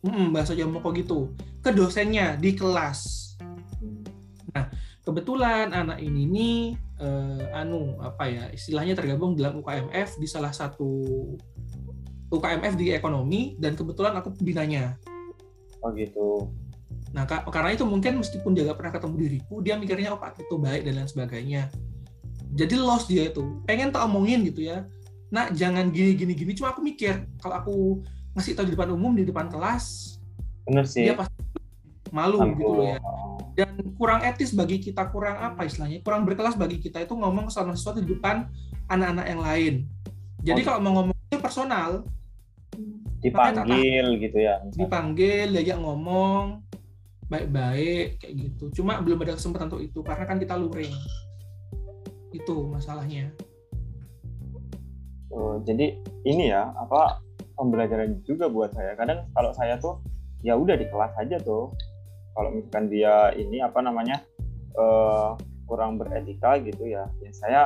Hmm, 0.00 0.32
bahasa 0.32 0.56
Jawa 0.56 0.80
moko 0.80 0.88
gitu. 0.96 1.36
Ke 1.60 1.76
dosennya 1.76 2.40
di 2.40 2.56
kelas 2.56 3.29
kebetulan 5.10 5.74
anak 5.74 5.98
ini 5.98 6.22
nih 6.30 6.58
eh, 7.02 7.58
anu 7.58 7.98
apa 7.98 8.30
ya 8.30 8.44
istilahnya 8.54 8.94
tergabung 8.94 9.34
dalam 9.34 9.58
UKMF 9.58 10.22
di 10.22 10.26
salah 10.30 10.54
satu 10.54 11.02
UKMF 12.30 12.78
di 12.78 12.94
ekonomi 12.94 13.58
dan 13.58 13.74
kebetulan 13.74 14.14
aku 14.14 14.30
pembinanya. 14.30 14.94
Oh 15.82 15.90
gitu. 15.90 16.54
Nah, 17.10 17.26
karena 17.26 17.74
itu 17.74 17.82
mungkin 17.82 18.22
meskipun 18.22 18.54
dia 18.54 18.62
gak 18.70 18.78
pernah 18.78 18.94
ketemu 18.94 19.14
diriku, 19.18 19.58
dia 19.58 19.74
mikirnya 19.74 20.14
oh 20.14 20.20
Pak 20.22 20.38
itu 20.38 20.54
baik 20.54 20.86
dan 20.86 21.02
lain 21.02 21.10
sebagainya. 21.10 21.66
Jadi 22.54 22.78
lost 22.78 23.10
dia 23.10 23.26
itu. 23.26 23.42
Pengen 23.66 23.90
tak 23.90 24.06
omongin 24.06 24.46
gitu 24.46 24.62
ya. 24.62 24.86
Nah, 25.34 25.50
jangan 25.50 25.90
gini 25.90 26.14
gini 26.14 26.38
gini. 26.38 26.54
Cuma 26.54 26.70
aku 26.70 26.86
mikir 26.86 27.26
kalau 27.42 27.54
aku 27.58 27.74
ngasih 28.38 28.54
tahu 28.54 28.70
di 28.70 28.78
depan 28.78 28.94
umum 28.94 29.18
di 29.18 29.26
depan 29.26 29.50
kelas, 29.50 30.18
bener 30.70 30.86
sih. 30.86 31.10
Dia 31.10 31.18
pasti 31.18 31.34
malu 32.14 32.38
Ampun. 32.38 32.54
gitu 32.54 32.82
ya. 32.94 32.98
Dan 33.56 33.94
kurang 33.98 34.24
etis 34.24 34.54
bagi 34.54 34.78
kita, 34.80 35.08
kurang 35.10 35.38
apa 35.38 35.66
istilahnya? 35.66 36.00
Kurang 36.00 36.24
berkelas 36.24 36.54
bagi 36.54 36.80
kita 36.80 37.02
itu 37.04 37.12
ngomong 37.12 37.50
soal 37.50 37.70
sesuatu 37.74 38.00
di 38.00 38.14
depan 38.14 38.48
anak-anak 38.88 39.26
yang 39.26 39.40
lain. 39.40 39.74
Jadi 40.40 40.60
oh. 40.62 40.64
kalau 40.66 40.78
mau 40.80 40.92
ngomong 41.00 41.16
personal, 41.40 42.04
dipanggil 43.20 44.06
gitu 44.16 44.38
ya 44.40 44.64
misalnya. 44.64 44.80
dipanggil 44.80 45.46
diajak 45.52 45.78
ngomong 45.78 46.64
baik-baik 47.28 48.18
kayak 48.18 48.32
gitu 48.34 48.82
cuma 48.82 48.98
belum 49.04 49.22
ada 49.22 49.36
kesempatan 49.36 49.68
untuk 49.70 49.84
itu 49.84 50.00
karena 50.02 50.24
kan 50.24 50.40
kita 50.40 50.56
luring 50.56 50.90
itu 52.32 52.56
masalahnya 52.72 53.28
oh, 55.30 55.60
jadi 55.62 56.00
ini 56.24 56.50
ya 56.50 56.72
apa 56.74 57.20
pembelajaran 57.54 58.24
juga 58.24 58.48
buat 58.48 58.72
saya 58.72 58.96
kadang 58.96 59.28
kalau 59.36 59.52
saya 59.52 59.76
tuh 59.76 60.00
ya 60.40 60.56
udah 60.56 60.74
di 60.80 60.88
kelas 60.88 61.12
aja 61.20 61.36
tuh 61.44 61.70
kalau 62.34 62.50
misalkan 62.54 62.86
dia 62.88 63.34
ini 63.34 63.60
apa 63.60 63.78
namanya 63.82 64.22
uh, 64.78 65.34
kurang 65.66 65.98
beretika 65.98 66.58
gitu 66.58 66.90
ya 66.90 67.06
ya 67.22 67.30
saya 67.30 67.62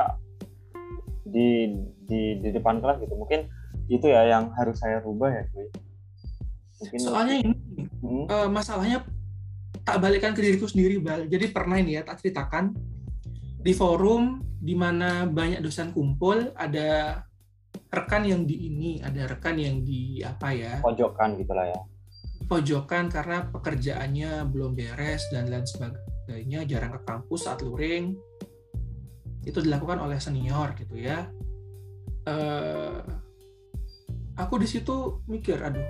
di 1.25 1.73
di 2.05 2.37
di 2.37 2.49
depan 2.53 2.81
kelas 2.81 3.01
gitu. 3.01 3.17
Mungkin 3.17 3.49
itu 3.89 4.05
ya 4.09 4.25
yang 4.29 4.53
harus 4.53 4.77
saya 4.77 5.01
rubah 5.01 5.33
ya 5.33 5.43
cuy. 5.49 5.67
Mungkin 6.85 6.99
soalnya 7.01 7.35
ini 7.41 7.53
hmm? 8.01 8.25
uh, 8.29 8.49
masalahnya 8.49 9.05
tak 9.85 9.97
balikkan 10.01 10.33
ke 10.37 10.41
diriku 10.41 10.69
sendiri 10.69 11.01
bal. 11.01 11.25
Jadi 11.25 11.49
pernah 11.49 11.81
ini 11.81 11.97
ya 11.97 12.05
tak 12.05 12.21
ceritakan 12.21 12.73
di 13.65 13.73
forum 13.73 14.41
di 14.61 14.73
mana 14.77 15.25
banyak 15.25 15.61
dosen 15.61 15.93
kumpul 15.93 16.53
ada 16.57 17.21
rekan 17.89 18.25
yang 18.25 18.45
di 18.45 18.69
ini 18.69 19.01
ada 19.01 19.29
rekan 19.29 19.57
yang 19.57 19.81
di 19.81 20.21
apa 20.21 20.53
ya? 20.53 20.73
Pojokan 20.81 21.37
gitulah 21.41 21.69
ya 21.69 21.79
pojokan 22.45 23.09
karena 23.09 23.49
pekerjaannya 23.49 24.45
belum 24.49 24.77
beres 24.77 25.25
dan 25.33 25.49
lain 25.49 25.65
sebagainya 25.65 26.65
jarang 26.69 26.97
ke 26.97 27.01
kampus 27.05 27.49
saat 27.49 27.65
luring. 27.65 28.13
Itu 29.45 29.61
dilakukan 29.61 30.01
oleh 30.01 30.17
senior 30.17 30.73
gitu 30.77 30.97
ya. 30.97 31.29
Uh, 32.25 33.05
aku 34.37 34.57
di 34.57 34.65
situ 34.65 35.21
mikir 35.29 35.61
aduh 35.61 35.85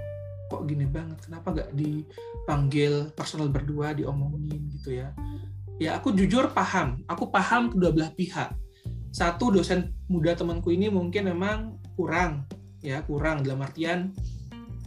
kok 0.51 0.63
gini 0.69 0.85
banget? 0.85 1.17
Kenapa 1.25 1.47
gak 1.55 1.71
dipanggil 1.73 3.09
personal 3.15 3.49
berdua 3.49 3.95
diomongin 3.97 4.69
gitu 4.79 4.99
ya? 5.01 5.09
Ya 5.81 5.99
aku 5.99 6.15
jujur 6.15 6.51
paham. 6.55 7.03
Aku 7.09 7.27
paham 7.33 7.73
kedua 7.73 7.91
belah 7.91 8.11
pihak. 8.15 8.55
Satu 9.11 9.51
dosen 9.51 9.95
muda 10.11 10.35
temanku 10.35 10.71
ini 10.71 10.91
mungkin 10.91 11.31
memang 11.31 11.79
kurang 11.95 12.47
ya 12.79 13.01
kurang. 13.03 13.43
Dalam 13.43 13.63
artian 13.63 14.13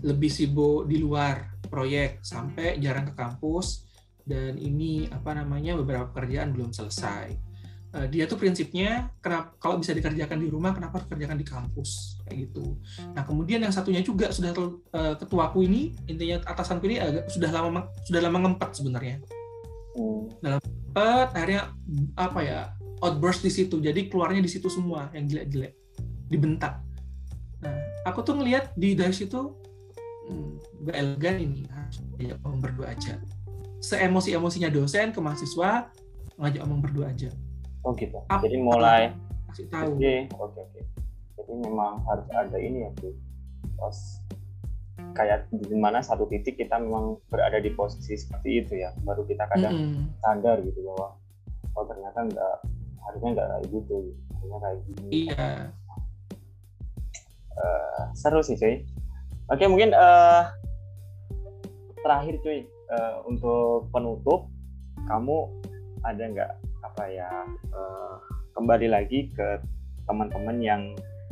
lebih 0.05 0.31
sibuk 0.31 0.87
di 0.87 1.01
luar 1.01 1.59
proyek 1.67 2.23
sampai 2.23 2.79
jarang 2.79 3.09
ke 3.11 3.15
kampus 3.15 3.89
dan 4.29 4.61
ini 4.61 5.09
apa 5.09 5.33
namanya 5.33 5.75
beberapa 5.81 6.13
pekerjaan 6.13 6.53
belum 6.53 6.71
selesai 6.71 7.49
uh, 7.95 8.07
dia 8.09 8.29
tuh 8.29 8.37
prinsipnya 8.37 9.09
kenapa 9.23 9.57
kalau 9.57 9.81
bisa 9.81 9.97
dikerjakan 9.97 10.39
di 10.41 10.49
rumah 10.53 10.77
kenapa 10.77 11.01
dikerjakan 11.05 11.39
di 11.39 11.47
kampus 11.47 12.21
kayak 12.27 12.49
gitu. 12.49 12.77
Nah 13.17 13.23
kemudian 13.25 13.65
yang 13.65 13.73
satunya 13.73 14.05
juga 14.05 14.29
sudah 14.29 14.53
uh, 14.93 15.15
ketuaku 15.17 15.65
ini 15.65 15.97
intinya 16.05 16.45
atasanku 16.45 16.85
ini 16.89 17.01
agak 17.01 17.31
sudah 17.33 17.51
lama 17.53 17.89
sudah 18.05 18.21
lama 18.21 18.39
ngempet 18.49 18.71
sebenarnya. 18.77 19.17
Hmm. 19.97 20.29
Dalam 20.45 20.61
ngempet 20.61 21.29
akhirnya 21.33 21.63
apa 22.19 22.41
ya 22.45 22.61
outburst 23.01 23.47
di 23.47 23.53
situ 23.53 23.79
jadi 23.79 24.11
keluarnya 24.11 24.43
di 24.43 24.51
situ 24.51 24.69
semua 24.69 25.09
yang 25.15 25.25
jelek-jelek 25.25 25.73
dibentak. 26.29 26.83
Nah 27.65 27.75
aku 28.05 28.21
tuh 28.21 28.37
ngelihat 28.37 28.77
di 28.77 28.93
dari 28.93 29.15
situ 29.17 29.57
hmm, 30.29 30.85
gak 30.85 30.97
elegan 30.97 31.37
ini 31.41 31.63
harus 31.73 31.97
omong 32.45 32.61
berdua 32.61 32.93
aja. 32.93 33.17
Seemosi 33.81 34.35
emosinya 34.35 34.69
dosen 34.69 35.11
ke 35.11 35.21
mahasiswa 35.23 35.89
ngajak 36.39 36.63
omong 36.63 36.81
berdua 36.83 37.11
aja 37.11 37.31
Oh 37.87 37.95
gitu. 37.95 38.19
Apa? 38.29 38.45
Jadi 38.47 38.57
mulai 38.59 39.15
kasih 39.51 39.67
tahu. 39.71 39.97
Oke, 39.97 40.15
oke, 40.35 40.59
oke. 40.61 40.81
Jadi 41.39 41.53
memang 41.57 42.03
harus 42.05 42.27
ada 42.35 42.59
ini 42.59 42.85
ya, 42.85 42.91
Bu. 42.99 43.15
Pas 43.79 43.97
kayak 45.15 45.47
di 45.55 45.77
mana 45.79 46.03
satu 46.03 46.27
titik 46.27 46.59
kita 46.59 46.77
memang 46.79 47.23
berada 47.31 47.63
di 47.63 47.71
posisi 47.73 48.19
seperti 48.19 48.61
itu 48.61 48.73
ya, 48.83 48.91
baru 49.07 49.23
kita 49.25 49.47
kadang 49.47 49.73
mm 49.73 49.87
-hmm. 49.95 50.05
sadar 50.21 50.59
gitu 50.67 50.79
bahwa 50.85 51.15
oh 51.79 51.85
ternyata 51.87 52.19
enggak 52.27 52.57
harusnya 53.07 53.29
enggak 53.33 53.49
kayak 53.49 53.67
gitu, 53.71 53.97
harusnya 54.37 54.59
kayak 54.59 54.79
gini. 54.85 55.09
Iya. 55.09 55.49
Uh, 57.59 58.03
seru 58.15 58.43
sih 58.43 58.59
cuy. 58.59 58.83
Oke 59.49 59.65
mungkin 59.65 59.97
uh, 59.97 60.45
terakhir 62.05 62.37
cuy 62.45 62.69
uh, 62.93 63.25
untuk 63.25 63.89
penutup 63.89 64.53
kamu 65.09 65.49
ada 66.05 66.21
nggak 66.21 66.53
apa 66.85 67.05
ya 67.09 67.31
uh, 67.73 68.21
kembali 68.53 68.93
lagi 68.93 69.33
ke 69.33 69.57
teman-teman 70.05 70.61
yang 70.61 70.83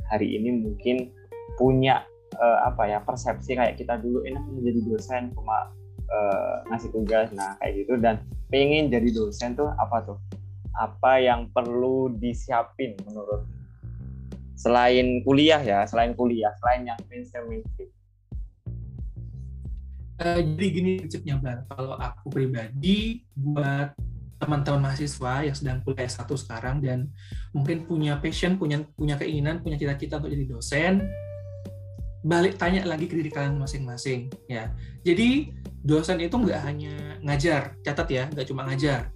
hari 0.09 0.33
ini 0.33 0.65
mungkin 0.65 1.13
punya 1.61 2.09
uh, 2.41 2.65
apa 2.65 2.89
ya 2.89 3.05
persepsi 3.05 3.53
kayak 3.53 3.77
kita 3.77 4.01
dulu 4.01 4.25
enak 4.25 4.41
menjadi 4.49 4.81
dosen 4.89 5.23
cuma 5.37 5.69
uh, 6.09 6.65
ngasih 6.73 6.89
tugas 6.97 7.29
nah 7.37 7.53
kayak 7.61 7.85
gitu. 7.85 8.01
Dan 8.01 8.25
pengen 8.49 8.89
jadi 8.89 9.13
dosen 9.13 9.61
tuh 9.61 9.69
apa 9.77 10.09
tuh? 10.09 10.19
Apa 10.73 11.21
yang 11.21 11.53
perlu 11.53 12.17
disiapin 12.17 12.97
menurut 13.05 13.45
selain 14.57 15.21
kuliah 15.21 15.61
ya 15.61 15.85
selain 15.85 16.17
kuliah 16.17 16.49
selain 16.65 16.89
yang 16.89 16.97
mainstream 17.13 17.45
mainstream 17.45 17.93
uh, 20.21 20.41
jadi 20.41 20.67
gini 20.73 20.91
prinsipnya 21.05 21.37
Bang 21.41 21.65
kalau 21.69 21.97
aku 21.97 22.33
pribadi 22.33 23.25
buat 23.37 23.93
teman-teman 24.37 24.93
mahasiswa 24.93 25.49
yang 25.49 25.57
sedang 25.57 25.79
kuliah 25.81 26.09
satu 26.13 26.37
sekarang 26.37 26.85
dan 26.85 27.09
mungkin 27.57 27.89
punya 27.89 28.21
passion, 28.21 28.61
punya 28.61 28.85
punya 28.93 29.17
keinginan, 29.17 29.65
punya 29.65 29.81
cita-cita 29.81 30.21
untuk 30.21 30.29
jadi 30.29 30.45
dosen, 30.45 31.09
balik 32.27 32.61
tanya 32.61 32.85
lagi 32.85 33.09
ke 33.09 33.17
diri 33.17 33.33
kalian 33.33 33.57
masing-masing 33.57 34.29
ya. 34.51 34.69
Jadi 35.07 35.57
dosen 35.81 36.21
itu 36.21 36.37
nggak 36.37 36.61
hanya 36.69 37.17
ngajar, 37.25 37.79
catat 37.81 38.09
ya, 38.13 38.25
nggak 38.29 38.47
cuma 38.51 38.69
ngajar. 38.69 39.09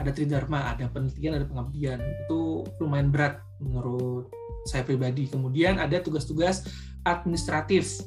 Ada 0.00 0.16
tridharma, 0.16 0.72
ada 0.72 0.88
penelitian, 0.88 1.36
ada 1.36 1.44
pengabdian. 1.44 2.00
Itu 2.24 2.64
lumayan 2.80 3.12
berat 3.12 3.40
menurut 3.60 4.32
saya 4.64 4.84
pribadi. 4.84 5.28
Kemudian 5.28 5.76
ada 5.76 6.00
tugas-tugas 6.00 6.64
administratif. 7.04 8.00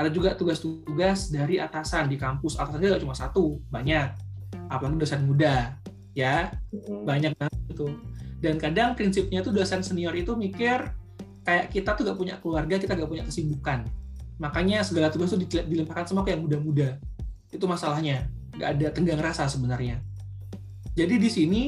Ada 0.00 0.08
juga 0.08 0.32
tugas-tugas 0.32 1.28
dari 1.28 1.60
atasan 1.60 2.08
di 2.08 2.16
kampus. 2.16 2.56
Atasannya 2.56 2.96
nggak 2.96 3.04
cuma 3.04 3.12
satu, 3.12 3.60
banyak. 3.68 4.08
Apalagi 4.72 4.96
dosen 4.96 5.28
muda 5.28 5.76
ya. 6.16 6.48
Banyak 7.04 7.36
banget 7.36 7.60
itu. 7.68 7.84
Dan 8.40 8.56
kadang 8.56 8.96
prinsipnya 8.96 9.44
tuh 9.44 9.52
dosen 9.52 9.84
senior 9.84 10.16
itu 10.16 10.32
mikir 10.32 10.96
kayak 11.44 11.68
kita 11.68 11.92
tuh 11.92 12.08
gak 12.08 12.16
punya 12.16 12.34
keluarga 12.40 12.80
kita 12.80 12.96
gak 12.96 13.10
punya 13.12 13.28
kesibukan. 13.28 13.84
Makanya 14.40 14.80
segala 14.80 15.12
tugas 15.12 15.36
tuh 15.36 15.40
dilimpahkan 15.44 16.08
semua 16.08 16.24
ke 16.24 16.32
yang 16.32 16.48
muda-muda. 16.48 16.96
Itu 17.52 17.68
masalahnya. 17.68 18.24
Gak 18.56 18.80
ada 18.80 18.86
tenggang 18.96 19.20
rasa 19.20 19.44
sebenarnya. 19.52 20.00
Jadi 20.96 21.20
di 21.20 21.28
sini 21.28 21.62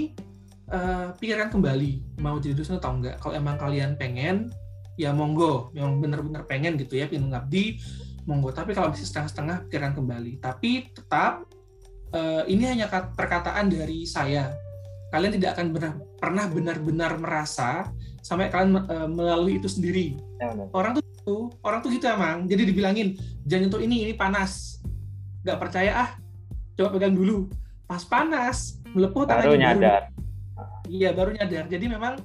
uh, 0.72 1.12
pikirkan 1.20 1.52
kembali 1.52 2.24
mau 2.24 2.40
jadi 2.40 2.56
dosen 2.56 2.80
atau 2.80 2.96
enggak 2.96 3.20
kalau 3.20 3.36
emang 3.36 3.60
kalian 3.60 4.00
pengen 4.00 4.48
ya 4.96 5.12
monggo. 5.12 5.68
Yang 5.76 6.00
benar-benar 6.00 6.48
pengen 6.48 6.80
gitu 6.80 6.96
ya 6.96 7.04
pengen 7.04 7.28
ngabdi 7.28 7.76
monggo 8.24 8.54
tapi 8.54 8.70
kalau 8.72 8.94
masih 8.94 9.06
setengah-setengah 9.06 9.66
pikirkan 9.66 9.92
kembali 9.98 10.38
tapi 10.38 10.90
tetap 10.94 11.46
uh, 12.12 12.42
ini 12.46 12.64
hanya 12.68 12.86
perkataan 12.88 13.72
dari 13.72 14.04
saya. 14.06 14.52
Kalian 15.12 15.36
tidak 15.36 15.60
akan 15.60 15.66
benar, 15.76 15.92
pernah 16.16 16.44
benar-benar 16.48 17.20
merasa 17.20 17.92
sampai 18.24 18.48
kalian 18.48 18.80
uh, 18.88 19.08
melalui 19.08 19.60
itu 19.60 19.68
sendiri. 19.68 20.16
Ya, 20.40 20.56
orang 20.72 20.96
tuh 21.24 21.52
orang 21.60 21.84
tuh 21.84 21.92
gitu 21.92 22.08
emang. 22.08 22.48
Jadi 22.48 22.72
dibilangin 22.72 23.08
jangan 23.44 23.68
untuk 23.68 23.82
ini 23.84 24.08
ini 24.08 24.14
panas. 24.16 24.80
Gak 25.44 25.58
percaya 25.60 26.08
ah, 26.08 26.10
coba 26.78 26.96
pegang 26.96 27.12
dulu. 27.12 27.50
Pas 27.84 28.00
panas, 28.08 28.80
melepuh 28.96 29.28
baru 29.28 29.52
nyadar. 29.52 30.08
Iya 30.88 31.12
baru 31.12 31.36
nyadar. 31.36 31.68
Jadi 31.68 31.84
memang 31.92 32.16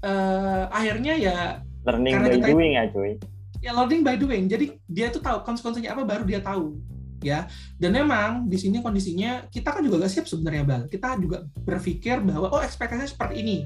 uh, 0.00 0.64
akhirnya 0.72 1.20
ya 1.20 1.36
learning 1.84 2.14
by 2.16 2.48
doing 2.48 2.72
ya 2.80 2.88
cuy. 2.88 3.20
Ya 3.66 3.74
learning 3.74 4.06
by 4.06 4.14
doing. 4.14 4.46
Jadi 4.46 4.78
dia 4.86 5.10
tuh 5.10 5.18
tahu 5.18 5.42
konsekuensinya 5.42 5.90
apa 5.90 6.06
baru 6.06 6.22
dia 6.22 6.38
tahu. 6.38 6.78
Ya. 7.18 7.50
Dan 7.82 7.98
memang 7.98 8.46
di 8.46 8.54
sini 8.54 8.78
kondisinya 8.78 9.50
kita 9.50 9.74
kan 9.74 9.82
juga 9.82 10.06
gak 10.06 10.12
siap 10.14 10.30
sebenarnya 10.30 10.62
bal. 10.62 10.82
Kita 10.86 11.18
juga 11.18 11.42
berpikir 11.66 12.22
bahwa 12.22 12.46
oh 12.54 12.62
ekspektasinya 12.62 13.10
seperti 13.10 13.42
ini. 13.42 13.58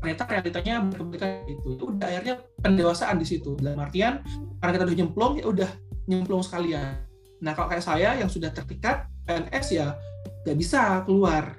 Ternyata 0.00 0.24
realitanya 0.24 0.80
berbeda 0.80 1.44
itu 1.52 1.76
ya 1.76 1.84
udah 1.84 2.06
akhirnya 2.08 2.36
pendewasaan 2.64 3.20
di 3.20 3.28
situ. 3.28 3.60
Dalam 3.60 3.76
artian 3.76 4.24
karena 4.64 4.72
kita 4.72 4.84
udah 4.88 4.96
nyemplung 4.96 5.32
ya 5.36 5.44
udah 5.52 5.70
nyemplung 6.08 6.40
sekalian. 6.40 6.96
Nah 7.44 7.52
kalau 7.52 7.68
kayak 7.68 7.84
saya 7.84 8.16
yang 8.16 8.32
sudah 8.32 8.48
terpikat 8.48 9.04
PNS 9.28 9.66
ya 9.76 9.92
gak 10.48 10.56
bisa 10.56 11.04
keluar. 11.04 11.52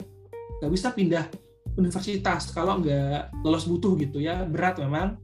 Gak 0.66 0.74
bisa 0.74 0.90
pindah 0.90 1.30
universitas 1.78 2.50
kalau 2.50 2.82
nggak 2.82 3.46
lolos 3.46 3.70
butuh 3.70 3.94
gitu 4.02 4.18
ya. 4.18 4.42
Berat 4.50 4.82
memang 4.82 5.22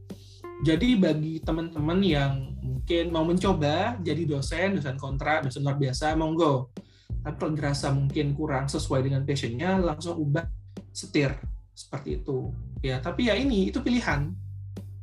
jadi 0.64 0.96
bagi 0.96 1.44
teman-teman 1.44 2.00
yang 2.00 2.56
mungkin 2.64 3.12
mau 3.12 3.20
mencoba 3.20 4.00
jadi 4.00 4.24
dosen, 4.24 4.80
dosen 4.80 4.96
kontrak, 4.96 5.44
dosen 5.44 5.60
luar 5.60 5.76
biasa, 5.76 6.16
monggo. 6.16 6.72
Tapi 7.20 7.36
kalau 7.36 7.52
dirasa 7.52 7.92
mungkin 7.92 8.32
kurang 8.32 8.64
sesuai 8.72 9.04
dengan 9.04 9.28
passionnya, 9.28 9.76
langsung 9.76 10.16
ubah 10.16 10.48
setir 10.88 11.36
seperti 11.76 12.24
itu. 12.24 12.48
Ya, 12.80 12.96
tapi 13.04 13.28
ya 13.28 13.36
ini 13.36 13.68
itu 13.68 13.84
pilihan. 13.84 14.32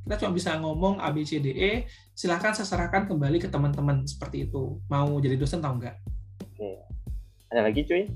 Kita 0.01 0.25
cuma 0.25 0.33
bisa 0.33 0.57
ngomong 0.57 0.97
A, 0.97 1.13
B, 1.13 1.21
C, 1.21 1.37
D, 1.37 1.53
E. 1.53 1.85
Silahkan 2.17 2.57
saya 2.57 2.65
serahkan 2.65 3.05
kembali 3.05 3.37
ke 3.37 3.45
teman-teman 3.45 4.01
seperti 4.09 4.49
itu. 4.49 4.81
Mau 4.89 5.21
jadi 5.21 5.37
dosen 5.37 5.61
atau 5.61 5.77
enggak? 5.77 6.01
Oke. 6.41 6.81
Ada 7.53 7.69
lagi 7.69 7.85
cuy? 7.85 8.09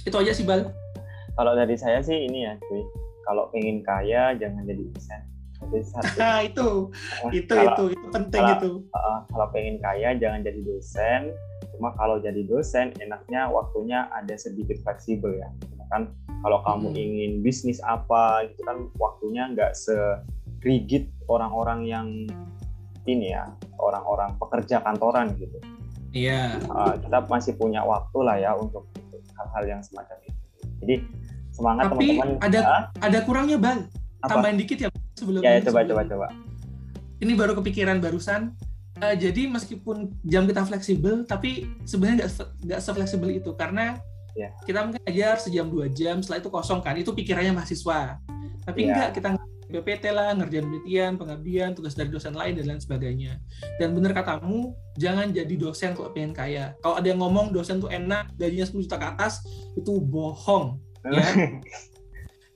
Itu 0.00 0.16
aja 0.16 0.32
sih 0.32 0.48
Bal. 0.48 0.72
Kalau 1.36 1.52
dari 1.52 1.76
saya 1.76 2.00
sih 2.00 2.24
ini 2.24 2.48
ya 2.48 2.56
cuy. 2.56 2.80
Kalau 3.28 3.52
pengen 3.52 3.84
kaya 3.84 4.32
jangan 4.40 4.64
jadi 4.64 4.80
dosen 4.80 5.35
Nah, 6.16 6.44
itu, 6.48 6.92
itu, 7.32 7.54
kalau, 7.54 7.72
itu, 7.72 7.84
itu 7.96 8.06
penting 8.12 8.42
kalau, 8.44 8.56
itu. 8.60 8.72
Uh, 8.92 9.18
kalau 9.32 9.46
pengen 9.50 9.76
kaya 9.80 10.12
jangan 10.16 10.40
jadi 10.44 10.60
dosen. 10.62 11.32
Cuma 11.76 11.92
kalau 11.96 12.16
jadi 12.20 12.42
dosen 12.44 12.92
enaknya 13.00 13.48
waktunya 13.48 14.08
ada 14.12 14.34
sedikit 14.36 14.76
fleksibel 14.84 15.32
ya. 15.36 15.48
Kan 15.88 16.12
kalau 16.42 16.60
kamu 16.66 16.92
hmm. 16.92 16.98
ingin 16.98 17.32
bisnis 17.40 17.78
apa 17.84 18.48
gitu 18.50 18.60
kan 18.66 18.90
waktunya 18.98 19.48
nggak 19.54 19.72
serigid 19.72 21.08
orang-orang 21.30 21.80
yang 21.86 22.08
ini 23.06 23.32
ya 23.32 23.46
orang-orang 23.78 24.34
pekerja 24.36 24.82
kantoran 24.82 25.32
gitu. 25.38 25.56
Iya. 26.12 26.60
Yeah. 26.60 26.72
Uh, 26.72 26.94
kita 27.00 27.18
masih 27.28 27.52
punya 27.56 27.80
waktu 27.86 28.18
lah 28.24 28.36
ya 28.40 28.52
untuk 28.56 28.88
hal-hal 29.36 29.64
yang 29.78 29.80
semacam 29.84 30.16
itu. 30.26 30.42
Jadi 30.84 30.94
semangat 31.54 31.92
teman-teman. 31.92 32.28
Tapi 32.40 32.44
ada 32.44 32.60
ya. 32.60 32.78
ada 33.00 33.18
kurangnya 33.24 33.58
bang. 33.60 33.78
Tambahin 34.26 34.58
dikit 34.58 34.78
ya 34.80 34.88
sebelum 35.16 35.40
ya, 35.40 35.58
ya 35.58 35.60
coba 35.64 35.82
coba 35.88 36.02
coba 36.04 36.26
ini 37.24 37.32
baru 37.32 37.56
kepikiran 37.56 37.98
barusan 37.98 38.52
uh, 39.00 39.16
jadi 39.16 39.48
meskipun 39.48 40.12
jam 40.22 40.44
kita 40.44 40.62
fleksibel 40.68 41.24
tapi 41.24 41.66
sebenarnya 41.88 42.28
nggak 42.28 42.30
nggak 42.68 42.80
sefleksibel 42.84 43.30
itu 43.32 43.50
karena 43.56 43.96
yeah. 44.36 44.52
kita 44.68 44.84
mungkin 44.84 45.02
ajar 45.08 45.40
sejam 45.40 45.66
dua 45.72 45.88
jam 45.88 46.20
setelah 46.20 46.44
itu 46.44 46.50
kosong 46.52 46.80
kan 46.84 46.94
itu 46.94 47.10
pikirannya 47.10 47.56
mahasiswa 47.56 48.20
tapi 48.68 48.86
yeah. 48.86 48.92
enggak 48.92 49.10
kita 49.16 49.28
BPT 49.66 50.14
lah, 50.14 50.30
ngerjain 50.30 50.62
penelitian, 50.62 51.12
pengabdian, 51.18 51.74
tugas 51.74 51.98
dari 51.98 52.06
dosen 52.06 52.38
lain 52.38 52.54
dan 52.54 52.70
lain 52.70 52.80
sebagainya. 52.82 53.42
Dan 53.82 53.98
bener 53.98 54.14
katamu, 54.14 54.78
jangan 54.94 55.34
jadi 55.34 55.54
dosen 55.58 55.90
kalau 55.90 56.14
pengen 56.14 56.30
kaya. 56.30 56.78
Kalau 56.78 57.02
ada 57.02 57.06
yang 57.10 57.18
ngomong 57.18 57.50
dosen 57.50 57.82
tuh 57.82 57.90
enak, 57.90 58.30
gajinya 58.38 58.62
10 58.62 58.86
juta 58.86 58.96
ke 58.98 59.06
atas, 59.10 59.42
itu 59.74 59.98
bohong. 59.98 60.78
Ya. 61.06 61.22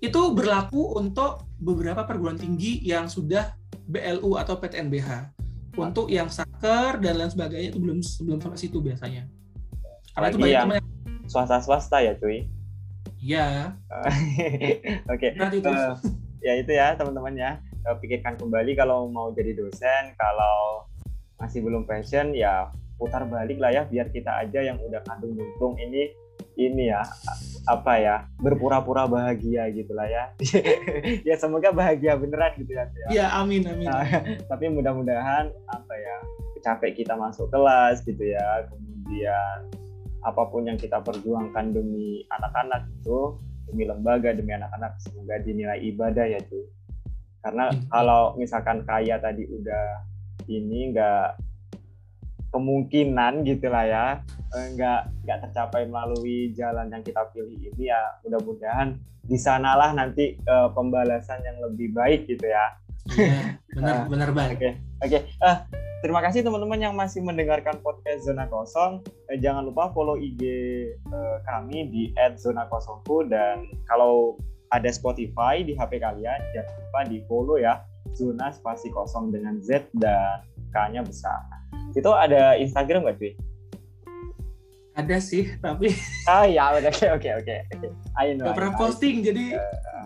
Itu 0.01 0.20
berlaku 0.32 0.96
untuk 0.96 1.44
beberapa 1.61 2.09
perguruan 2.09 2.40
tinggi 2.40 2.80
yang 2.80 3.07
sudah 3.07 3.53
BLU 3.84 4.40
atau 4.40 4.57
PTNBH. 4.57 5.36
Untuk 5.76 6.11
yang 6.11 6.26
saker 6.26 6.98
dan 6.98 7.20
lain 7.20 7.30
sebagainya 7.30 7.72
itu 7.72 7.78
belum 7.78 8.03
belum 8.03 8.38
sampai 8.42 8.59
situ 8.59 8.82
biasanya. 8.82 9.28
Karena 10.16 10.26
itu 10.32 10.38
banyak 10.40 10.82
yang 10.82 10.88
swasta 11.30 11.62
swasta 11.62 12.03
ya 12.03 12.16
cuy. 12.18 12.48
Iya. 13.20 13.76
Oke. 15.12 15.36
Okay. 15.36 15.62
Uh, 15.62 15.94
ya 16.42 16.53
itu 16.59 16.72
ya 16.74 16.96
teman-teman 16.96 17.36
ya. 17.36 17.51
Uh, 17.86 17.96
pikirkan 18.01 18.36
kembali 18.36 18.76
kalau 18.76 19.09
mau 19.09 19.32
jadi 19.32 19.57
dosen, 19.57 20.12
kalau 20.18 20.84
masih 21.40 21.64
belum 21.64 21.88
passion 21.88 22.36
ya 22.36 22.68
putar 23.01 23.24
balik 23.24 23.57
lah 23.57 23.72
ya 23.72 23.88
biar 23.88 24.12
kita 24.12 24.44
aja 24.44 24.61
yang 24.61 24.76
udah 24.76 25.01
kandung 25.09 25.32
buntung 25.32 25.72
ini 25.80 26.12
ini 26.59 26.90
ya 26.90 27.03
apa 27.68 27.92
ya 28.01 28.16
berpura-pura 28.40 29.07
bahagia 29.07 29.68
gitulah 29.70 30.09
ya. 30.09 30.32
Ya 31.28 31.34
semoga 31.38 31.70
bahagia 31.70 32.16
beneran 32.16 32.57
gitu 32.59 32.72
ya 32.74 32.84
ya 33.12 33.26
amin 33.38 33.66
amin. 33.68 33.86
Nah, 33.86 34.07
tapi 34.51 34.70
mudah-mudahan 34.72 35.53
apa 35.70 35.94
ya 35.94 36.16
capek 36.61 37.05
kita 37.05 37.16
masuk 37.16 37.48
kelas 37.48 38.05
gitu 38.05 38.20
ya 38.20 38.68
kemudian 38.68 39.68
apa 40.20 40.42
pun 40.53 40.68
yang 40.68 40.76
kita 40.76 41.01
perjuangkan 41.01 41.72
demi 41.72 42.28
anak-anak 42.28 42.84
itu 43.01 43.40
demi 43.70 43.88
lembaga 43.88 44.36
demi 44.36 44.53
anak-anak 44.53 45.01
semoga 45.01 45.40
dinilai 45.40 45.80
ibadah 45.80 46.28
ya 46.28 46.40
tuh 46.44 46.68
karena 47.40 47.72
hmm. 47.72 47.88
kalau 47.88 48.36
misalkan 48.36 48.84
kaya 48.84 49.16
tadi 49.16 49.48
udah 49.48 49.86
ini 50.53 50.92
enggak 50.92 51.40
kemungkinan 52.51 53.46
gitulah 53.46 53.84
ya 53.86 54.05
eh, 54.55 54.66
nggak 54.74 55.01
nggak 55.26 55.38
tercapai 55.48 55.86
melalui 55.86 56.51
jalan 56.55 56.90
yang 56.90 57.03
kita 57.07 57.26
pilih 57.30 57.57
ini 57.57 57.90
ya 57.90 58.01
mudah-mudahan 58.26 58.98
di 59.30 59.38
sanalah 59.38 59.94
nanti 59.94 60.34
uh, 60.51 60.72
pembalasan 60.74 61.38
yang 61.46 61.62
lebih 61.62 61.94
baik 61.94 62.26
gitu 62.26 62.51
ya. 62.51 62.74
ya 63.14 63.55
benar 63.78 63.94
uh, 63.94 64.05
benar 64.11 64.28
banget. 64.34 64.51
Oke 64.51 64.59
okay. 64.59 64.72
oke. 65.07 65.11
Okay. 65.14 65.20
Uh, 65.38 65.57
terima 66.03 66.20
kasih 66.24 66.42
teman-teman 66.42 66.80
yang 66.82 66.94
masih 66.98 67.22
mendengarkan 67.22 67.78
podcast 67.78 68.26
zona 68.26 68.51
kosong. 68.51 69.07
Uh, 69.30 69.38
jangan 69.38 69.70
lupa 69.70 69.94
follow 69.94 70.18
IG 70.18 70.42
uh, 71.14 71.38
kami 71.46 71.86
di 71.94 72.03
@zona_kosongku 72.18 73.30
dan 73.30 73.70
kalau 73.86 74.34
ada 74.74 74.90
Spotify 74.90 75.62
di 75.62 75.78
HP 75.78 76.03
kalian 76.03 76.40
jangan 76.55 76.74
lupa 76.74 77.01
di 77.07 77.18
follow 77.30 77.59
ya 77.59 77.82
zona 78.14 78.51
spasi 78.51 78.90
kosong 78.90 79.30
dengan 79.30 79.62
Z 79.62 79.86
dan 79.94 80.42
K-nya 80.74 81.03
besar. 81.07 81.59
Itu 81.93 82.11
ada 82.11 82.55
Instagram 82.55 83.03
nggak 83.03 83.16
cuy? 83.16 83.32
Ada 84.93 85.16
sih, 85.16 85.55
tapi 85.59 85.95
Oh 86.26 86.45
ya, 86.45 86.74
oke 86.74 86.91
oke 86.91 87.30
oke 87.41 87.55
oke. 87.72 87.86
Ayo 88.16 88.30
nggak 88.36 88.53
pernah 88.53 88.74
posting, 88.74 89.22
jadi 89.22 89.57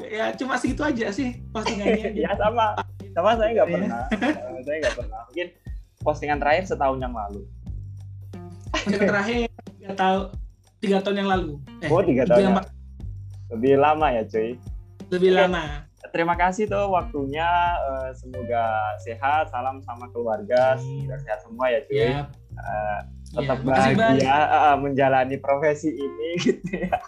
ya 0.00 0.30
cuma 0.34 0.54
segitu 0.54 0.82
aja 0.82 1.08
sih 1.10 1.40
postingannya. 1.50 2.14
ya 2.24 2.30
sama, 2.36 2.76
sama 3.10 3.30
saya 3.34 3.50
nggak 3.52 3.66
Iya. 3.66 3.74
pernah. 3.74 4.00
Eh, 4.12 4.62
saya 4.62 4.76
nggak 4.80 4.94
pernah. 4.94 5.18
Mungkin 5.26 5.48
postingan 6.00 6.38
terakhir 6.38 6.64
setahun 6.66 6.98
yang 7.00 7.12
lalu. 7.12 7.42
Postingan 8.70 9.08
terakhir 9.08 9.36
tiga 9.74 9.92
tahun 9.94 10.24
tiga 10.78 10.98
tahun 11.00 11.16
yang 11.16 11.30
lalu. 11.32 11.52
Eh, 11.80 11.88
Oh 11.88 12.02
tiga 12.02 12.22
tahun. 12.24 12.40
yang 12.42 12.54
ya. 12.54 12.62
Lebih 13.50 13.74
lama 13.78 14.06
ya 14.10 14.22
cuy. 14.24 14.50
lebih 15.04 15.30
lama. 15.32 15.62
Terima 16.14 16.38
kasih 16.38 16.70
tuh 16.70 16.86
waktunya. 16.88 17.50
Eh, 17.76 18.10
semoga 18.14 18.64
sehat. 19.02 19.50
Salam 19.50 19.82
sama 19.82 20.06
keluarga. 20.08 20.78
Semoga 20.78 21.18
sehat 21.18 21.42
semua 21.42 21.66
ya 21.68 21.80
cuy. 21.82 21.98
Ya, 21.98 22.06
Eh, 22.06 22.20
ya. 22.54 22.98
tetap 23.34 23.58
Makasih, 23.60 23.92
Bal. 23.92 23.98
bahagia 24.14 24.36
eh, 24.46 24.76
menjalani 24.78 25.36
profesi 25.36 25.90
ini 25.90 26.28
gitu 26.46 26.62
ya. 26.70 27.02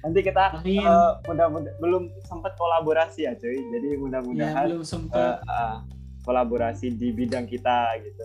Nanti 0.00 0.20
kita 0.22 0.44
Amin. 0.56 0.78
eh, 0.80 1.12
mudah-mudah 1.26 1.72
belum 1.76 2.14
sempat 2.22 2.54
kolaborasi 2.54 3.26
ya 3.26 3.34
cuy. 3.34 3.58
Jadi 3.58 3.88
mudah-mudahan 3.98 4.70
belum 4.70 4.80
eh, 4.80 4.86
sempat. 4.86 5.42
eh, 5.42 5.76
kolaborasi 6.22 6.94
di 6.94 7.10
bidang 7.10 7.42
kita 7.44 7.98
gitu. 7.98 8.22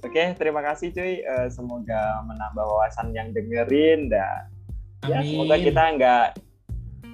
Oke, 0.00 0.30
terima 0.32 0.62
kasih 0.62 0.94
cuy. 0.94 1.20
Eh, 1.20 1.48
semoga 1.50 2.22
menambah 2.22 2.62
wawasan 2.62 3.10
yang 3.10 3.34
dengerin 3.34 4.06
dan 4.06 4.46
ya 5.02 5.18
semoga 5.20 5.58
kita 5.58 5.82
nggak 5.96 6.26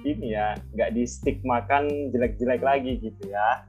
ini 0.05 0.35
ya 0.35 0.53
nggak 0.73 0.93
distigmakan 0.93 2.13
jelek-jelek 2.13 2.61
lagi 2.61 2.99
gitu 3.01 3.23
ya. 3.29 3.65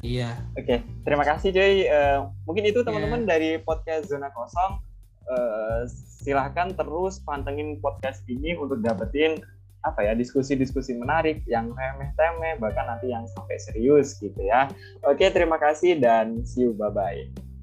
Iya. 0.00 0.30
Oke, 0.58 0.80
terima 1.04 1.24
kasih 1.26 1.52
cuy. 1.52 1.84
Eh, 1.84 2.18
mungkin 2.44 2.64
itu 2.64 2.80
Ya. 2.80 2.86
teman-teman 2.86 3.28
dari 3.28 3.60
podcast 3.60 4.08
zona 4.08 4.32
kosong. 4.32 4.80
Eh, 5.24 5.80
silahkan 6.20 6.68
terus 6.72 7.20
pantengin 7.24 7.80
podcast 7.80 8.20
ini 8.28 8.56
untuk 8.56 8.80
dapetin 8.84 9.40
apa 9.84 10.00
ya 10.00 10.16
diskusi-diskusi 10.16 10.96
menarik 10.96 11.44
yang 11.44 11.68
remeh-temeh 11.76 12.56
bahkan 12.56 12.88
nanti 12.88 13.12
yang 13.12 13.28
sampai 13.36 13.60
serius 13.60 14.16
gitu 14.16 14.40
ya. 14.40 14.68
Oke, 15.04 15.28
terima 15.28 15.60
kasih 15.60 16.00
dan 16.00 16.40
see 16.44 16.64
you 16.64 16.72
bye 16.72 16.88
bye. 16.88 17.53